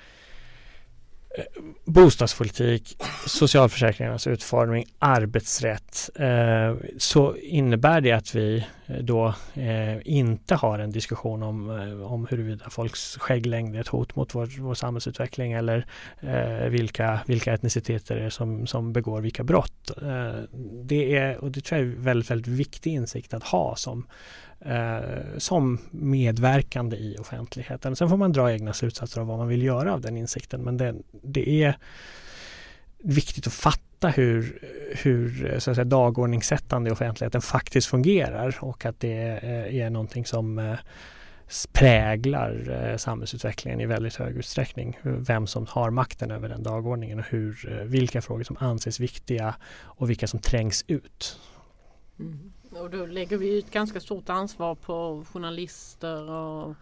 Eh, 1.39 1.45
bostadspolitik, 1.85 2.97
socialförsäkringarnas 3.27 4.27
utformning, 4.27 4.85
arbetsrätt. 4.99 6.11
Eh, 6.15 6.75
så 6.99 7.37
innebär 7.37 8.01
det 8.01 8.13
att 8.13 8.35
vi 8.35 8.67
Eh, 8.93 9.03
då 9.03 9.35
eh, 9.55 9.99
inte 10.05 10.55
har 10.55 10.79
en 10.79 10.91
diskussion 10.91 11.43
om, 11.43 11.71
eh, 11.71 12.13
om 12.13 12.27
huruvida 12.31 12.71
folks 12.71 13.17
skägglängd 13.17 13.77
är 13.77 13.81
ett 13.81 13.89
hot 13.89 14.17
mot 14.17 14.35
vår, 14.35 14.61
vår 14.61 14.75
samhällsutveckling 14.75 15.53
eller 15.53 15.87
eh, 16.21 16.69
vilka, 16.69 17.21
vilka 17.27 17.53
etniciteter 17.53 18.17
det 18.17 18.25
är 18.25 18.31
som, 18.31 18.67
som 18.67 18.93
begår 18.93 19.21
vilka 19.21 19.45
brott. 19.45 19.91
Eh, 20.03 20.35
det 20.85 21.17
är, 21.17 21.39
och 21.39 21.51
det 21.51 21.61
tror 21.61 21.81
jag 21.81 21.89
är 21.89 21.95
väldigt, 21.97 22.31
väldigt 22.31 22.53
viktig 22.53 22.93
insikt 22.93 23.35
att 23.35 23.45
ha 23.45 23.77
som 23.77 24.07
eh, 24.61 25.39
som 25.39 25.79
medverkande 25.91 26.97
i 26.97 27.17
offentligheten. 27.21 27.97
Sen 27.97 28.09
får 28.09 28.17
man 28.17 28.33
dra 28.33 28.53
egna 28.53 28.73
slutsatser 28.73 29.21
av 29.21 29.27
vad 29.27 29.39
man 29.39 29.49
vill 29.49 29.63
göra 29.63 29.93
av 29.93 30.01
den 30.01 30.17
insikten 30.17 30.63
men 30.63 30.77
det, 30.77 30.95
det 31.23 31.63
är 31.63 31.77
viktigt 32.99 33.47
att 33.47 33.53
fatta 33.53 33.92
hur, 34.09 34.59
hur 35.03 35.57
så 35.59 35.71
att 35.71 35.77
säga, 35.77 35.85
dagordningssättande 35.85 36.91
i 36.91 36.93
offentligheten 36.93 37.41
faktiskt 37.43 37.87
fungerar 37.87 38.59
och 38.61 38.87
att 38.87 39.01
det 39.01 39.15
är 39.83 39.91
någonting 39.91 40.27
som, 40.27 40.77
präglar 41.73 42.69
eh, 42.71 42.97
samhällsutvecklingen 42.97 43.81
i 43.81 43.87
väldigt 43.87 44.15
hög 44.15 44.37
utsträckning. 44.37 44.99
Vem 45.03 45.47
som 45.47 45.67
har 45.67 45.91
makten 45.91 46.31
över 46.31 46.49
den 46.49 46.63
dagordningen 46.63 47.19
och 47.19 47.25
hur, 47.29 47.73
eh, 47.73 47.85
vilka 47.85 48.23
frågor 48.23 48.43
som 48.43 48.57
anses 48.61 49.01
viktiga 49.01 49.55
och 49.81 50.11
vilka 50.11 50.27
som 50.27 50.41
trängs 50.41 50.85
ut. 50.89 51.39
Mm. 52.19 52.53
Och 52.71 52.91
då 52.91 53.07
lägger 53.07 53.37
vi 53.37 53.59
ett 53.59 53.71
ganska 53.71 54.01
stort 54.01 54.29
ansvar 54.29 54.75
på 54.75 55.25
journalister 55.33 56.31
och 56.31 56.75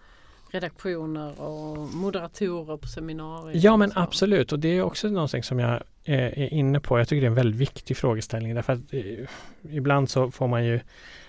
redaktioner 0.50 1.40
och 1.40 1.78
moderatorer 1.78 2.76
på 2.76 2.88
seminarier. 2.88 3.60
Ja 3.64 3.76
men 3.76 3.92
absolut 3.94 4.52
och 4.52 4.58
det 4.58 4.68
är 4.68 4.82
också 4.82 5.08
någonting 5.08 5.42
som 5.42 5.58
jag 5.58 5.82
Eh, 6.04 6.24
är 6.24 6.54
inne 6.54 6.80
på. 6.80 6.98
Jag 6.98 7.08
tycker 7.08 7.20
det 7.20 7.26
är 7.26 7.30
en 7.30 7.34
väldigt 7.34 7.60
viktig 7.60 7.96
frågeställning 7.96 8.54
därför 8.54 8.72
att 8.72 8.94
eh, 8.94 9.26
ibland 9.70 10.10
så 10.10 10.30
får 10.30 10.48
man 10.48 10.64
ju 10.64 10.80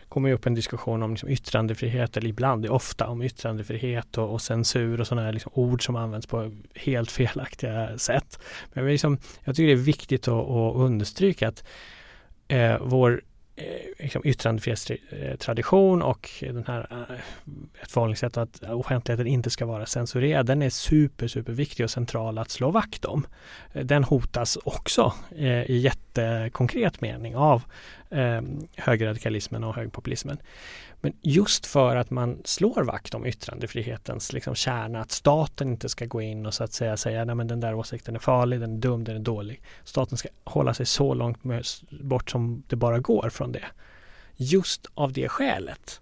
kommer 0.09 0.30
ju 0.30 0.36
upp 0.36 0.45
en 0.45 0.55
diskussion 0.55 1.03
om 1.03 1.11
liksom 1.11 1.30
yttrandefrihet, 1.30 2.17
eller 2.17 2.30
ibland, 2.30 2.65
ofta 2.65 3.07
om 3.07 3.22
yttrandefrihet 3.22 4.17
och, 4.17 4.34
och 4.34 4.41
censur 4.41 5.01
och 5.01 5.07
sådana 5.07 5.32
liksom 5.32 5.51
ord 5.55 5.86
som 5.86 5.95
används 5.95 6.28
på 6.28 6.51
helt 6.76 7.11
felaktiga 7.11 7.97
sätt. 7.97 8.39
Men 8.74 8.86
liksom, 8.86 9.17
jag 9.43 9.55
tycker 9.55 9.67
det 9.67 9.74
är 9.74 9.86
viktigt 9.86 10.28
att, 10.28 10.49
att 10.49 10.76
understryka 10.76 11.47
att 11.47 11.63
eh, 12.47 12.78
vår 12.82 13.22
Eh, 13.62 14.03
liksom 14.03 14.22
yttrandefrihetstradition 14.26 16.01
och 16.01 16.30
den 16.39 16.66
här, 16.68 16.88
eh, 16.91 17.16
ett 17.84 17.91
förhållningssätt 17.91 18.38
att 18.38 18.64
offentligheten 18.64 19.28
inte 19.28 19.49
ska 19.49 19.66
vara 19.66 19.86
censurerad, 19.86 20.45
den 20.45 20.62
är 20.62 20.70
super, 20.70 21.28
super 21.28 21.53
viktig 21.53 21.84
och 21.84 21.89
central 21.89 22.38
att 22.38 22.49
slå 22.49 22.72
vakt 22.72 23.05
om. 23.05 23.28
Eh, 23.74 23.86
den 23.86 24.03
hotas 24.03 24.57
också 24.64 25.14
i 25.66 25.78
jättekonkret 25.78 27.01
mening 27.01 27.36
av 27.36 27.64
högerradikalismen 28.76 29.64
och 29.64 29.76
högerpopulismen. 29.76 30.38
Men 31.01 31.13
just 31.21 31.65
för 31.65 31.95
att 31.95 32.09
man 32.09 32.41
slår 32.45 32.83
vakt 32.83 33.13
om 33.13 33.25
yttrandefrihetens 33.25 34.33
liksom 34.33 34.55
kärna, 34.55 35.01
att 35.01 35.11
staten 35.11 35.69
inte 35.69 35.89
ska 35.89 36.05
gå 36.05 36.21
in 36.21 36.45
och 36.45 36.53
så 36.53 36.63
att 36.63 36.73
säga 36.73 36.97
säga 36.97 37.25
nej 37.25 37.35
men 37.35 37.47
den 37.47 37.59
där 37.59 37.73
åsikten 37.73 38.15
är 38.15 38.19
farlig, 38.19 38.59
den 38.59 38.73
är 38.73 38.77
dum, 38.77 39.03
den 39.03 39.15
är 39.15 39.19
dålig. 39.19 39.61
Staten 39.83 40.17
ska 40.17 40.29
hålla 40.43 40.73
sig 40.73 40.85
så 40.85 41.13
långt 41.13 41.39
bort 41.89 42.29
som 42.29 42.63
det 42.67 42.75
bara 42.75 42.99
går 42.99 43.29
från 43.29 43.51
det. 43.51 43.65
Just 44.35 44.87
av 44.93 45.13
det 45.13 45.29
skälet 45.29 46.01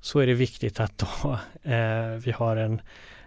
så 0.00 0.18
är 0.18 0.26
det 0.26 0.34
viktigt 0.34 0.80
att 0.80 0.98
då, 0.98 1.38
eh, 1.70 2.08
vi 2.08 2.32
har 2.32 2.56
en, 2.56 2.80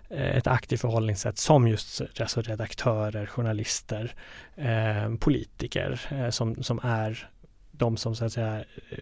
eh, 0.10 0.38
ett 0.38 0.48
aktivt 0.48 0.82
förhållningssätt 0.82 1.38
som 1.38 1.68
just 1.68 2.02
eh, 2.02 2.08
alltså 2.20 2.42
redaktörer, 2.42 3.26
journalister, 3.26 4.16
eh, 4.56 5.16
politiker 5.20 6.02
eh, 6.12 6.30
som, 6.30 6.64
som 6.64 6.80
är 6.84 7.30
de 7.72 7.98
som 7.98 8.16
så 8.16 8.26
att 8.26 8.34
säga 8.34 8.58
eh, 8.90 8.98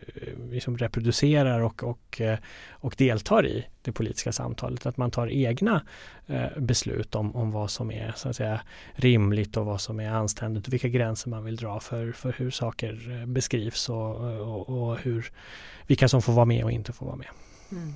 liksom 0.51 0.77
reproducerar 0.77 1.59
och, 1.59 1.83
och, 1.83 2.21
eh, 2.21 2.37
och 2.69 2.95
deltar 2.97 3.47
i 3.47 3.65
det 3.81 3.91
politiska 3.91 4.31
samtalet. 4.31 4.85
Att 4.85 4.97
man 4.97 5.11
tar 5.11 5.27
egna 5.27 5.81
eh, 6.27 6.57
beslut 6.57 7.15
om, 7.15 7.35
om 7.35 7.51
vad 7.51 7.71
som 7.71 7.91
är 7.91 8.13
så 8.15 8.29
att 8.29 8.35
säga, 8.35 8.61
rimligt 8.93 9.57
och 9.57 9.65
vad 9.65 9.81
som 9.81 9.99
är 9.99 10.09
anständigt 10.09 10.67
och 10.67 10.73
vilka 10.73 10.87
gränser 10.87 11.29
man 11.29 11.43
vill 11.43 11.55
dra 11.55 11.79
för, 11.79 12.11
för 12.11 12.33
hur 12.37 12.51
saker 12.51 13.19
eh, 13.21 13.25
beskrivs 13.25 13.89
och, 13.89 14.15
och, 14.39 14.69
och 14.69 14.97
hur, 14.97 15.31
vilka 15.87 16.07
som 16.07 16.21
får 16.21 16.33
vara 16.33 16.45
med 16.45 16.63
och 16.63 16.71
inte 16.71 16.93
får 16.93 17.05
vara 17.05 17.15
med. 17.15 17.29
Mm. 17.71 17.93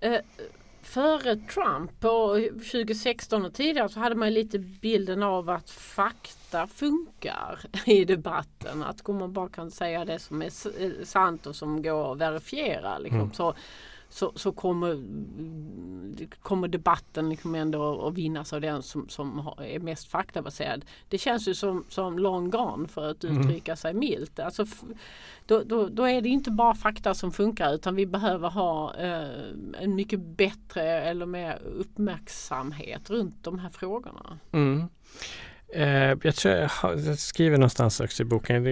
Eh, 0.00 0.20
före 0.82 1.36
Trump 1.36 2.00
på 2.00 2.40
2016 2.50 3.44
och 3.44 3.54
tidigare 3.54 3.88
så 3.88 4.00
hade 4.00 4.14
man 4.14 4.34
lite 4.34 4.58
bilden 4.58 5.22
av 5.22 5.50
att 5.50 5.70
fakta 5.70 6.66
funkar 6.66 7.58
i 7.86 8.04
debatten. 8.04 8.82
Att 8.82 9.08
man 9.08 9.32
bara 9.32 9.48
kan 9.48 9.70
säga 9.70 10.04
det 10.04 10.18
som 10.18 10.42
är 10.42 10.50
eh, 10.80 10.90
sant 11.04 11.46
och 11.46 11.56
som 11.56 11.82
går 11.82 12.12
att 12.12 12.18
verifiera. 12.18 12.98
Liksom. 12.98 13.20
Mm. 13.20 13.32
Så 13.32 13.54
så, 14.12 14.32
så 14.34 14.52
kommer, 14.52 15.02
kommer 16.42 16.68
debatten 16.68 17.28
liksom 17.28 17.54
ändå 17.54 18.06
att 18.06 18.14
vinnas 18.14 18.52
av 18.52 18.60
den 18.60 18.82
som, 18.82 19.08
som 19.08 19.52
är 19.58 19.78
mest 19.78 20.08
faktabaserad. 20.08 20.84
Det 21.08 21.18
känns 21.18 21.48
ju 21.48 21.54
som, 21.54 21.84
som 21.88 22.18
long 22.18 22.50
gone 22.50 22.88
för 22.88 23.10
att 23.10 23.24
mm. 23.24 23.40
uttrycka 23.40 23.76
sig 23.76 23.94
milt. 23.94 24.38
Alltså, 24.38 24.66
då, 25.46 25.62
då, 25.62 25.88
då, 25.88 26.04
är 26.04 26.20
det 26.20 26.28
inte 26.28 26.50
bara 26.50 26.74
fakta 26.74 27.14
som 27.14 27.32
funkar 27.32 27.74
utan 27.74 27.94
vi 27.94 28.06
behöver 28.06 28.50
ha 28.50 28.94
eh, 28.94 29.50
en 29.80 29.94
mycket 29.94 30.20
bättre 30.20 30.82
eller 30.82 31.26
mer 31.26 31.62
uppmärksamhet 31.62 33.10
runt 33.10 33.44
de 33.44 33.58
här 33.58 33.70
frågorna. 33.70 34.38
Mm. 34.52 34.88
Eh, 35.74 36.16
jag 36.22 36.34
tror 36.34 36.54
jag, 36.54 36.70
jag 36.82 37.18
skriver 37.18 37.58
någonstans 37.58 38.00
också 38.00 38.22
i 38.22 38.26
boken, 38.26 38.64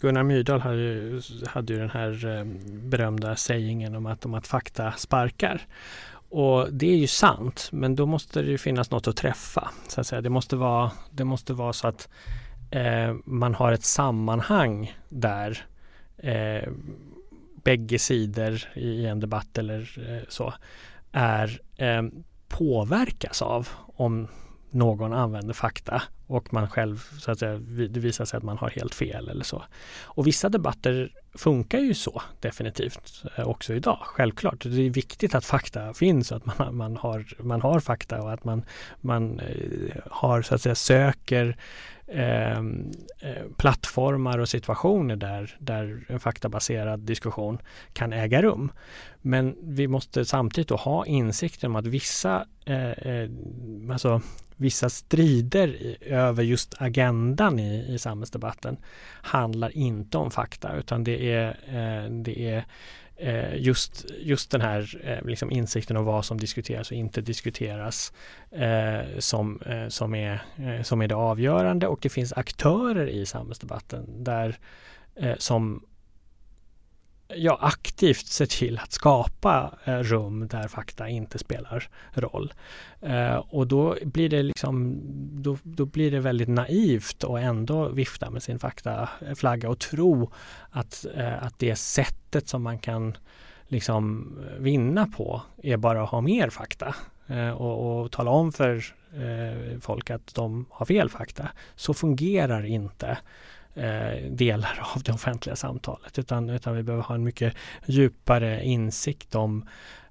Gunnar 0.00 0.22
Myrdal 0.22 0.60
hade 0.60 0.76
ju, 0.76 1.22
hade 1.46 1.72
ju 1.72 1.78
den 1.78 1.90
här 1.90 2.38
eh, 2.38 2.44
berömda 2.66 3.36
sägningen 3.36 3.94
om 3.94 4.06
att, 4.06 4.24
om 4.24 4.34
att 4.34 4.46
fakta 4.46 4.92
sparkar. 4.92 5.66
Och 6.28 6.72
det 6.72 6.86
är 6.86 6.96
ju 6.96 7.06
sant, 7.06 7.68
men 7.72 7.96
då 7.96 8.06
måste 8.06 8.42
det 8.42 8.58
finnas 8.58 8.90
något 8.90 9.08
att 9.08 9.16
träffa. 9.16 9.70
Så 9.88 10.00
att 10.00 10.06
säga. 10.06 10.20
Det, 10.20 10.30
måste 10.30 10.56
vara, 10.56 10.90
det 11.10 11.24
måste 11.24 11.52
vara 11.52 11.72
så 11.72 11.88
att 11.88 12.08
eh, 12.70 13.14
man 13.24 13.54
har 13.54 13.72
ett 13.72 13.84
sammanhang 13.84 14.96
där 15.08 15.66
eh, 16.16 16.68
bägge 17.64 17.98
sidor 17.98 18.62
i 18.74 19.06
en 19.06 19.20
debatt 19.20 19.58
eller 19.58 19.98
eh, 20.08 20.22
så 20.28 20.54
är 21.12 21.60
eh, 21.76 22.02
påverkas 22.48 23.42
av 23.42 23.68
om 23.86 24.28
någon 24.70 25.12
använder 25.12 25.54
fakta 25.54 26.02
och 26.26 26.52
man 26.52 26.68
själv, 26.68 27.08
så 27.18 27.30
att 27.30 27.38
säga, 27.38 27.58
det 27.88 28.00
visar 28.00 28.24
sig 28.24 28.36
att 28.36 28.42
man 28.42 28.58
har 28.58 28.70
helt 28.70 28.94
fel 28.94 29.28
eller 29.28 29.44
så. 29.44 29.62
Och 30.04 30.26
vissa 30.26 30.48
debatter 30.48 31.12
funkar 31.34 31.78
ju 31.78 31.94
så 31.94 32.22
definitivt 32.40 33.24
eh, 33.36 33.48
också 33.48 33.74
idag, 33.74 33.98
självklart. 34.02 34.62
Det 34.62 34.86
är 34.86 34.90
viktigt 34.90 35.34
att 35.34 35.44
fakta 35.44 35.94
finns 35.94 36.30
och 36.30 36.36
att 36.36 36.58
man, 36.58 36.76
man, 36.76 36.96
har, 36.96 37.26
man 37.38 37.60
har 37.60 37.80
fakta 37.80 38.22
och 38.22 38.32
att 38.32 38.44
man, 38.44 38.64
man 39.00 39.40
eh, 39.40 39.96
har, 40.10 40.42
så 40.42 40.54
att 40.54 40.62
säga, 40.62 40.74
söker 40.74 41.56
Ehm, 42.08 42.90
eh, 43.20 43.42
plattformar 43.56 44.38
och 44.38 44.48
situationer 44.48 45.16
där, 45.16 45.56
där 45.58 46.04
en 46.08 46.20
faktabaserad 46.20 47.00
diskussion 47.00 47.58
kan 47.92 48.12
äga 48.12 48.42
rum. 48.42 48.72
Men 49.22 49.56
vi 49.62 49.88
måste 49.88 50.24
samtidigt 50.24 50.68
då 50.68 50.76
ha 50.76 51.06
insikten 51.06 51.70
om 51.70 51.76
att 51.76 51.86
vissa 51.86 52.46
eh, 52.64 52.90
eh 52.90 53.30
alltså 53.90 54.20
vissa 54.56 54.88
strider 54.88 55.96
över 56.00 56.42
just 56.42 56.74
agendan 56.78 57.58
i, 57.58 57.94
i 57.94 57.98
samhällsdebatten 57.98 58.76
handlar 59.22 59.76
inte 59.76 60.18
om 60.18 60.30
fakta 60.30 60.76
utan 60.76 61.04
det 61.04 61.32
är, 61.32 61.48
eh, 61.48 62.10
det 62.10 62.40
är 62.40 62.64
Eh, 63.18 63.56
just, 63.56 64.04
just 64.18 64.50
den 64.50 64.60
här 64.60 65.00
eh, 65.04 65.28
liksom 65.28 65.50
insikten 65.50 65.96
om 65.96 66.04
vad 66.04 66.24
som 66.24 66.40
diskuteras 66.40 66.90
och 66.90 66.96
inte 66.96 67.20
diskuteras 67.20 68.12
eh, 68.50 69.18
som, 69.18 69.60
som, 69.88 70.14
är, 70.14 70.42
som 70.82 71.02
är 71.02 71.08
det 71.08 71.14
avgörande. 71.14 71.86
Och 71.86 71.98
det 72.02 72.08
finns 72.08 72.32
aktörer 72.32 73.06
i 73.06 73.26
samhällsdebatten 73.26 74.24
där 74.24 74.58
som 75.38 75.82
ja, 77.28 77.58
aktivt 77.60 78.26
ser 78.26 78.46
till 78.46 78.78
att 78.78 78.92
skapa 78.92 79.74
eh, 79.84 79.98
rum 79.98 80.48
där 80.48 80.68
fakta 80.68 81.08
inte 81.08 81.38
spelar 81.38 81.88
roll. 82.14 82.52
Eh, 83.00 83.36
och 83.36 83.66
då 83.66 83.96
blir 84.04 84.28
det 84.28 84.42
liksom 84.42 85.00
då, 85.42 85.58
då 85.62 85.84
blir 85.84 86.10
det 86.10 86.20
väldigt 86.20 86.48
naivt 86.48 87.24
att 87.24 87.40
ändå 87.40 87.88
vifta 87.88 88.30
med 88.30 88.42
sin 88.42 88.58
faktaflagga 88.58 89.66
eh, 89.66 89.72
och 89.72 89.78
tro 89.78 90.30
att, 90.70 91.06
eh, 91.14 91.42
att 91.42 91.58
det 91.58 91.76
sättet 91.76 92.48
som 92.48 92.62
man 92.62 92.78
kan 92.78 93.16
liksom 93.68 94.32
eh, 94.46 94.62
vinna 94.62 95.06
på 95.06 95.42
är 95.62 95.76
bara 95.76 96.02
att 96.02 96.10
ha 96.10 96.20
mer 96.20 96.50
fakta 96.50 96.94
eh, 97.26 97.50
och, 97.50 98.02
och, 98.02 98.12
tala 98.12 98.30
om 98.30 98.52
för 98.52 98.76
eh, 99.14 99.80
folk 99.80 100.10
att 100.10 100.34
de 100.34 100.66
har 100.70 100.86
fel 100.86 101.10
fakta. 101.10 101.48
Så 101.76 101.94
fungerar 101.94 102.64
inte 102.64 103.18
eh, 103.76 104.30
delar 104.30 104.80
av 104.94 105.02
det 105.02 105.12
offentliga 105.12 105.56
samtalet 105.56 106.18
utan, 106.18 106.50
utan 106.50 106.76
vi 106.76 106.82
behöver 106.82 107.04
ha 107.04 107.14
en 107.14 107.24
mycket 107.24 107.54
djupare 107.86 108.64
insikt 108.64 109.34
om 109.34 109.64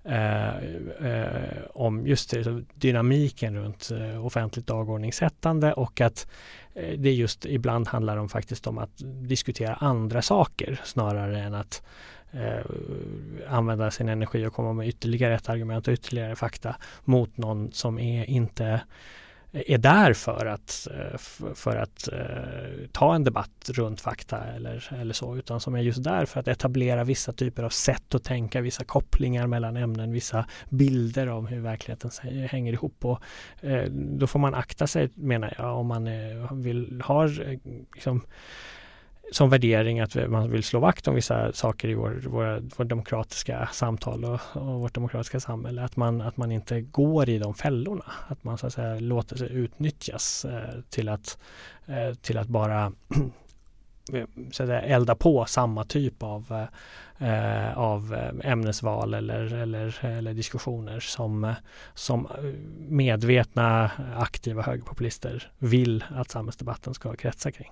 Eh, 0.08 0.58
eh, 1.12 1.60
om 1.74 2.08
just 2.08 2.30
det, 2.30 2.38
liksom, 2.38 2.66
dynamiken 2.76 3.56
runt 3.56 3.92
eh, 3.92 4.26
offentligt 4.26 4.68
dagordningssättande 4.68 5.74
och 5.74 6.02
att 6.02 6.28
eh, 6.74 7.00
det 7.00 7.14
just 7.14 7.46
ibland 7.46 7.88
handlar 7.88 8.18
om 8.18 8.30
faktiskt 8.30 8.68
om 8.68 8.78
att 8.78 8.92
diskutera 9.28 9.74
andra 9.74 10.22
saker 10.22 10.82
snarare 10.84 11.42
än 11.42 11.54
att 11.54 11.84
eh, 12.32 12.66
använda 13.48 13.92
sin 13.92 14.10
energi 14.10 14.46
och 14.46 14.54
komma 14.54 14.74
med 14.74 14.88
ytterligare 14.88 15.36
ett 15.36 15.50
argument 15.50 15.88
och 15.88 15.94
ytterligare 15.94 16.36
fakta 16.36 16.76
mot 17.04 17.38
någon 17.38 17.72
som 17.72 18.00
är 18.00 18.30
inte 18.30 18.82
är 19.56 19.78
där 19.78 20.14
för 20.14 20.46
att, 20.46 20.88
eh, 20.92 21.18
för 21.56 21.76
att 21.76 22.08
eh, 22.08 22.88
ta 22.92 23.16
en 23.16 23.24
debatt 23.24 23.70
runt 23.70 24.02
fakta 24.02 24.44
eller, 24.44 24.94
eller 25.02 25.14
så, 25.14 25.38
utan 25.38 25.60
som 25.60 25.76
är 25.76 25.82
just 25.82 26.04
där 26.04 26.26
för 26.26 26.40
att 26.40 26.48
etablera 26.48 27.04
vissa 27.04 27.34
typer 27.34 27.64
av 27.64 27.70
sätt 27.70 28.16
att 28.16 28.24
tänka, 28.24 28.62
vissa 28.62 28.84
kopplingar 28.84 29.48
mellan 29.48 29.78
ämnen, 29.78 30.12
vissa 30.12 30.46
bilder 30.70 31.30
om 31.30 31.48
hur 31.48 31.60
verkligheten 31.60 32.12
hänger 32.50 32.74
ihop. 32.74 33.06
Och, 33.06 33.22
eh, 33.62 33.84
då 33.92 34.28
får 34.28 34.40
man 34.40 34.56
akta 34.56 34.88
sig, 34.88 35.10
menar 35.16 35.54
jag, 35.58 35.78
om 35.80 35.88
man 35.88 36.10
vill 36.62 37.02
ha 37.06 37.26
liksom, 37.96 38.22
som 39.32 39.50
värdering 39.50 40.00
att 40.00 40.30
man 40.30 40.52
vill 40.52 40.64
slå 40.64 40.80
vakt 40.80 41.08
om 41.08 41.16
vissa 41.16 41.54
saker 41.54 41.88
i 41.88 41.94
vår, 41.94 42.22
våra, 42.26 42.60
vår 42.78 42.86
demokratiska 42.86 43.70
samtal 43.74 44.26
och, 44.26 44.40
och 44.54 44.80
vårt 44.80 44.94
demokratiska 44.94 45.40
samhälle. 45.40 45.84
Att 45.84 45.96
man, 45.96 46.22
att 46.22 46.38
man 46.38 46.52
inte 46.52 46.82
går 46.82 47.30
i 47.30 47.38
de 47.38 47.54
fällorna. 47.54 48.06
Att 48.28 48.44
man 48.44 48.58
så 48.58 48.68
att 48.68 48.74
säga 48.74 49.00
låter 49.00 49.36
sig 49.36 49.52
utnyttjas 49.52 50.46
eh, 50.46 50.82
till, 50.90 51.10
att, 51.10 51.38
eh, 51.86 52.14
till 52.14 52.38
att 52.38 52.48
bara 52.48 52.86
eh, 54.14 54.26
så 54.52 54.64
att 54.64 54.70
säga, 54.70 54.82
elda 54.82 55.16
på 55.16 55.46
samma 55.46 55.84
typ 55.84 56.24
av, 56.24 56.68
eh, 57.20 57.30
eh 57.30 57.78
av 57.78 58.14
eh, 58.14 58.52
ämnesval 58.52 59.14
eller, 59.14 59.54
eller, 59.54 60.06
eller 60.06 60.34
diskussioner 60.34 61.00
som, 61.00 61.54
som 61.94 62.28
medvetna 62.90 63.92
aktiva 64.16 64.62
högerpopulister 64.62 65.52
vill 65.58 66.04
att 66.16 66.32
samhällsdebatten 66.32 66.94
ska 66.94 67.16
kretsa 67.16 67.52
kring. 67.52 67.72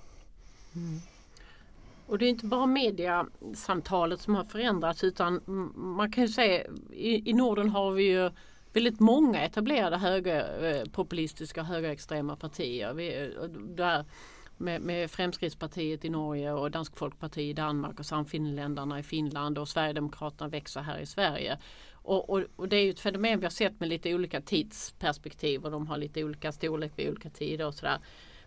Mm. 0.75 1.01
Och 2.13 2.19
det 2.19 2.25
är 2.25 2.29
inte 2.29 2.45
bara 2.45 2.65
mediasamtalet 2.65 4.21
som 4.21 4.35
har 4.35 4.43
förändrats 4.43 5.03
utan 5.03 5.41
man 5.75 6.11
kan 6.11 6.23
ju 6.23 6.27
säga 6.27 6.63
i, 6.91 7.29
i 7.29 7.33
Norden 7.33 7.69
har 7.69 7.91
vi 7.91 8.03
ju 8.03 8.31
väldigt 8.73 8.99
många 8.99 9.45
etablerade 9.45 9.97
högerpopulistiska 9.97 11.61
eh, 11.61 11.65
och 11.67 11.73
högerextrema 11.73 12.35
partier. 12.35 12.93
Vi, 12.93 13.23
eh, 13.23 13.43
där, 13.49 14.05
med, 14.57 14.81
med 14.81 15.11
Fremskrittspartiet 15.11 16.05
i 16.05 16.09
Norge 16.09 16.51
och 16.51 16.71
Dansk 16.71 16.97
Folkparti 16.97 17.41
i 17.41 17.53
Danmark 17.53 17.99
och 17.99 18.05
Samfinländarna 18.05 18.99
i 18.99 19.03
Finland 19.03 19.57
och 19.57 19.69
Sverigedemokraterna 19.69 20.49
växer 20.49 20.81
här 20.81 20.99
i 20.99 21.05
Sverige. 21.05 21.57
Och, 21.93 22.29
och, 22.29 22.43
och, 22.55 22.69
det 22.69 22.75
är 22.75 22.83
ju 22.83 22.89
ett 22.89 22.99
fenomen 22.99 23.39
vi 23.39 23.45
har 23.45 23.51
sett 23.51 23.79
med 23.79 23.89
lite 23.89 24.13
olika 24.13 24.41
tidsperspektiv 24.41 25.65
och 25.65 25.71
de 25.71 25.87
har 25.87 25.97
lite 25.97 26.23
olika 26.23 26.51
storlek 26.51 26.91
vid 26.95 27.09
olika 27.09 27.29
tider 27.29 27.67
och 27.67 27.73
sådär. 27.73 27.97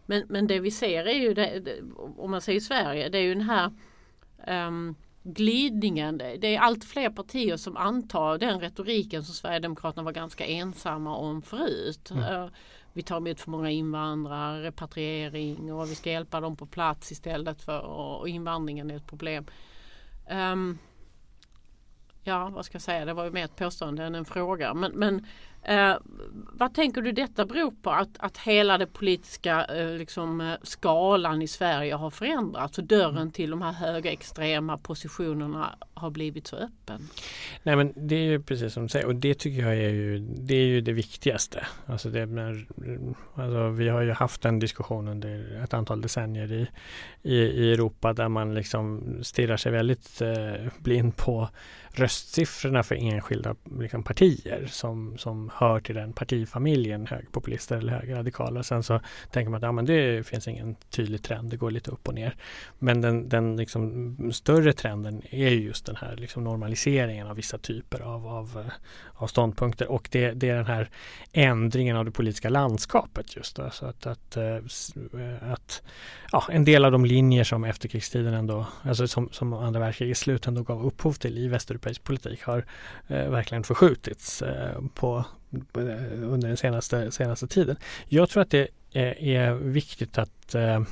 Men, 0.06 0.24
men 0.28 0.46
det 0.46 0.60
vi 0.60 0.70
ser 0.70 1.04
är 1.04 1.18
ju, 1.18 1.34
det, 1.34 1.60
det, 1.60 1.80
om 2.16 2.30
man 2.30 2.40
säger 2.40 2.60
Sverige, 2.60 3.08
det 3.08 3.18
är 3.18 3.22
ju 3.22 3.34
den 3.34 3.48
här 3.50 3.72
um, 4.66 4.94
glidningen. 5.22 6.18
Det 6.18 6.56
är 6.56 6.60
allt 6.60 6.84
fler 6.84 7.10
partier 7.10 7.56
som 7.56 7.76
antar 7.76 8.38
den 8.38 8.60
retoriken 8.60 9.24
som 9.24 9.34
Sverigedemokraterna 9.34 10.02
var 10.02 10.12
ganska 10.12 10.46
ensamma 10.46 11.16
om 11.16 11.42
förut. 11.42 12.10
Mm. 12.10 12.34
Uh, 12.34 12.50
vi 12.92 13.02
tar 13.02 13.16
emot 13.16 13.40
för 13.40 13.50
många 13.50 13.70
invandrare, 13.70 14.62
repatriering 14.62 15.72
och 15.72 15.90
vi 15.90 15.94
ska 15.94 16.10
hjälpa 16.10 16.40
dem 16.40 16.56
på 16.56 16.66
plats 16.66 17.12
istället 17.12 17.62
för 17.62 17.80
och 17.80 18.28
invandringen 18.28 18.90
är 18.90 18.96
ett 18.96 19.06
problem. 19.06 19.46
Um, 20.30 20.78
ja, 22.22 22.48
vad 22.48 22.64
ska 22.64 22.74
jag 22.74 22.82
säga, 22.82 23.04
det 23.04 23.12
var 23.12 23.24
ju 23.24 23.30
mer 23.30 23.44
ett 23.44 23.56
påstående 23.56 24.04
än 24.04 24.14
en 24.14 24.24
fråga. 24.24 24.74
Men, 24.74 24.92
men 24.92 25.26
Eh, 25.68 25.96
vad 26.52 26.74
tänker 26.74 27.02
du 27.02 27.12
detta 27.12 27.46
beror 27.46 27.70
på? 27.82 27.90
Att, 27.90 28.18
att 28.18 28.38
hela 28.38 28.78
den 28.78 28.88
politiska 28.88 29.64
eh, 29.64 29.90
liksom, 29.90 30.40
eh, 30.40 30.54
skalan 30.62 31.42
i 31.42 31.48
Sverige 31.48 31.94
har 31.94 32.10
förändrats 32.10 32.78
och 32.78 32.84
dörren 32.84 33.16
mm. 33.16 33.30
till 33.30 33.50
de 33.50 33.62
här 33.62 33.72
högerextrema 33.72 34.78
positionerna 34.78 35.78
har 35.94 36.10
blivit 36.10 36.46
så 36.46 36.56
öppen? 36.56 37.08
Nej 37.62 37.76
men 37.76 37.92
det 37.96 38.14
är 38.14 38.24
ju 38.24 38.42
precis 38.42 38.72
som 38.72 38.82
du 38.82 38.88
säger 38.88 39.06
och 39.06 39.14
det 39.14 39.34
tycker 39.34 39.62
jag 39.62 39.76
är 39.76 39.90
ju 39.90 40.18
det, 40.18 40.54
är 40.54 40.66
ju 40.66 40.80
det 40.80 40.92
viktigaste. 40.92 41.66
Alltså, 41.86 42.08
det, 42.10 42.26
när, 42.26 42.66
alltså 43.34 43.68
vi 43.68 43.88
har 43.88 44.02
ju 44.02 44.12
haft 44.12 44.44
en 44.44 44.58
diskussion 44.58 45.08
under 45.08 45.62
ett 45.64 45.74
antal 45.74 46.00
decennier 46.00 46.52
i, 46.52 46.68
i, 47.22 47.36
i 47.36 47.72
Europa 47.72 48.12
där 48.12 48.28
man 48.28 48.54
liksom 48.54 49.02
stirrar 49.22 49.56
sig 49.56 49.72
väldigt 49.72 50.20
eh, 50.20 50.68
blind 50.78 51.16
på 51.16 51.48
röstsiffrorna 51.98 52.82
för 52.82 52.94
enskilda 52.94 53.54
liksom, 53.80 54.02
partier 54.02 54.66
som, 54.70 55.18
som 55.18 55.50
hör 55.58 55.80
till 55.80 55.94
den 55.94 56.12
partifamiljen, 56.12 57.06
högerpopulister 57.06 57.76
eller 57.76 57.92
högerradikala. 57.92 58.62
Sen 58.62 58.82
så 58.82 59.00
tänker 59.30 59.50
man 59.50 59.56
att 59.56 59.62
ja, 59.62 59.72
men 59.72 59.84
det 59.84 60.26
finns 60.26 60.48
ingen 60.48 60.76
tydlig 60.90 61.22
trend, 61.22 61.50
det 61.50 61.56
går 61.56 61.70
lite 61.70 61.90
upp 61.90 62.08
och 62.08 62.14
ner. 62.14 62.34
Men 62.78 63.00
den, 63.00 63.28
den 63.28 63.56
liksom 63.56 64.16
större 64.32 64.72
trenden 64.72 65.22
är 65.30 65.50
just 65.50 65.86
den 65.86 65.96
här 65.96 66.16
liksom 66.16 66.44
normaliseringen 66.44 67.26
av 67.26 67.36
vissa 67.36 67.58
typer 67.58 68.00
av, 68.00 68.26
av, 68.26 68.64
eh, 68.64 68.72
av 69.14 69.26
ståndpunkter 69.26 69.90
och 69.90 70.08
det, 70.12 70.30
det, 70.30 70.48
är 70.48 70.56
den 70.56 70.66
här 70.66 70.90
ändringen 71.32 71.96
av 71.96 72.04
det 72.04 72.10
politiska 72.10 72.48
landskapet 72.48 73.36
just. 73.36 73.56
Då. 73.56 73.70
Så 73.70 73.86
att, 73.86 74.06
att, 74.06 74.36
eh, 74.36 74.44
eh, 74.44 75.52
att 75.52 75.82
ja, 76.32 76.44
en 76.50 76.64
del 76.64 76.84
av 76.84 76.92
de 76.92 77.04
linjer 77.04 77.44
som 77.44 77.64
efterkrigstiden 77.64 78.34
ändå, 78.34 78.66
alltså 78.82 79.08
som, 79.08 79.28
som 79.32 79.52
andra 79.52 79.80
världskrigets 79.80 80.20
slut 80.20 80.46
ändå 80.46 80.62
gav 80.62 80.86
upphov 80.86 81.12
till 81.12 81.38
i 81.38 81.48
västeuropeisk 81.48 82.04
politik 82.04 82.42
har 82.42 82.64
eh, 83.06 83.30
verkligen 83.30 83.64
förskjutits 83.64 84.42
eh, 84.42 84.80
på, 84.94 85.24
Eh, 85.56 86.32
under 86.32 86.48
den 86.48 86.56
senaste, 86.56 87.10
senaste 87.10 87.46
tiden. 87.46 87.76
Jag 88.08 88.28
tror 88.28 88.42
att 88.42 88.50
det 88.50 88.68
är, 88.92 89.54
viktigt 89.54 90.18
att 90.18 90.54
eh, 90.54 90.82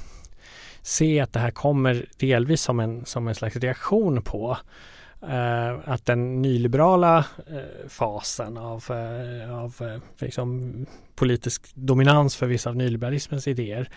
se 0.83 1.21
att 1.21 1.33
det 1.33 1.41
här 1.41 1.51
kommer 1.51 2.07
delvis 2.17 2.63
som 2.63 2.81
en, 2.81 3.07
som 3.07 3.29
en 3.29 3.35
slags 3.35 3.57
reaktion 3.57 4.23
på 4.23 4.57
Uh, 5.29 5.79
att 5.85 6.07
den 6.07 6.43
nyliberala 6.43 7.19
uh, 7.19 7.89
fasen 7.89 8.57
av, 8.57 8.85
uh, 8.91 9.59
av 9.59 10.01
liksom 10.19 10.75
politisk 11.15 11.63
dominans 11.75 12.37
för 12.37 12.47
vissa 12.47 12.71
av 12.71 12.77
nyliberalismens 12.77 13.49
idéer 13.49 13.89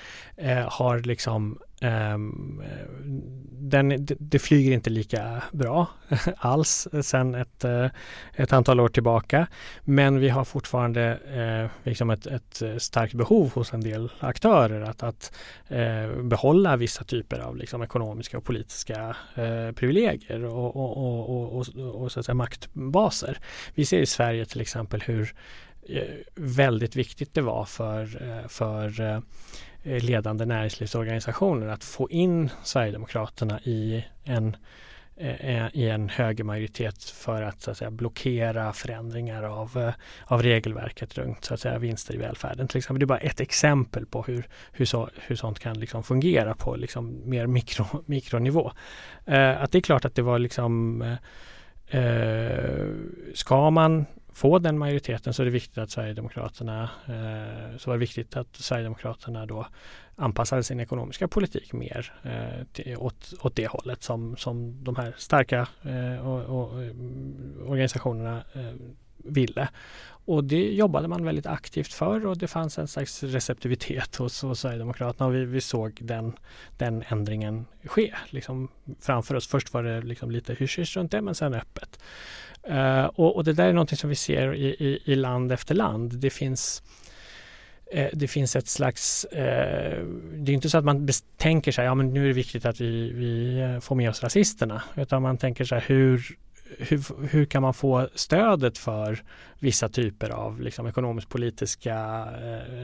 har 0.70 1.00
liksom 1.00 1.60
Ehm, 1.82 2.62
den, 3.60 4.08
det 4.20 4.40
flyger 4.40 4.72
inte 4.72 4.90
lika 4.90 5.44
bra 5.52 5.88
alls 6.38 6.88
sen 7.02 7.36
ett, 7.36 7.64
eh, 7.64 7.86
ett 8.34 8.54
antal 8.54 8.80
år 8.80 8.90
tillbaka. 8.90 9.48
Men 9.84 10.20
vi 10.20 10.30
har 10.30 10.46
fortfarande 10.46 11.20
eh, 11.34 11.88
liksom 11.90 12.10
ett, 12.10 12.26
ett, 12.26 12.62
starkt 12.78 13.14
behov 13.14 13.52
hos 13.54 13.74
en 13.74 13.82
del 13.82 14.12
aktörer 14.20 14.82
att, 14.82 15.04
att 15.04 15.32
eh, 15.68 16.22
behålla 16.22 16.76
vissa 16.76 17.04
typer 17.04 17.40
av 17.40 17.58
liksom, 17.58 17.84
ekonomiska 17.84 18.38
och 18.38 18.44
politiska 18.44 19.16
privilegier 19.76 20.44
och, 20.44 20.76
och, 20.76 20.98
och, 20.98 21.58
och, 21.58 21.68
och 22.02 22.12
så 22.12 22.20
att 22.20 22.26
säga, 22.26 22.36
maktbaser. 22.36 23.40
Vi 23.76 23.86
ser 23.86 24.00
i 24.00 24.06
Sverige 24.06 24.46
till 24.46 24.62
exempel 24.62 25.02
hur 25.02 25.34
väldigt 26.36 26.96
viktigt 26.96 27.34
det 27.34 27.42
var 27.42 27.66
för, 27.66 28.08
för 28.48 29.22
Eh, 29.88 30.04
ledande 30.04 30.46
näringslivsorganisationer 30.46 31.68
att 31.68 31.84
få 31.84 32.10
in 32.10 32.50
Sverigedemokraterna 32.64 33.60
i 33.64 34.06
en 34.24 34.58
eh, 35.18 35.62
eh, 35.62 35.68
i 35.74 35.90
en 35.90 36.10
högermajoritet 36.10 37.04
för 37.04 37.42
att, 37.42 37.62
så 37.62 37.72
att 37.72 37.78
säga, 37.78 37.92
blockera 37.92 38.74
förändringar 38.74 39.44
av, 39.44 39.92
av 40.26 40.44
regelverket 40.44 41.18
runt 41.18 41.46
så 41.46 41.54
att 41.54 41.60
säga, 41.60 41.80
vinster 41.80 42.14
i 42.14 42.18
välfärden. 42.18 42.68
Till 42.68 42.78
exempel. 42.78 43.00
Det 43.00 43.04
är 43.04 43.08
bara 43.08 43.20
ett 43.20 43.40
exempel 43.40 44.06
på 44.06 44.24
hur, 44.24 44.48
hur, 44.72 44.86
så, 44.86 45.10
hur 45.16 45.36
sånt 45.36 45.60
kan 45.60 45.80
liksom 45.80 46.04
fungera 46.04 46.54
på 46.54 46.76
liksom 46.76 47.22
mer 47.26 47.48
mikro, 47.48 47.86
mikronivå. 48.06 48.72
Att 49.58 49.72
det 49.72 49.78
är 49.78 49.82
klart 49.82 50.06
att 50.06 50.16
det 50.16 50.22
var 50.22 50.40
liksom 50.40 51.02
eh, 51.88 52.88
ska 53.34 53.70
man 53.70 54.06
få 54.38 54.60
den 54.60 54.78
majoriteten 54.78 55.34
så 55.34 55.42
är 55.42 55.46
det 55.46 55.52
viktigt 55.52 55.78
att 55.78 55.92
Sverigedemokraterna 55.92 56.90
eh, 57.06 57.78
så 57.78 57.90
var 57.90 57.96
det 57.96 58.00
viktigt 58.00 58.38
att 58.38 58.56
Sverigedemokraterna 58.56 59.46
då 59.46 59.68
anpassade 60.16 60.64
sin 60.64 60.80
ekonomiska 60.80 61.28
politik 61.28 61.74
mer 61.74 62.14
eh, 62.24 62.66
till, 62.74 62.98
åt, 62.98 63.34
åt 63.42 63.56
det 63.56 63.68
hållet 63.68 64.04
som, 64.04 64.38
som 64.38 64.84
de 64.84 64.96
här 64.96 65.16
starka 65.18 65.68
eh, 65.82 66.28
och, 66.28 66.60
och, 66.60 66.74
organisationerna 67.68 68.44
eh, 68.54 68.74
ville. 69.18 69.70
Och 70.08 70.44
det 70.44 70.74
jobbade 70.74 71.08
man 71.08 71.24
väldigt 71.24 71.46
aktivt 71.46 71.94
för 71.94 72.26
och 72.26 72.38
det 72.38 72.48
fanns 72.48 72.78
en 72.78 72.88
slags 72.88 73.24
receptivitet 73.24 74.16
hos, 74.16 74.42
hos 74.42 74.60
Sverigedemokraterna 74.60 75.28
och 75.28 75.36
vi, 75.36 75.46
vi 75.46 75.62
såg 75.62 76.00
den, 76.02 76.34
den 76.78 77.04
ändringen 77.08 77.66
ske 77.84 78.14
liksom 78.30 78.68
framför 79.00 79.36
oss. 79.36 79.48
Först 79.48 79.74
var 79.74 79.84
det 79.84 80.02
liksom 80.02 80.32
lite 80.32 80.54
hysch 80.54 80.98
runt 80.98 81.12
det 81.12 81.22
men 81.22 81.36
sen 81.36 81.54
öppet. 81.54 82.00
Uh, 82.70 83.06
och, 83.06 83.36
och, 83.36 83.44
det 83.44 83.54
där 83.54 83.68
är 83.68 83.74
någonting 83.74 83.98
som 83.98 84.10
vi 84.10 84.16
ser 84.16 84.54
i, 84.54 84.68
i, 84.68 85.02
i 85.06 85.16
land 85.16 85.52
efter 85.52 85.76
land. 85.76 86.14
Det 86.14 86.30
finns 86.30 86.84
eh, 87.92 88.10
det 88.14 88.28
finns 88.28 88.56
ett 88.56 88.68
slags, 88.68 89.26
eh, 89.26 90.04
det 90.34 90.52
är 90.52 90.54
inte 90.54 90.70
så 90.70 90.78
att 90.78 90.86
man 90.86 91.08
tänker 91.38 91.72
sig, 91.72 91.86
ja 91.86 91.96
men 91.96 92.14
nu 92.14 92.24
är 92.24 92.28
det 92.28 92.34
viktigt 92.34 92.66
att 92.66 92.82
vi, 92.82 93.12
vi 93.12 93.80
får 93.82 93.96
med 93.96 94.10
oss 94.10 94.24
rasisterna, 94.24 94.84
utan 94.96 95.22
man 95.22 95.38
tänker 95.38 95.66
sig 95.66 95.84
hur, 95.88 96.38
hur, 96.78 97.28
hur 97.28 97.46
kan 97.46 97.62
man 97.62 97.74
få 97.74 98.10
stödet 98.16 98.78
för 98.78 99.24
vissa 99.60 99.90
typer 99.90 100.30
av 100.30 100.62
liksom, 100.62 100.88
ekonomisk-politiska 100.88 102.28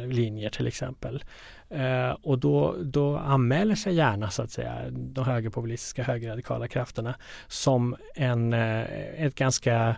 linjer 0.07 0.49
till 0.49 0.67
exempel. 0.67 1.23
Eh, 1.73 2.11
och 2.21 2.39
då, 2.39 2.75
då 2.83 3.17
anmäler 3.17 3.75
sig 3.75 3.95
gärna 3.95 4.29
så 4.29 4.41
att 4.41 4.51
säga 4.51 4.75
de 4.89 5.25
högerpopulistiska 5.25 6.03
högerradikala 6.03 6.67
krafterna 6.67 7.15
som 7.47 7.95
en, 8.15 8.53
eh, 8.53 9.25
ett 9.25 9.35
ganska 9.35 9.95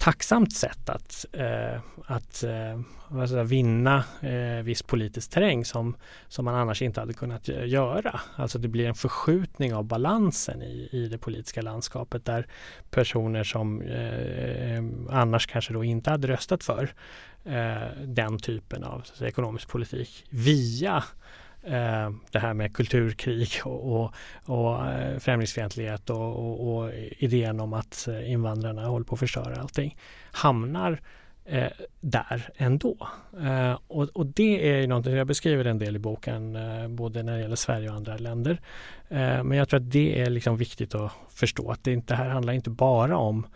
tacksamt 0.00 0.52
sätt 0.52 0.88
att, 0.88 1.26
eh, 1.32 1.80
att 2.06 2.42
eh, 2.42 3.26
säga, 3.26 3.44
vinna 3.44 4.04
eh, 4.20 4.62
viss 4.64 4.82
politisk 4.82 5.30
terräng 5.30 5.64
som, 5.64 5.96
som 6.28 6.44
man 6.44 6.54
annars 6.54 6.82
inte 6.82 7.00
hade 7.00 7.12
kunnat 7.12 7.48
göra. 7.48 8.20
Alltså 8.36 8.58
det 8.58 8.68
blir 8.68 8.88
en 8.88 8.94
förskjutning 8.94 9.74
av 9.74 9.84
balansen 9.84 10.62
i, 10.62 10.88
i 10.92 11.08
det 11.08 11.18
politiska 11.18 11.62
landskapet 11.62 12.24
där 12.24 12.46
personer 12.90 13.44
som 13.44 13.82
eh, 13.82 14.76
eh 14.76 14.82
annars 15.10 15.46
kanske 15.46 15.72
då 15.72 15.84
inte 15.84 16.10
hade 16.10 16.28
röstat 16.28 16.64
för 16.64 16.94
Eh, 17.44 17.88
den 18.04 18.38
typen 18.38 18.84
av 18.84 19.00
säga, 19.00 19.28
ekonomisk 19.28 19.68
politik 19.68 20.24
via 20.30 21.04
eh, 21.62 22.10
det 22.30 22.38
här 22.38 22.54
med 22.54 22.76
kulturkrig 22.76 23.50
och, 23.64 24.02
och, 24.02 24.14
och 24.44 24.86
eh, 24.86 25.18
främlingsfientlighet 25.18 26.10
och, 26.10 26.36
och, 26.36 26.76
och, 26.76 26.92
idén 27.18 27.60
om 27.60 27.72
att 27.72 28.08
eh, 28.08 28.30
invandrarna 28.32 28.86
håller 28.86 29.04
på 29.04 29.14
att 29.14 29.20
förstöra 29.20 29.60
allting 29.60 29.96
hamnar 30.32 31.00
eh, 31.44 31.70
där 32.00 32.48
ändå. 32.56 33.08
Eh, 33.42 33.78
och, 33.86 34.08
och, 34.14 34.26
det 34.26 34.70
är 34.70 34.80
ju 34.80 34.86
någonting, 34.86 35.14
jag 35.14 35.26
beskriver 35.26 35.64
en 35.64 35.78
del 35.78 35.96
i 35.96 35.98
boken, 35.98 36.56
eh, 36.56 36.88
både 36.88 37.22
när 37.22 37.34
det 37.34 37.40
gäller 37.40 37.56
Sverige 37.56 37.90
och 37.90 37.96
andra 37.96 38.16
länder. 38.16 38.60
Eh, 39.08 39.42
men 39.44 39.52
jag 39.52 39.68
tror 39.68 39.80
att 39.80 39.90
det 39.90 40.20
är 40.20 40.30
liksom 40.30 40.56
viktigt 40.56 40.94
att 40.94 41.12
förstå 41.28 41.70
att 41.70 41.84
det 41.84 41.92
inte 41.92 42.14
här 42.14 42.28
handlar 42.28 42.52
inte 42.52 42.70
bara 42.70 43.16
om 43.16 43.46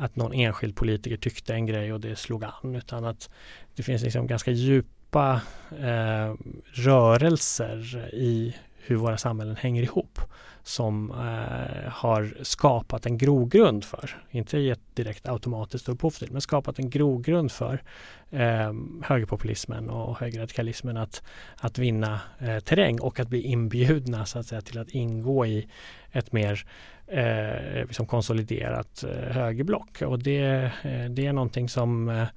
att 0.00 0.16
någon 0.16 0.32
enskild 0.32 0.76
politiker 0.76 1.16
tyckte 1.16 1.54
en 1.54 1.66
grej 1.66 1.92
och 1.92 2.00
det 2.00 2.16
slog 2.16 2.44
an 2.44 2.76
utan 2.76 3.04
att 3.04 3.30
det 3.74 3.82
finns 3.82 4.02
liksom 4.02 4.26
ganska 4.26 4.50
djupa 4.50 5.40
eh, 5.70 6.34
rörelser 6.72 8.08
i 8.14 8.56
hur 8.76 8.96
våra 8.96 9.18
samhällen 9.18 9.56
hänger 9.56 9.82
ihop 9.82 10.20
som 10.62 11.10
eh, 11.10 11.90
har 11.92 12.34
skapat 12.42 13.06
en 13.06 13.18
grogrund 13.18 13.84
för, 13.84 14.24
inte 14.30 14.58
gett 14.58 14.80
direkt 14.94 15.28
automatiskt 15.28 15.88
upphov 15.88 16.10
till, 16.10 16.32
men 16.32 16.40
skapat 16.40 16.78
en 16.78 16.90
grogrund 16.90 17.52
för 17.52 17.82
eh, 18.30 18.72
högerpopulismen 19.02 19.90
och 19.90 20.18
högerradikalismen 20.18 20.96
att, 20.96 21.22
att 21.56 21.78
vinna 21.78 22.20
eh, 22.38 22.58
terräng 22.58 23.00
och 23.00 23.20
att 23.20 23.28
bli 23.28 23.42
inbjudna 23.42 24.26
så 24.26 24.38
att 24.38 24.46
säga, 24.46 24.60
till 24.60 24.78
att 24.78 24.90
ingå 24.90 25.46
i 25.46 25.68
ett 26.12 26.32
mer 26.32 26.66
eh, 27.10 27.82
liksom 27.82 28.06
konsoliderat 28.06 29.04
eh, 29.04 29.32
högerblock. 29.32 30.02
Och 30.02 30.18
det, 30.18 30.70
eh, 30.82 31.10
det 31.10 31.26
är 31.26 31.32
någonting 31.32 31.68
som 31.68 32.08
eh, 32.08 32.28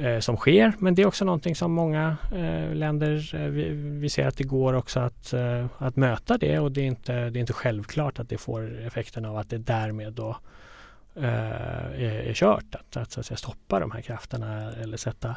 eh, 0.00 0.20
som 0.20 0.36
sker. 0.36 0.72
Men 0.78 0.94
det 0.94 1.02
är 1.02 1.06
också 1.06 1.24
någonting 1.24 1.56
som 1.56 1.72
många 1.72 2.16
eh, 2.32 2.74
länder, 2.74 3.34
eh, 3.34 3.40
vi, 3.40 3.68
vi, 3.72 4.08
ser 4.08 4.26
att 4.26 4.36
det 4.36 4.44
går 4.44 4.72
också 4.72 5.00
att, 5.00 5.32
eh, 5.32 5.66
att 5.78 5.96
möta 5.96 6.38
det 6.38 6.58
och 6.58 6.72
det 6.72 6.80
är, 6.80 6.86
inte, 6.86 7.30
det 7.30 7.38
är 7.38 7.40
inte 7.40 7.52
självklart 7.52 8.18
att 8.18 8.28
det 8.28 8.38
får 8.38 8.80
effekten 8.80 9.24
av 9.24 9.36
att 9.36 9.50
det 9.50 9.58
därmed 9.58 10.12
då 10.12 10.36
eh, 11.14 11.24
är, 11.24 12.28
är 12.28 12.34
kört 12.34 12.74
att, 12.74 12.96
att, 12.96 13.12
så 13.12 13.20
att 13.20 13.26
säga, 13.26 13.36
stoppa 13.36 13.80
de 13.80 13.90
här 13.90 14.00
krafterna 14.00 14.72
eller 14.72 14.96
sätta, 14.96 15.36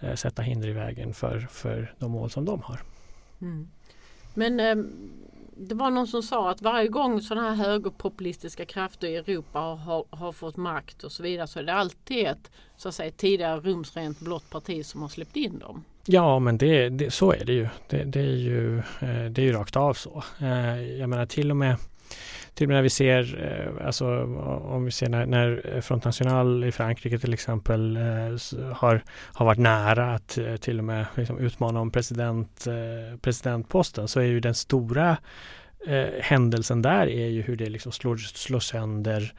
eh, 0.00 0.14
sätta 0.14 0.42
hinder 0.42 0.68
i 0.68 0.72
vägen 0.72 1.14
för, 1.14 1.40
för 1.50 1.94
de 1.98 2.10
mål 2.10 2.30
som 2.30 2.44
de 2.44 2.62
har. 2.62 2.80
Mm. 3.40 3.68
Men 4.34 4.60
det 5.56 5.74
var 5.74 5.90
någon 5.90 6.06
som 6.06 6.22
sa 6.22 6.50
att 6.50 6.62
varje 6.62 6.88
gång 6.88 7.20
sådana 7.20 7.54
här 7.54 7.64
högerpopulistiska 7.64 8.64
krafter 8.64 9.08
i 9.08 9.16
Europa 9.16 9.58
har, 9.58 10.04
har, 10.10 10.32
fått 10.32 10.56
makt 10.56 11.04
och 11.04 11.12
så 11.12 11.22
vidare 11.22 11.46
så 11.46 11.58
är 11.58 11.62
det 11.62 11.74
alltid 11.74 12.26
ett 12.26 12.50
så 12.76 12.88
att 12.88 12.94
säga, 12.94 13.12
tidigare 13.16 13.60
rumsrent 13.60 14.20
blått 14.20 14.50
parti 14.50 14.86
som 14.86 15.02
har 15.02 15.08
släppt 15.08 15.36
in 15.36 15.58
dem. 15.58 15.84
Ja 16.06 16.38
men 16.38 16.58
det, 16.58 16.88
det 16.88 17.10
så 17.10 17.32
är 17.32 17.44
det 17.44 17.52
ju. 17.52 17.68
Det, 17.88 18.04
det, 18.04 18.20
är 18.20 18.36
ju. 18.36 18.78
Eh, 18.78 19.24
det 19.30 19.42
är 19.42 19.44
ju 19.44 19.52
rakt 19.52 19.76
av 19.76 19.94
så. 19.94 20.22
Eh, 20.40 20.82
jag 20.82 21.08
menar 21.08 21.26
till 21.26 21.50
och 21.50 21.56
med 21.56 21.76
till 22.54 22.64
och 22.64 22.68
med 22.68 22.76
när 22.76 22.82
vi 22.82 22.90
ser, 22.90 23.44
eh, 23.44 23.86
alltså 23.86 24.06
om 24.64 24.84
vi 24.84 24.90
ser 24.90 25.08
när, 25.08 25.26
när 25.26 25.80
Front 25.80 26.04
National 26.04 26.64
i 26.64 26.72
Frankrike 26.72 27.18
till 27.18 27.32
exempel 27.32 27.96
eh, 27.96 28.02
har, 28.74 29.02
har 29.08 29.46
varit 29.46 29.58
nära 29.58 30.14
att 30.14 30.38
eh, 30.38 30.56
till 30.56 30.78
och 30.78 30.84
med 30.84 31.06
liksom 31.14 31.38
utmana 31.38 31.80
om 31.80 31.90
president, 31.90 32.66
presidentposten 33.22 34.08
så 34.08 34.20
är 34.20 34.24
ju 34.24 34.40
den 34.40 34.54
stora 34.54 35.16
eh, 35.86 36.06
händelsen 36.20 36.82
där 36.82 37.06
är 37.06 37.28
ju 37.28 37.42
hur 37.42 37.56
det 37.56 37.68
liksom 37.68 37.92
slår, 37.92 38.16
slår 38.16 38.60
sönder 38.60 39.32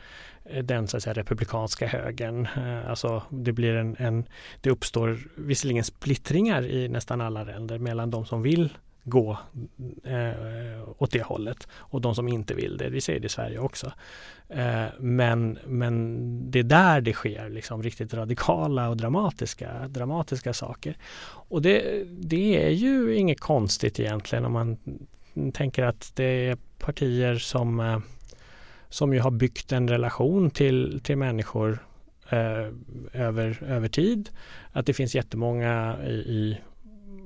den 0.64 0.88
så 0.88 0.98
att 0.98 1.04
säga, 1.04 1.14
republikanska 1.14 1.88
högern. 1.88 2.48
Alltså 2.88 3.24
det 3.30 3.52
blir 3.52 3.76
en, 3.76 3.96
en, 4.00 4.26
det 4.62 4.70
uppstår 4.70 5.20
visserligen 5.36 5.84
splittringar 5.84 6.66
i 6.66 6.88
nästan 6.88 7.22
alla 7.22 7.44
länder 7.44 7.80
mellan 7.80 8.12
de 8.12 8.26
som 8.26 8.42
vill 8.42 8.70
gå 9.04 9.38
eh, 10.04 10.90
åt 10.98 11.12
det 11.12 11.24
hållet 11.24 11.68
och 11.74 12.02
de 12.02 12.16
som 12.16 12.28
inte 12.28 12.54
vill 12.54 12.78
det. 12.78 12.90
Vi 12.90 13.02
ser 13.02 13.20
det 13.20 13.26
i 13.26 13.30
Sverige 13.30 13.60
också. 13.60 13.92
Eh, 14.50 14.86
men, 15.00 15.60
men 15.66 16.52
det 16.52 16.60
är 16.60 16.64
där 16.64 17.02
det 17.02 17.14
sker 17.14 17.50
liksom 17.50 17.84
riktigt 17.84 18.14
radikala 18.14 18.90
och 18.90 18.98
dramatiska, 18.98 19.88
dramatiska 19.88 20.54
saker. 20.54 20.98
Och 21.26 21.62
det, 21.62 22.04
det 22.08 22.66
är 22.66 22.70
ju 22.70 23.16
inget 23.16 23.40
konstigt 23.40 24.00
egentligen 24.00 24.46
om 24.46 24.54
man 24.54 24.78
tänker 25.54 25.84
att 25.84 26.12
det 26.16 26.48
är 26.48 26.58
partier 26.80 27.36
som, 27.36 27.80
eh, 27.80 28.00
som 28.90 29.14
ju 29.14 29.20
har 29.20 29.32
byggt 29.32 29.72
en 29.72 29.90
relation 29.90 30.50
till, 30.52 31.02
till 31.04 31.18
människor 31.18 31.80
eh, 32.30 32.68
över, 33.14 33.64
över 33.64 33.88
tid. 33.88 34.30
Att 34.72 34.86
det 34.86 34.94
finns 34.94 35.16
jättemånga 35.16 35.98
i, 36.06 36.14
i 36.14 36.58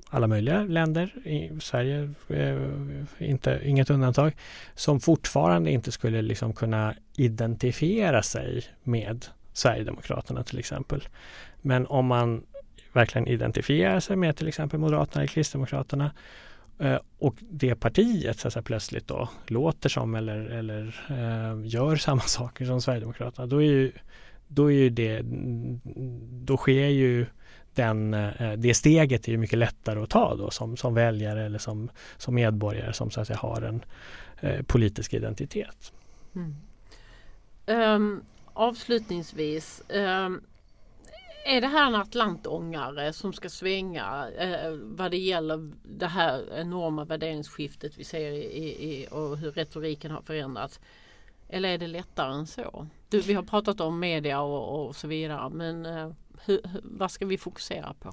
alla 0.09 0.27
möjliga 0.27 0.63
länder, 0.63 1.27
i 1.27 1.59
Sverige 1.59 2.13
eh, 2.29 2.57
inte, 3.17 3.61
inget 3.63 3.89
undantag, 3.89 4.35
som 4.75 4.99
fortfarande 4.99 5.71
inte 5.71 5.91
skulle 5.91 6.21
liksom 6.21 6.53
kunna 6.53 6.93
identifiera 7.17 8.23
sig 8.23 8.63
med 8.83 9.25
Sverigedemokraterna 9.53 10.43
till 10.43 10.59
exempel. 10.59 11.07
Men 11.61 11.87
om 11.87 12.05
man 12.05 12.43
verkligen 12.93 13.27
identifierar 13.27 13.99
sig 13.99 14.15
med 14.15 14.35
till 14.35 14.47
exempel 14.47 14.79
Moderaterna 14.79 15.21
eller 15.21 15.33
Kristdemokraterna 15.33 16.11
eh, 16.79 16.97
och 17.19 17.35
det 17.39 17.75
partiet 17.75 18.39
så 18.39 18.47
att 18.47 18.53
säga, 18.53 18.63
plötsligt 18.63 19.07
då 19.07 19.29
låter 19.47 19.89
som 19.89 20.15
eller, 20.15 20.39
eller 20.39 21.05
eh, 21.09 21.67
gör 21.67 21.95
samma 22.07 22.21
saker 22.21 22.65
som 22.65 22.81
Sverigedemokraterna, 22.81 23.47
då 23.47 23.57
är 23.57 23.65
ju, 23.65 23.91
då 24.47 24.71
är 24.71 24.75
ju 24.75 24.89
det, 24.89 25.21
då 26.45 26.57
sker 26.57 26.87
ju 26.87 27.25
den, 27.77 28.13
eh, 28.13 28.51
det 28.57 28.73
steget 28.73 29.27
är 29.27 29.31
ju 29.31 29.37
mycket 29.37 29.59
lättare 29.59 29.99
att 29.99 30.09
ta 30.09 30.35
då 30.35 30.51
som, 30.51 30.77
som 30.77 30.93
väljare 30.93 31.45
eller 31.45 31.59
som, 31.59 31.89
som 32.17 32.35
medborgare 32.35 32.93
som 32.93 33.11
så 33.11 33.21
att 33.21 33.27
säga 33.27 33.39
har 33.39 33.61
en 33.61 33.85
eh, 34.39 34.63
politisk 34.63 35.13
identitet. 35.13 35.93
Mm. 36.35 36.55
Um, 37.65 38.23
avslutningsvis 38.53 39.81
um, 39.89 40.41
är 41.45 41.61
det 41.61 41.67
här 41.67 41.87
en 41.87 41.95
atlantångare 41.95 43.13
som 43.13 43.33
ska 43.33 43.49
svänga 43.49 44.27
eh, 44.37 44.71
vad 44.71 45.11
det 45.11 45.17
gäller 45.17 45.71
det 45.83 46.07
här 46.07 46.59
enorma 46.59 47.05
värderingsskiftet 47.05 47.97
vi 47.97 48.03
ser 48.03 48.31
i, 48.31 48.67
i, 48.67 49.07
och 49.11 49.37
hur 49.37 49.51
retoriken 49.51 50.11
har 50.11 50.21
förändrats? 50.21 50.79
Eller 51.49 51.69
är 51.69 51.77
det 51.77 51.87
lättare 51.87 52.33
än 52.33 52.47
så? 52.47 52.87
Du, 53.09 53.21
vi 53.21 53.33
har 53.33 53.43
pratat 53.43 53.81
om 53.81 53.99
media 53.99 54.41
och, 54.41 54.87
och 54.87 54.95
så 54.95 55.07
vidare 55.07 55.49
men 55.49 55.85
eh, 55.85 56.11
hur, 56.45 56.59
vad 56.83 57.11
ska 57.11 57.25
vi 57.25 57.37
fokusera 57.37 57.93
på? 57.99 58.11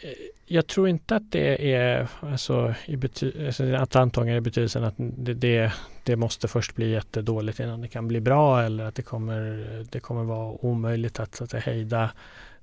Eh, 0.00 0.12
jag 0.46 0.66
tror 0.66 0.88
inte 0.88 1.16
att 1.16 1.32
det 1.32 1.74
är 1.74 2.08
alltså, 2.20 2.74
i 2.86 2.96
bety 2.96 3.46
alltså, 3.46 3.74
att 3.74 3.96
antagande 3.96 4.38
i 4.38 4.40
betydelsen 4.40 4.84
att 4.84 4.94
det, 4.96 5.34
det, 5.34 5.72
det, 6.04 6.16
måste 6.16 6.48
först 6.48 6.74
bli 6.74 6.90
jättedåligt 6.90 7.60
innan 7.60 7.80
det 7.80 7.88
kan 7.88 8.08
bli 8.08 8.20
bra 8.20 8.62
eller 8.62 8.84
att 8.84 8.94
det 8.94 9.02
kommer, 9.02 9.86
det 9.90 10.00
kommer 10.00 10.24
vara 10.24 10.64
omöjligt 10.64 11.20
att, 11.20 11.34
så 11.34 11.44
att 11.44 11.52
hejda 11.52 12.10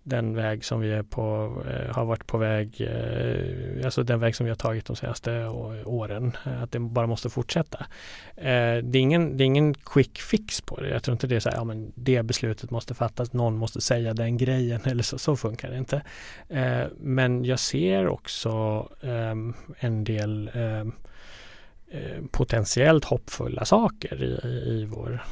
den 0.08 0.36
väg 0.36 0.66
som 0.66 0.80
vi 0.80 0.94
är 0.94 1.04
på, 1.04 1.54
eh, 1.70 1.96
har 1.96 2.06
varit 2.06 2.28
på 2.28 2.38
väg, 2.38 2.82
eh, 2.82 3.86
alltså 3.86 4.04
den 4.04 4.20
väg 4.20 4.36
som 4.36 4.46
vi 4.46 4.50
har 4.50 4.56
tagit 4.56 4.86
de 4.86 4.96
senaste 4.96 5.46
åren, 5.86 6.38
eh, 6.46 6.64
att 6.64 6.72
det 6.72 6.80
bara 6.80 7.08
måste 7.08 7.30
fortsätta. 7.30 7.86
Det 8.36 8.44
är 8.44 8.96
ingen, 8.96 9.38
det 9.38 9.44
är 9.44 9.46
ingen 9.46 9.74
quick 9.74 10.22
fix 10.22 10.62
på 10.62 10.82
det. 10.82 10.90
Jag 10.90 11.04
tror 11.04 11.14
inte 11.14 11.28
det 11.28 11.36
är 11.36 11.40
så 11.40 11.50
här, 11.50 11.58
ja 11.58 11.64
men 11.64 11.92
det 11.96 12.24
beslutet 12.24 12.72
måste 12.72 12.94
fattas, 12.94 13.34
någon 13.34 13.58
måste 13.58 13.82
säga 13.82 14.14
den 14.14 14.38
grejen 14.38 14.82
eller 14.86 15.04
så, 15.04 15.18
så 15.18 15.36
funkar 15.36 15.70
det 15.70 15.78
inte. 15.78 16.02
Men 16.98 17.46
jag 17.46 17.60
ser 17.60 18.08
också 18.08 18.50
ehm, 19.02 19.54
en 19.80 20.04
del 20.04 20.52
ehm, 20.54 20.94
potentiellt 22.32 23.06
hoppfulla 23.06 23.66
saker 23.66 24.24
i, 24.24 24.48
i 24.48 24.86
vår 24.86 25.24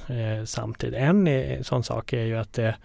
samtid. 0.46 0.94
En 0.94 1.64
sån 1.64 1.84
sak 1.84 2.14
är 2.14 2.24
ju 2.24 2.38
att 2.38 2.54
det 2.54 2.76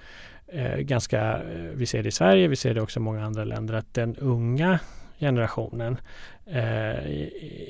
eh, 0.52 0.76
ganska, 0.76 1.42
eh, 1.42 1.70
vi 1.74 1.86
ser 1.86 2.02
det 2.02 2.08
i 2.08 2.12
Sverige, 2.12 2.48
vi 2.48 2.56
ser 2.56 2.74
det 2.74 2.80
också 2.80 3.00
i 3.00 3.02
många 3.02 3.24
andra 3.24 3.44
länder, 3.44 3.74
att 3.74 3.94
den 3.94 4.16
unga 4.16 4.78
generationen 5.18 6.00
eh, 6.46 7.28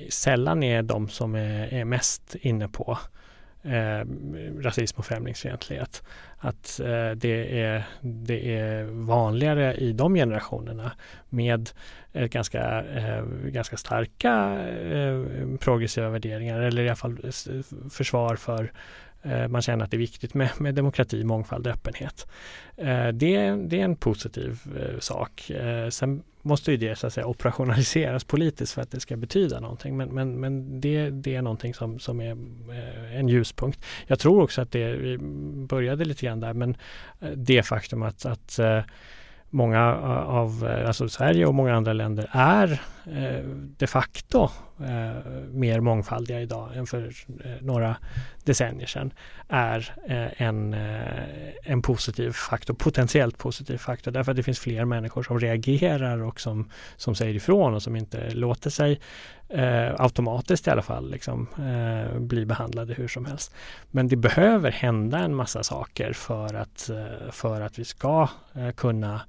sällan 0.08 0.62
är 0.62 0.82
de 0.82 1.08
som 1.08 1.34
är, 1.34 1.74
är 1.74 1.84
mest 1.84 2.36
inne 2.40 2.68
på 2.68 2.98
eh, 3.62 4.06
rasism 4.60 4.98
och 4.98 5.06
främlingsfientlighet. 5.06 6.02
Att 6.38 6.80
eh, 6.80 7.10
det, 7.10 7.60
är, 7.62 7.84
det 8.00 8.58
är 8.58 8.84
vanligare 8.84 9.74
i 9.74 9.92
de 9.92 10.14
generationerna 10.14 10.92
med 11.28 11.70
eh, 12.12 12.26
ganska, 12.26 12.84
eh, 12.84 13.24
ganska 13.44 13.76
starka 13.76 14.60
eh, 14.68 15.24
progressiva 15.60 16.08
värderingar 16.08 16.60
eller 16.60 16.82
i 16.82 16.88
alla 16.88 16.96
fall 16.96 17.32
försvar 17.90 18.36
för 18.36 18.72
Eh, 19.22 19.48
man 19.48 19.62
känner 19.62 19.84
att 19.84 19.90
det 19.90 19.96
är 19.96 19.98
viktigt 19.98 20.34
med, 20.34 20.50
med 20.58 20.74
demokrati, 20.74 21.24
mångfald 21.24 21.66
och 21.66 21.72
öppenhet. 21.72 22.26
Eh, 22.76 23.08
det, 23.08 23.50
det 23.50 23.80
är 23.80 23.84
en 23.84 23.96
positiv 23.96 24.60
eh, 24.80 24.98
sak. 24.98 25.50
Sen 25.90 26.22
måste 26.42 26.70
ju 26.70 26.76
det 26.76 26.96
så 26.96 27.06
att 27.06 27.12
säga, 27.12 27.26
operationaliseras 27.26 28.24
politiskt 28.24 28.72
för 28.72 28.82
att 28.82 28.90
det 28.90 29.00
ska 29.00 29.16
betyda 29.16 29.60
någonting. 29.60 29.96
Men, 29.96 30.08
men, 30.08 30.40
men 30.40 30.80
det, 30.80 31.10
det 31.10 31.34
är 31.34 31.42
någonting 31.42 31.74
som, 31.74 31.98
som 31.98 32.20
är 32.20 32.36
en 33.12 33.28
ljuspunkt. 33.28 33.84
Jag 34.06 34.18
tror 34.18 34.42
också 34.42 34.62
att 34.62 34.70
det, 34.70 34.92
vi 34.92 35.18
började 35.66 36.04
lite 36.04 36.26
grann 36.26 36.40
där, 36.40 36.52
men 36.52 36.76
det 37.34 37.62
faktum 37.62 38.02
att, 38.02 38.26
att 38.26 38.58
många 39.50 39.78
eh, 39.78 40.28
av, 40.28 40.68
eh, 40.68 40.86
alltså 40.86 41.08
Sverige 41.08 41.46
och 41.46 41.54
många 41.54 41.74
andra 41.74 41.92
länder 41.92 42.28
är 42.32 42.80
eh, 43.06 43.44
de 43.78 43.86
facto 43.86 44.50
eh, 44.80 45.30
mer 45.50 45.80
mångfaldiga 45.80 46.40
idag 46.40 46.76
än 46.76 46.86
för 46.86 47.12
eh, 47.44 47.50
några 47.60 47.96
decennier 48.44 48.86
sedan 48.86 49.12
är 49.48 49.94
eh, 50.08 50.42
en, 50.42 50.74
eh, 50.74 51.00
en 51.64 51.82
positiv 51.82 52.32
faktor, 52.32 52.74
potentiellt 52.74 53.38
positiv 53.38 53.78
faktor. 53.78 54.10
Därför 54.10 54.32
att 54.32 54.36
det 54.36 54.42
finns 54.42 54.60
fler 54.60 54.84
människor 54.84 55.22
som 55.22 55.40
reagerar 55.40 56.22
och 56.22 56.40
som, 56.40 56.70
som 56.96 57.14
säger 57.14 57.34
ifrån 57.34 57.74
och 57.74 57.82
som 57.82 57.96
inte 57.96 58.30
låter 58.30 58.70
sig 58.70 59.00
eh, 59.50 59.94
automatiskt 59.98 60.66
i 60.66 60.70
alla 60.70 60.82
fall 60.82 61.10
liksom, 61.10 61.46
eh, 61.58 62.18
bli 62.20 62.46
behandlade 62.46 62.94
hur 62.94 63.08
som 63.08 63.26
helst. 63.26 63.54
Men 63.90 64.08
det 64.08 64.16
behöver 64.16 64.70
hända 64.70 65.18
en 65.18 65.34
massa 65.34 65.62
saker 65.62 66.12
för 66.12 66.54
att, 66.54 66.90
eh, 66.90 67.30
för 67.30 67.60
att 67.60 67.78
vi 67.78 67.84
ska 67.84 68.28
eh, 68.54 68.70
kunna 68.70 69.20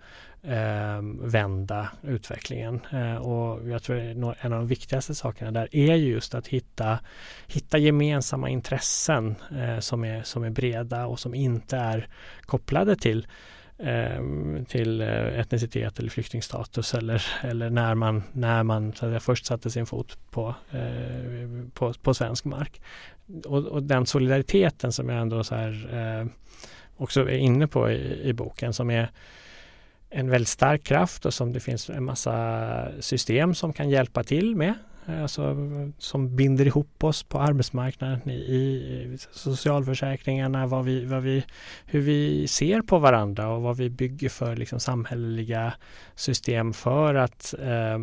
eh, 0.44 1.02
vända 1.22 1.90
utvecklingen. 2.04 2.82
Eh, 2.92 3.16
och 3.16 3.70
jag 3.70 3.84
tror 3.84 3.98
en 4.00 4.54
av 4.54 4.60
de 4.60 4.68
viktigaste 4.68 5.16
sakerna 5.16 5.52
där 5.52 5.76
är 5.76 5.96
just 5.96 6.36
att 6.36 6.48
hitta, 6.48 7.00
hitta 7.48 7.78
gemensamma 7.78 8.50
intressen 8.50 9.36
eh, 9.52 9.80
som, 9.80 10.04
är, 10.04 10.24
som 10.24 10.44
är 10.44 10.50
breda 10.50 11.06
och 11.06 11.20
som 11.20 11.36
inte 11.36 11.78
är 11.78 12.08
kopplade 12.42 12.96
till 12.96 13.28
Ehm, 13.84 14.66
till 14.66 15.02
eh, 15.02 15.40
etnicitet 15.40 16.00
eller 16.00 16.10
flyktingstatus 16.10 16.94
eller, 16.94 17.26
eller 17.42 17.70
när 17.70 17.96
man, 17.96 18.24
när 18.32 18.64
man 18.64 18.94
så 18.94 19.06
att 19.06 19.24
först 19.24 19.46
satte 19.46 19.70
sin 19.70 19.86
fot 19.86 20.18
på, 20.32 20.56
eh, 20.72 21.70
på, 21.74 21.94
på 21.94 22.14
svensk 22.14 22.46
mark. 22.46 22.82
Och, 23.46 23.66
och, 23.66 23.84
den 23.84 24.06
solidariteten 24.06 24.92
som 24.92 25.10
jag 25.10 25.22
ändå 25.22 25.44
så 25.44 25.56
här, 25.56 25.90
eh, 25.94 26.28
också 26.98 27.22
är 27.22 27.38
inne 27.38 27.68
på 27.68 27.92
i, 27.92 28.22
i 28.24 28.34
boken 28.34 28.74
som 28.74 28.92
är 28.92 29.10
en 30.10 30.30
väldigt 30.30 30.50
stark 30.50 30.84
kraft 30.84 31.26
och 31.26 31.34
som 31.34 31.54
det 31.54 31.60
finns 31.60 31.90
en 31.90 32.04
massa 32.04 32.88
system 33.00 33.56
som 33.56 33.74
kan 33.74 33.90
hjälpa 33.90 34.24
till 34.24 34.56
med 34.56 34.74
alltså, 35.06 35.56
som 35.98 36.36
binder 36.36 36.66
ihop 36.66 37.04
oss 37.04 37.24
på 37.24 37.40
arbetsmarknaden 37.40 38.30
i, 38.30 38.34
i 38.34 39.18
socialförsäkringarna, 39.32 40.68
vad 40.68 40.86
vi, 40.86 41.06
vad 41.06 41.24
vi, 41.24 41.46
hur 41.86 42.02
vi 42.02 42.48
ser 42.48 42.82
på 42.82 43.00
varandra 43.00 43.50
och 43.50 43.62
vad 43.62 43.78
vi 43.78 43.90
bygger 43.90 44.30
för 44.30 44.56
liksom, 44.56 44.80
samhälleliga 44.80 45.74
system 46.16 46.74
för 46.74 47.16
att 47.16 47.54
eh, 47.60 48.00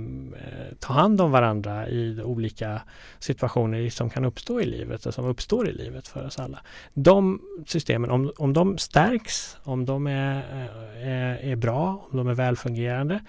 ta 0.78 0.92
hand 0.92 1.20
om 1.20 1.30
varandra 1.30 1.88
i 1.88 2.22
olika 2.22 2.82
situationer 3.18 3.90
som 3.90 4.10
kan 4.10 4.24
uppstå 4.24 4.60
i 4.60 4.66
livet 4.66 5.06
och 5.06 5.14
som 5.14 5.24
uppstår 5.24 5.68
i 5.68 5.72
livet 5.72 6.08
för 6.08 6.26
oss 6.26 6.38
alla. 6.38 6.58
De 6.94 7.42
systemen, 7.66 8.10
om, 8.10 8.32
om 8.36 8.52
de 8.52 8.78
stärks, 8.78 9.56
om 9.62 9.84
de 9.84 10.06
är, 10.06 10.36
eh, 10.36 11.08
är, 11.08 11.36
är 11.36 11.56
bra, 11.56 12.08
om 12.10 12.16
de 12.16 12.28
är 12.28 12.34
välfungerande 12.34 13.20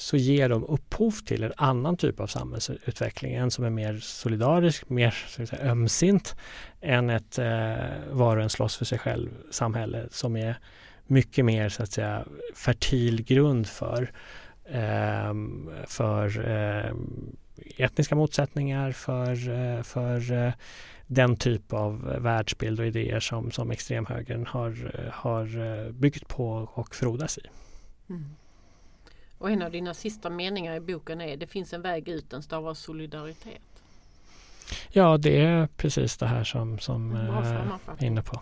så 0.00 0.16
ger 0.16 0.48
de 0.48 0.64
upphov 0.64 1.10
till 1.10 1.42
en 1.42 1.52
annan 1.56 1.96
typ 1.96 2.20
av 2.20 2.26
samhällsutveckling. 2.26 3.34
En 3.34 3.50
som 3.50 3.64
är 3.64 3.70
mer 3.70 3.98
solidarisk, 4.02 4.88
mer 4.88 5.10
så 5.28 5.46
säga, 5.46 5.70
ömsint 5.70 6.36
än 6.80 7.10
ett 7.10 7.38
eh, 7.38 7.74
var 8.10 8.36
och 8.36 8.42
en 8.42 8.50
slåss 8.50 8.76
för 8.76 8.84
sig 8.84 8.98
själv 8.98 9.30
samhälle 9.50 10.08
som 10.10 10.36
är 10.36 10.58
mycket 11.06 11.44
mer 11.44 11.68
så 11.68 11.82
att 11.82 11.92
säga 11.92 12.24
fertil 12.54 13.22
grund 13.22 13.66
för, 13.66 14.12
eh, 14.64 15.34
för 15.86 16.50
eh, 16.50 16.92
etniska 17.76 18.14
motsättningar, 18.14 18.92
för, 18.92 19.48
eh, 19.48 19.82
för 19.82 20.32
eh, 20.32 20.52
den 21.06 21.36
typ 21.36 21.72
av 21.72 22.02
världsbild 22.02 22.80
och 22.80 22.86
idéer 22.86 23.20
som, 23.20 23.50
som 23.50 23.70
extremhögern 23.70 24.46
har, 24.46 24.92
eh, 24.94 25.12
har 25.12 25.58
eh, 25.58 25.92
byggt 25.92 26.28
på 26.28 26.68
och 26.74 26.94
frodas 26.94 27.38
i. 27.38 27.42
Mm. 28.10 28.24
Och 29.40 29.50
en 29.50 29.62
av 29.62 29.70
dina 29.70 29.94
sista 29.94 30.30
meningar 30.30 30.74
i 30.74 30.80
boken 30.80 31.20
är 31.20 31.36
det 31.36 31.46
finns 31.46 31.72
en 31.72 31.82
väg 31.82 32.08
ut, 32.08 32.30
den 32.30 32.42
stavas 32.42 32.78
solidaritet. 32.78 33.82
Ja, 34.88 35.16
det 35.16 35.40
är 35.40 35.66
precis 35.66 36.16
det 36.16 36.26
här 36.26 36.44
som, 36.44 36.78
som 36.78 37.12
jag 37.12 37.98
är 37.98 38.04
inne 38.04 38.22
på. 38.22 38.40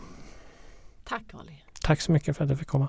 Tack 1.05 1.35
Ali. 1.35 1.63
Tack 1.83 2.01
så 2.01 2.13
mycket 2.13 2.37
för 2.37 2.45
att 2.45 2.51
du 2.51 2.57
fick 2.57 2.69
komma. 2.69 2.89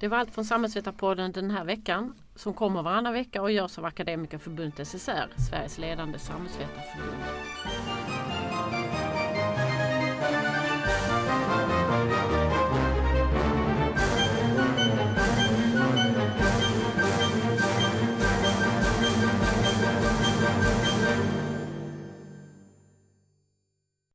Det 0.00 0.08
var 0.08 0.18
allt 0.18 0.30
från 0.30 0.44
Samhällsvetarpodden 0.44 1.32
den 1.32 1.50
här 1.50 1.64
veckan 1.64 2.14
som 2.36 2.54
kommer 2.54 2.82
varannan 2.82 3.12
vecka 3.12 3.42
och 3.42 3.52
görs 3.52 3.78
av 3.78 3.84
Akademikerförbundet 3.84 4.88
SSR, 4.88 5.28
Sveriges 5.50 5.78
ledande 5.78 6.18
samhällsvetarförbund. 6.18 8.29